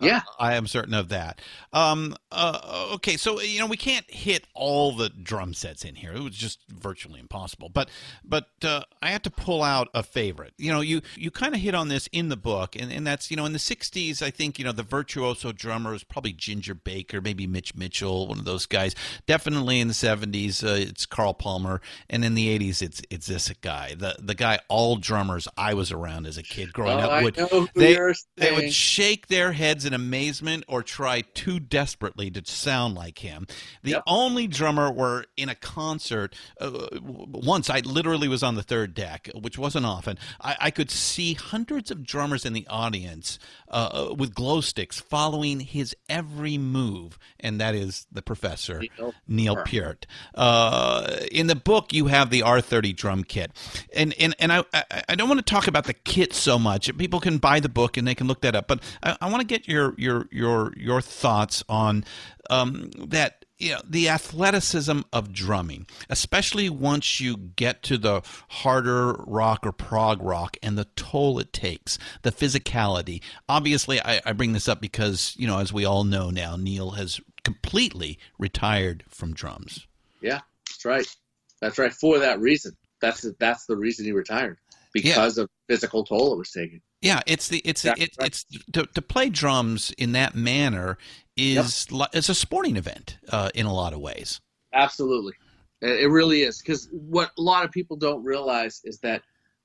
[0.00, 1.40] Yeah, uh, I am certain of that.
[1.72, 6.12] Um, uh, okay, so you know we can't hit all the drum sets in here;
[6.12, 7.70] it was just virtually impossible.
[7.70, 7.88] But
[8.22, 10.52] but uh, I had to pull out a favorite.
[10.58, 13.30] You know, you you kind of hit on this in the book, and, and that's
[13.30, 16.74] you know in the '60s, I think you know the virtuoso drummer was probably Ginger
[16.74, 18.94] Baker, maybe Mitch Mitchell, one of those guys.
[19.26, 23.50] Definitely in the '70s, uh, it's Carl Palmer, and in the '80s, it's it's this
[23.62, 27.22] guy, the the guy all drummers I was around as a kid growing oh, up
[27.22, 27.36] would
[27.74, 27.96] they,
[28.36, 33.46] they would shake their heads in amazement or try too desperately to sound like him.
[33.82, 34.02] The yep.
[34.06, 36.34] only drummer were in a concert.
[36.60, 40.18] Uh, once I literally was on the third deck, which wasn't often.
[40.40, 43.38] I, I could see hundreds of drummers in the audience
[43.68, 49.56] uh, with glow sticks following his every move, and that is the professor Neil, Neil
[49.64, 50.06] Peart.
[50.34, 53.52] Uh, in the book, you have the R30 drum kit,
[53.94, 54.64] and and and I
[55.08, 56.94] I don't want to talk about the kit so much.
[56.96, 59.40] People can buy the book and they can look that up, but I, I want
[59.40, 62.04] to get your your your your your thoughts on
[62.50, 69.12] um, that you know the athleticism of drumming especially once you get to the harder
[69.26, 73.22] rock or prog rock and the toll it takes the physicality.
[73.48, 76.92] Obviously I, I, bring this up because you know as we all know now neil
[76.92, 79.86] has completely retired from drums.
[80.20, 80.40] Yeah
[80.76, 81.16] that's right.
[81.60, 82.76] That's right for that reason.
[83.00, 84.58] That's that's the reason he retired
[84.92, 85.44] because yeah.
[85.44, 89.28] of physical toll it was taking yeah, it's the it's it, it's to, to play
[89.28, 90.98] drums in that manner
[91.36, 92.08] is yep.
[92.12, 94.40] it's a sporting event uh, in a lot of ways.
[94.72, 95.34] Absolutely,
[95.80, 99.22] it really is because what a lot of people don't realize is that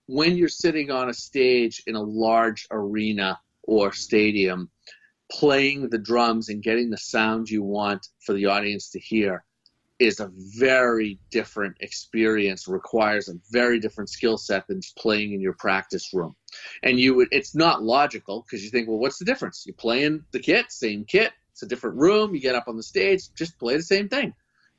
[0.08, 4.70] when you're sitting on a stage in a large arena or stadium,
[5.32, 9.46] playing the drums and getting the sound you want for the audience to hear
[10.02, 15.54] is a very different experience requires a very different skill set than playing in your
[15.54, 16.36] practice room.
[16.82, 19.64] And you would it's not logical because you think well what's the difference?
[19.66, 22.84] You're playing the kit same kit it's a different room you get up on the
[22.84, 24.34] stage just play the same thing.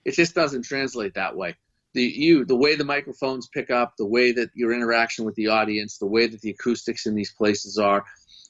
[0.04, 1.54] It just doesn't translate that way.
[1.94, 5.48] The you the way the microphones pick up the way that your interaction with the
[5.48, 8.04] audience the way that the acoustics in these places are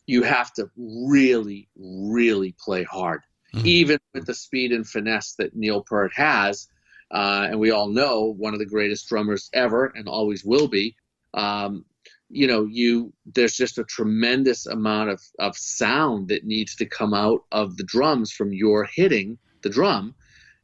[0.07, 3.21] you have to really really play hard
[3.55, 3.67] mm-hmm.
[3.67, 6.69] even with the speed and finesse that Neil Peart has.
[7.11, 10.97] Uh, and we all know one of the greatest drummers ever and always will be.
[11.35, 11.85] Um,
[12.33, 17.13] you know, you there's just a tremendous amount of, of sound that needs to come
[17.13, 20.15] out of the drums from your hitting the drum,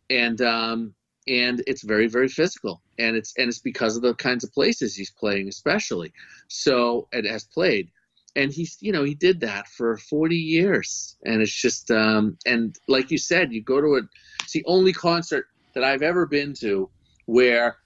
[0.09, 0.95] and um,
[1.29, 4.95] and it's very very physical, and it's and it's because of the kinds of places
[4.95, 6.11] he's playing, especially.
[6.49, 7.91] So it has played
[8.37, 12.77] and he's you know he did that for 40 years and it's just um and
[12.89, 14.01] like you said you go to a
[14.43, 16.91] it's the only concert that i've ever been to
[17.27, 17.77] where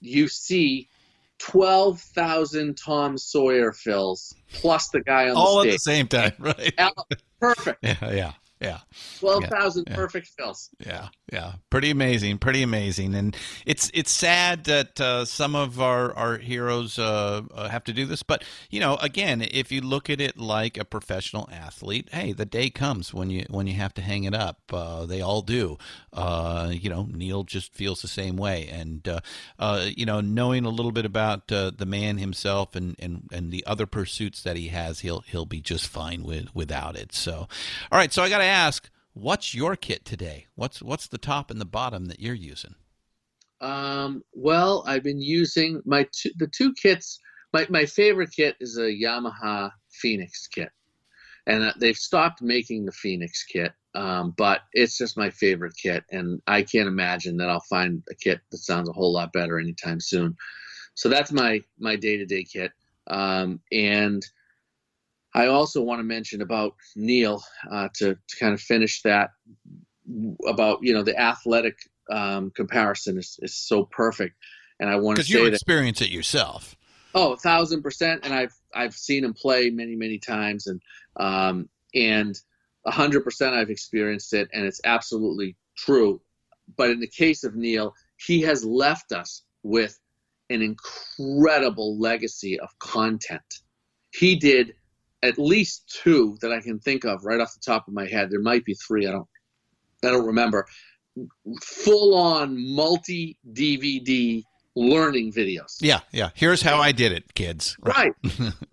[0.00, 0.88] you see
[1.38, 5.68] 12,000 Tom Sawyer fills plus the guy on the all stage.
[5.68, 6.74] at the same time, right?
[7.40, 7.78] Perfect.
[7.82, 8.32] yeah, yeah.
[8.60, 8.78] Yeah.
[9.20, 10.70] 12,000 yeah, perfect fills.
[10.84, 11.08] Yeah.
[11.32, 11.52] Yeah.
[11.70, 12.38] Pretty amazing.
[12.38, 13.14] Pretty amazing.
[13.14, 13.36] And
[13.66, 18.04] it's it's sad that uh, some of our, our heroes uh, uh, have to do
[18.04, 18.22] this.
[18.22, 22.44] But, you know, again, if you look at it like a professional athlete, hey, the
[22.44, 24.60] day comes when you when you have to hang it up.
[24.72, 25.78] Uh, they all do.
[26.12, 28.68] Uh, you know, Neil just feels the same way.
[28.68, 29.06] And,
[29.58, 33.64] uh, you know, knowing a little bit about the man himself and, and, and the
[33.66, 37.14] other pursuits that he has, he'll he'll be just fine with without it.
[37.14, 37.48] So,
[37.92, 38.12] all right.
[38.12, 40.46] So I got to ask, what's your kit today?
[40.54, 42.74] What's what's the top and the bottom that you're using?
[43.60, 47.18] Um, well, I've been using my two, the two kits.
[47.52, 50.70] My my favorite kit is a Yamaha Phoenix kit,
[51.46, 53.72] and uh, they've stopped making the Phoenix kit.
[53.94, 58.14] Um, but it's just my favorite kit, and I can't imagine that I'll find a
[58.14, 60.36] kit that sounds a whole lot better anytime soon.
[60.94, 62.72] So that's my my day to day kit.
[63.08, 64.22] Um, and
[65.34, 69.30] I also want to mention about Neil uh, to, to kind of finish that
[70.46, 71.76] about you know the athletic
[72.10, 74.36] um, comparison is, is so perfect,
[74.80, 76.76] and I want to because you experience it yourself.
[77.14, 78.20] Oh, a thousand percent.
[78.24, 80.80] And I've I've seen him play many many times, and
[81.16, 82.38] um, and
[82.86, 86.20] a hundred percent I've experienced it, and it's absolutely true.
[86.76, 89.98] But in the case of Neil, he has left us with
[90.50, 93.60] an incredible legacy of content.
[94.10, 94.74] He did
[95.22, 98.30] at least two that I can think of right off the top of my head.
[98.30, 99.06] There might be three.
[99.06, 99.28] I don't
[100.04, 100.66] I don't remember.
[101.62, 104.44] Full on multi DVD
[104.78, 105.76] learning videos.
[105.80, 106.30] Yeah, yeah.
[106.34, 107.76] Here's how I did it, kids.
[107.80, 108.12] Right.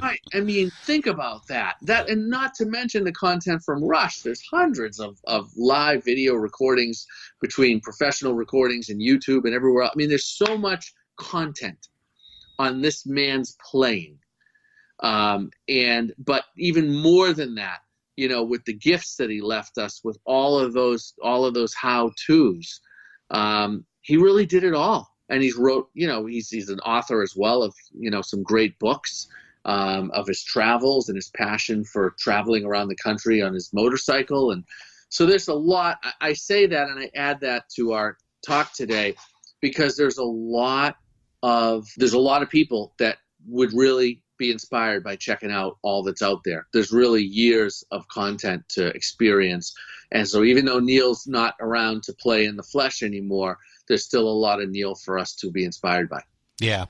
[0.02, 0.20] right.
[0.34, 1.76] I mean, think about that.
[1.82, 4.22] That and not to mention the content from Rush.
[4.22, 7.08] There's hundreds of, of live video recordings
[7.42, 9.94] between professional recordings and YouTube and everywhere else.
[9.96, 11.88] I mean, there's so much content
[12.60, 14.20] on this man's playing.
[15.02, 17.80] Um, and but even more than that,
[18.16, 21.54] you know, with the gifts that he left us, with all of those all of
[21.54, 22.80] those how tos,
[23.32, 25.12] um, he really did it all.
[25.30, 28.44] And he's wrote you know he's he's an author as well of you know some
[28.44, 29.28] great books
[29.66, 34.52] um, of his travels and his passion for traveling around the country on his motorcycle.
[34.52, 34.64] And
[35.10, 39.16] so there's a lot I, say that and i add that to our talk today
[39.62, 40.98] because there's a lot
[41.42, 43.18] of there's a lot of people that
[43.48, 48.08] would really be inspired by checking out all that's out there there's really years of
[48.08, 49.74] content to experience
[50.12, 53.58] and so even though neil's not around to play in the flesh anymore
[53.88, 56.22] there's still a lot of Neil for us to be inspired by.
[56.60, 56.86] Yeah,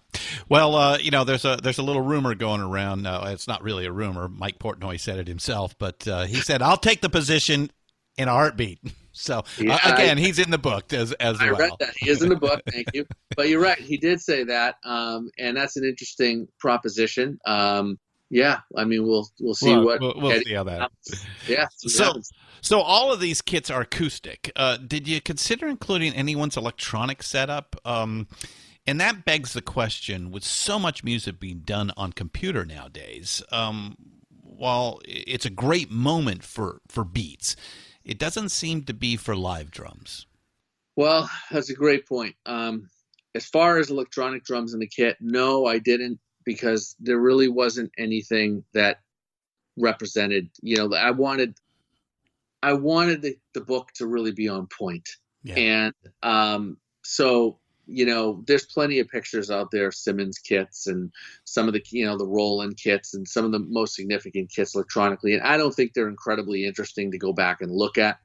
[0.47, 3.07] well, uh, you know, there's a there's a little rumor going around.
[3.07, 4.27] Uh, it's not really a rumor.
[4.30, 7.72] Mike Portnoy said it himself, but uh, he said, "I'll take the position
[8.15, 8.80] in a heartbeat."
[9.16, 11.60] So uh, again, I, he's in the book as as I well.
[11.60, 12.62] read that he is in the book.
[12.72, 13.06] Thank you.
[13.36, 13.78] But you're right.
[13.78, 17.40] He did say that, um, and that's an interesting proposition.
[17.46, 17.98] Um,
[18.30, 20.82] yeah, I mean, we'll we'll see well, what we'll, we'll see how that.
[20.82, 21.26] Happens.
[21.48, 21.68] Yeah.
[21.78, 22.14] So
[22.62, 24.52] so all of these kits are acoustic.
[24.56, 27.76] Uh, did you consider including anyone's electronic setup?
[27.86, 28.28] Um,
[28.88, 33.96] and that begs the question: with so much music being done on computer nowadays, um,
[34.42, 37.56] while it's a great moment for for beats,
[38.06, 40.27] it doesn't seem to be for live drums.
[40.95, 42.36] Well, that's a great point.
[42.45, 42.90] Um,
[43.34, 47.91] as far as electronic drums in the kit, no, I didn't because there really wasn't
[47.98, 48.99] anything that
[49.77, 50.49] represented.
[50.61, 51.56] You know, I wanted
[52.64, 55.07] I wanted the, the book to really be on point.
[55.44, 55.56] Yeah.
[55.56, 61.12] And um, so, you know, there's plenty of pictures out there of Simmons kits and
[61.44, 64.76] some of the, you know, the Roland kits and some of the most significant kits
[64.76, 65.34] electronically.
[65.34, 68.20] And I don't think they're incredibly interesting to go back and look at.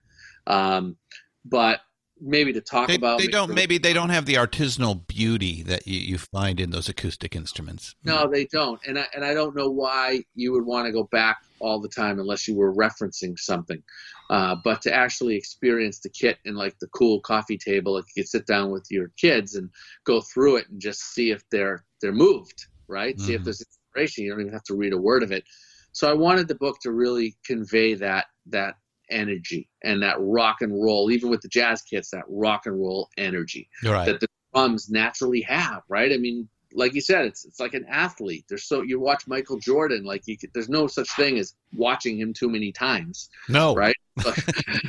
[0.47, 0.97] Um,
[1.45, 1.81] but
[2.20, 3.19] maybe to talk they, about.
[3.19, 3.55] They don't.
[3.55, 7.95] Maybe they don't have the artisanal beauty that you, you find in those acoustic instruments.
[8.05, 11.05] No, they don't, and I and I don't know why you would want to go
[11.05, 13.82] back all the time unless you were referencing something.
[14.31, 18.23] Uh, but to actually experience the kit in like the cool coffee table, like you
[18.23, 19.70] could sit down with your kids and
[20.05, 23.16] go through it and just see if they're they're moved, right?
[23.16, 23.27] Mm-hmm.
[23.27, 23.45] See if mm-hmm.
[23.45, 24.24] there's inspiration.
[24.24, 25.45] You don't even have to read a word of it.
[25.93, 28.77] So I wanted the book to really convey that that
[29.11, 33.09] energy and that rock and roll, even with the jazz kits, that rock and roll
[33.19, 34.07] energy right.
[34.07, 36.12] that the drums naturally have, right?
[36.12, 38.44] I mean, like you said, it's it's like an athlete.
[38.48, 42.32] There's so you watch Michael Jordan, like you there's no such thing as watching him
[42.32, 43.28] too many times.
[43.48, 43.97] No, right?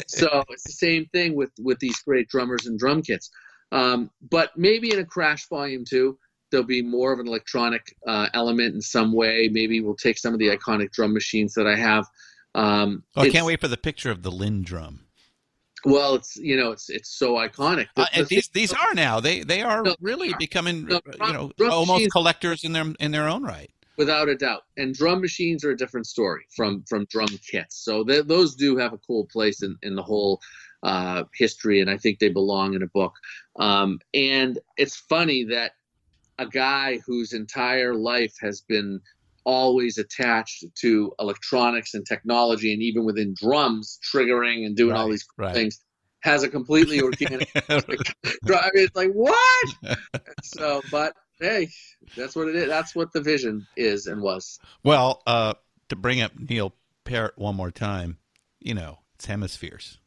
[0.08, 3.30] so it's the same thing with with these great drummers and drum kits.
[3.72, 6.18] Um, but maybe in a crash volume two,
[6.52, 9.50] there'll be more of an electronic uh, element in some way.
[9.52, 12.06] Maybe we'll take some of the iconic drum machines that I have
[12.54, 15.06] um, oh, I can't wait for the picture of the Linn drum.
[15.86, 17.88] Well, it's you know it's it's so iconic.
[17.96, 21.34] The, uh, and these these are now they they are no, really becoming no, you
[21.34, 23.72] know almost collectors in their in their own right.
[23.98, 27.84] Without a doubt, and drum machines are a different story from from drum kits.
[27.84, 30.40] So they, those do have a cool place in in the whole
[30.84, 33.14] uh, history, and I think they belong in a book.
[33.58, 35.74] Um, and it's funny that
[36.40, 39.02] a guy whose entire life has been
[39.44, 45.10] always attached to electronics and technology, and even within drums, triggering and doing right, all
[45.10, 45.54] these right.
[45.54, 45.80] things,
[46.22, 47.50] has a completely organic.
[47.70, 49.70] I mean, it's like what?
[50.44, 51.70] so, but hey,
[52.16, 52.68] that's what it is.
[52.68, 54.60] That's what the vision is and was.
[54.84, 55.56] Well, uh,
[55.90, 56.74] to bring up Neil
[57.04, 58.18] Peart one more time,
[58.60, 59.98] you know, it's hemispheres.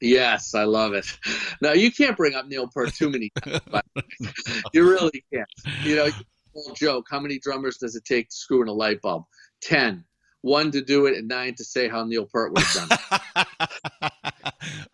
[0.00, 1.06] Yes, I love it.
[1.60, 3.84] Now you can't bring up Neil Peart too many times, but
[4.72, 5.48] you really can't.
[5.84, 6.14] You know, old
[6.74, 7.06] joke.
[7.10, 9.24] How many drummers does it take to screw in a light bulb?
[9.60, 10.04] Ten.
[10.42, 13.48] One to do it, and nine to say how Neil Peart would have done it.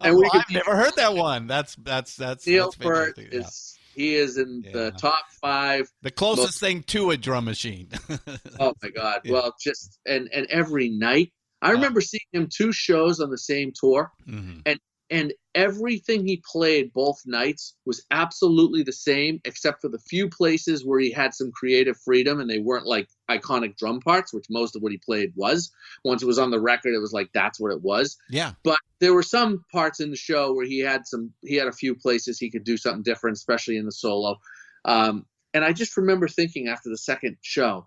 [0.00, 1.46] and oh, we I've never heard that one.
[1.46, 3.40] That's that's that's Neil that's Peart yeah.
[3.40, 4.72] is he is in yeah.
[4.72, 5.90] the top five.
[6.02, 7.88] The closest most, thing to a drum machine.
[8.60, 9.22] oh my God!
[9.24, 9.32] Yeah.
[9.32, 13.72] Well, just and and every night I remember seeing him two shows on the same
[13.74, 14.60] tour, mm-hmm.
[14.64, 14.78] and
[15.10, 20.84] and everything he played both nights was absolutely the same except for the few places
[20.84, 24.76] where he had some creative freedom and they weren't like iconic drum parts which most
[24.76, 25.70] of what he played was.
[26.04, 28.16] Once it was on the record it was like that's what it was.
[28.28, 28.52] Yeah.
[28.62, 31.72] but there were some parts in the show where he had some he had a
[31.72, 34.36] few places he could do something different especially in the solo.
[34.84, 37.86] Um, and i just remember thinking after the second show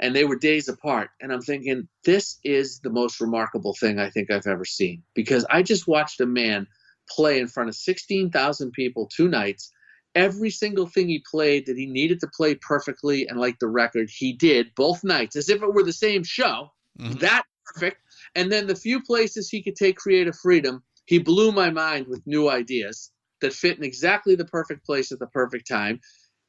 [0.00, 1.10] and they were days apart.
[1.20, 5.44] And i'm thinking this is the most remarkable thing i think i've ever seen because
[5.50, 6.66] i just watched a man
[7.08, 9.72] play in front of 16,000 people two nights.
[10.14, 14.08] Every single thing he played that he needed to play perfectly and like the record
[14.10, 16.72] he did both nights as if it were the same show.
[16.98, 17.20] Mhm.
[17.20, 18.00] that perfect.
[18.34, 22.26] And then the few places he could take creative freedom he blew my mind with
[22.26, 26.00] new ideas that fit in exactly the perfect place at the perfect time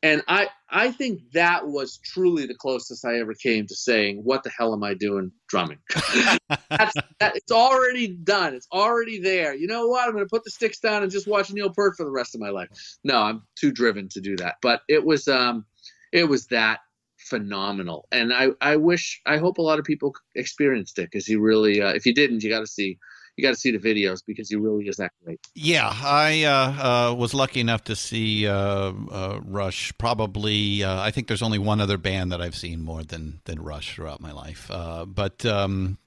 [0.03, 4.43] and i i think that was truly the closest i ever came to saying what
[4.43, 5.79] the hell am i doing drumming?
[6.69, 8.53] That's that, it's already done.
[8.53, 9.55] It's already there.
[9.55, 10.05] You know what?
[10.05, 12.35] I'm going to put the sticks down and just watch neil peart for the rest
[12.35, 12.69] of my life.
[13.03, 14.55] No i'm too driven to do that.
[14.61, 15.65] But it was um
[16.11, 16.79] it was that
[17.17, 18.07] phenomenal.
[18.11, 21.81] And i i wish i hope a lot of people experienced it because he really
[21.81, 22.97] uh, if you didn't you got to see
[23.37, 27.11] you got to see the videos because he really is that great Yeah, I uh,
[27.11, 29.93] uh, was lucky enough to see uh, uh, Rush.
[29.97, 33.61] Probably, uh, I think there's only one other band that I've seen more than than
[33.61, 34.69] Rush throughout my life.
[34.71, 35.99] Uh, but um,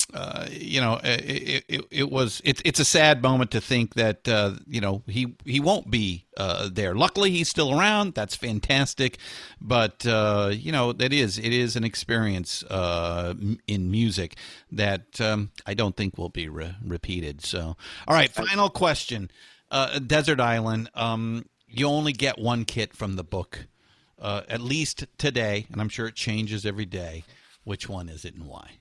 [0.51, 4.55] you know, it, it, it was it's it's a sad moment to think that uh,
[4.67, 6.95] you know he he won't be uh, there.
[6.95, 8.15] Luckily, he's still around.
[8.15, 9.19] That's fantastic.
[9.61, 13.35] But uh, you know, that is it is an experience uh,
[13.67, 14.37] in music
[14.73, 17.45] that um, I don't think will be re- repeated.
[17.45, 17.77] So,
[18.09, 19.31] all right, final question.
[19.71, 20.91] Uh, Desert Island.
[20.95, 23.67] Um, you only get one kit from the book,
[24.21, 27.23] at least today, and I'm sure it changes every day.
[27.63, 28.80] Which one is it and why?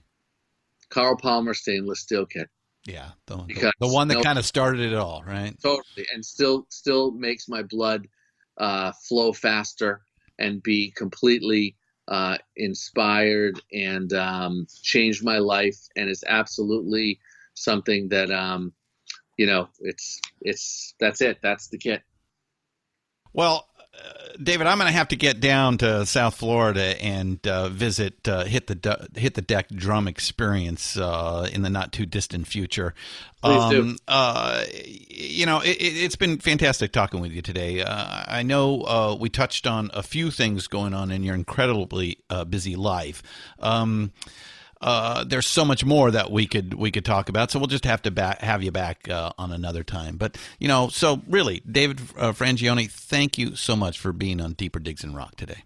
[0.89, 2.49] Carl palmer stainless steel kit.
[2.85, 5.53] Yeah, the, the, the one that no- kind of started it all, right?
[5.61, 8.07] totally and still still makes my blood
[8.57, 10.01] uh, flow faster
[10.37, 11.75] and be completely
[12.07, 15.77] uh, inspired and um, changed my life.
[15.95, 17.19] And it's absolutely
[17.53, 18.73] something that um,
[19.37, 21.39] you know it's it's that's it.
[21.41, 22.01] That's the kit.
[23.33, 23.67] Well,
[24.41, 28.45] David, I'm going to have to get down to South Florida and uh, visit uh,
[28.45, 32.93] hit the hit the deck drum experience uh, in the not too distant future.
[33.43, 33.97] Please do.
[34.07, 34.63] Uh,
[35.09, 37.81] you know, it, it's been fantastic talking with you today.
[37.81, 42.19] Uh, I know uh, we touched on a few things going on in your incredibly
[42.29, 43.21] uh, busy life.
[43.59, 44.11] Um,
[44.81, 47.51] uh, there's so much more that we could we could talk about.
[47.51, 50.17] So we'll just have to have you back uh, on another time.
[50.17, 54.53] But you know, so really, David uh, Frangioni, thank you so much for being on
[54.53, 55.63] Deeper Digs and Rock today.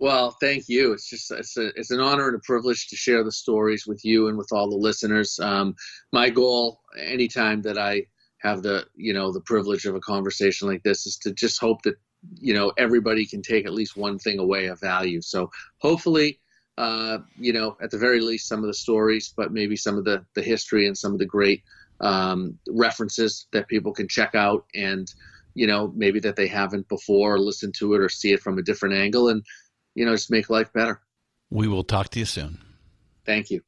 [0.00, 0.92] Well, thank you.
[0.92, 4.04] It's just it's a, it's an honor and a privilege to share the stories with
[4.04, 5.38] you and with all the listeners.
[5.40, 5.74] Um,
[6.12, 8.06] my goal, anytime that I
[8.38, 11.82] have the you know the privilege of a conversation like this, is to just hope
[11.82, 11.96] that
[12.34, 15.20] you know everybody can take at least one thing away of value.
[15.20, 16.40] So hopefully,
[16.78, 20.04] uh, you know, at the very least, some of the stories, but maybe some of
[20.04, 21.62] the the history and some of the great
[22.00, 25.12] um, references that people can check out and
[25.54, 28.58] you know maybe that they haven't before or listened to it or see it from
[28.58, 29.42] a different angle and
[29.98, 31.00] you know, just make life better.
[31.50, 32.58] We will talk to you soon.
[33.26, 33.62] Thank you.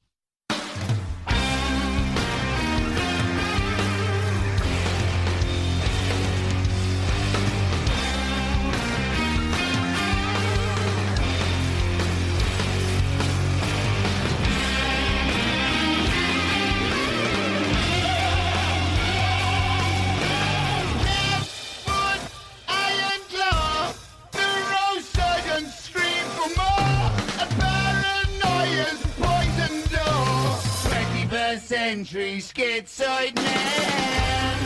[32.04, 34.56] 21st century schizoid man.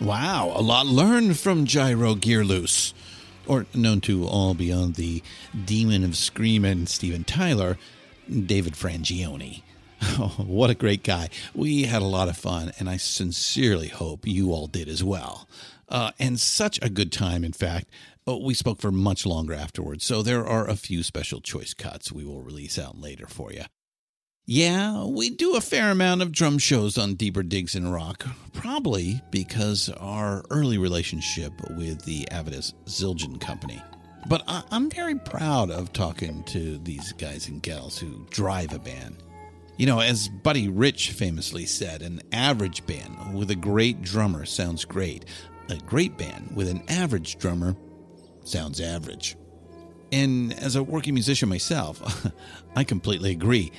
[0.00, 2.94] Wow, a lot learned from Gyro Gearloose,
[3.46, 5.22] or known to all beyond the
[5.66, 7.76] demon of screaming Steven Tyler,
[8.28, 9.62] David Frangioni.
[10.02, 11.28] Oh, what a great guy.
[11.54, 15.46] We had a lot of fun, and I sincerely hope you all did as well.
[15.90, 17.86] Uh, and such a good time, in fact.
[18.28, 22.12] Uh, we spoke for much longer afterwards, so there are a few special choice cuts
[22.12, 23.62] we will release out later for you.
[24.46, 29.20] Yeah, we do a fair amount of drum shows on Deeper Digs in Rock, probably
[29.30, 33.80] because our early relationship with the Avedis Zildjian Company.
[34.28, 38.78] But I- I'm very proud of talking to these guys and gals who drive a
[38.78, 39.16] band.
[39.76, 44.84] You know, as Buddy Rich famously said, an average band with a great drummer sounds
[44.84, 45.24] great.
[45.70, 47.76] A great band with an average drummer
[48.44, 49.36] sounds average.
[50.12, 52.26] And as a working musician myself,
[52.76, 53.72] I completely agree.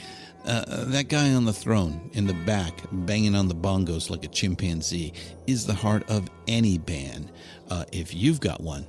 [0.45, 4.27] Uh, that guy on the throne in the back, banging on the bongos like a
[4.27, 5.13] chimpanzee,
[5.45, 7.31] is the heart of any band.
[7.69, 8.87] Uh, if you've got one,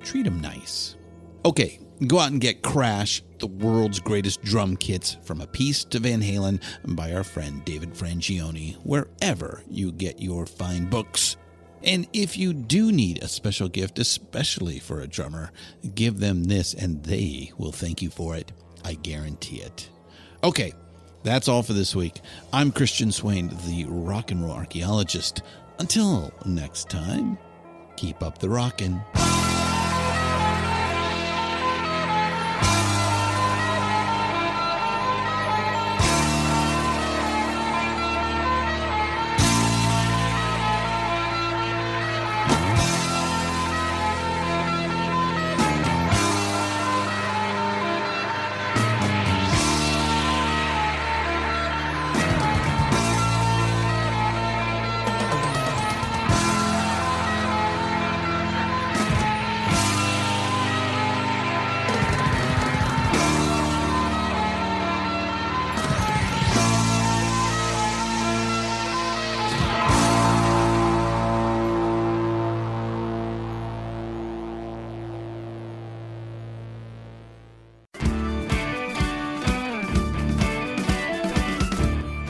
[0.00, 0.96] treat him nice.
[1.44, 6.22] Okay, go out and get Crash, the world's greatest drum kits, from Appice to Van
[6.22, 6.62] Halen
[6.96, 11.36] by our friend David Frangioni, wherever you get your fine books.
[11.84, 15.52] And if you do need a special gift, especially for a drummer,
[15.94, 18.52] give them this and they will thank you for it.
[18.84, 19.90] I guarantee it.
[20.42, 20.72] Okay,
[21.22, 22.20] that's all for this week.
[22.52, 25.42] I'm Christian Swain, the rock and roll archaeologist.
[25.78, 27.38] Until next time,
[27.96, 29.00] keep up the rockin'.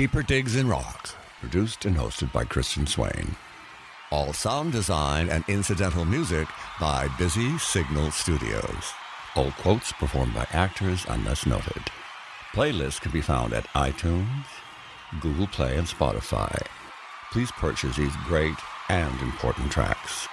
[0.00, 1.10] Deeper Digs in Rock,
[1.40, 3.36] produced and hosted by Christian Swain.
[4.10, 6.48] All sound design and incidental music
[6.80, 8.94] by Busy Signal Studios.
[9.36, 11.82] All quotes performed by actors unless noted.
[12.54, 14.46] Playlists can be found at iTunes,
[15.20, 16.66] Google Play, and Spotify.
[17.30, 18.56] Please purchase these great
[18.88, 20.26] and important tracks.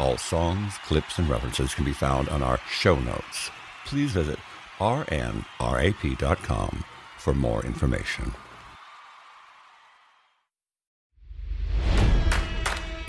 [0.00, 3.52] All songs, clips, and references can be found on our show notes.
[3.84, 4.40] Please visit
[4.80, 5.44] rnrap.com
[7.18, 8.32] for more information.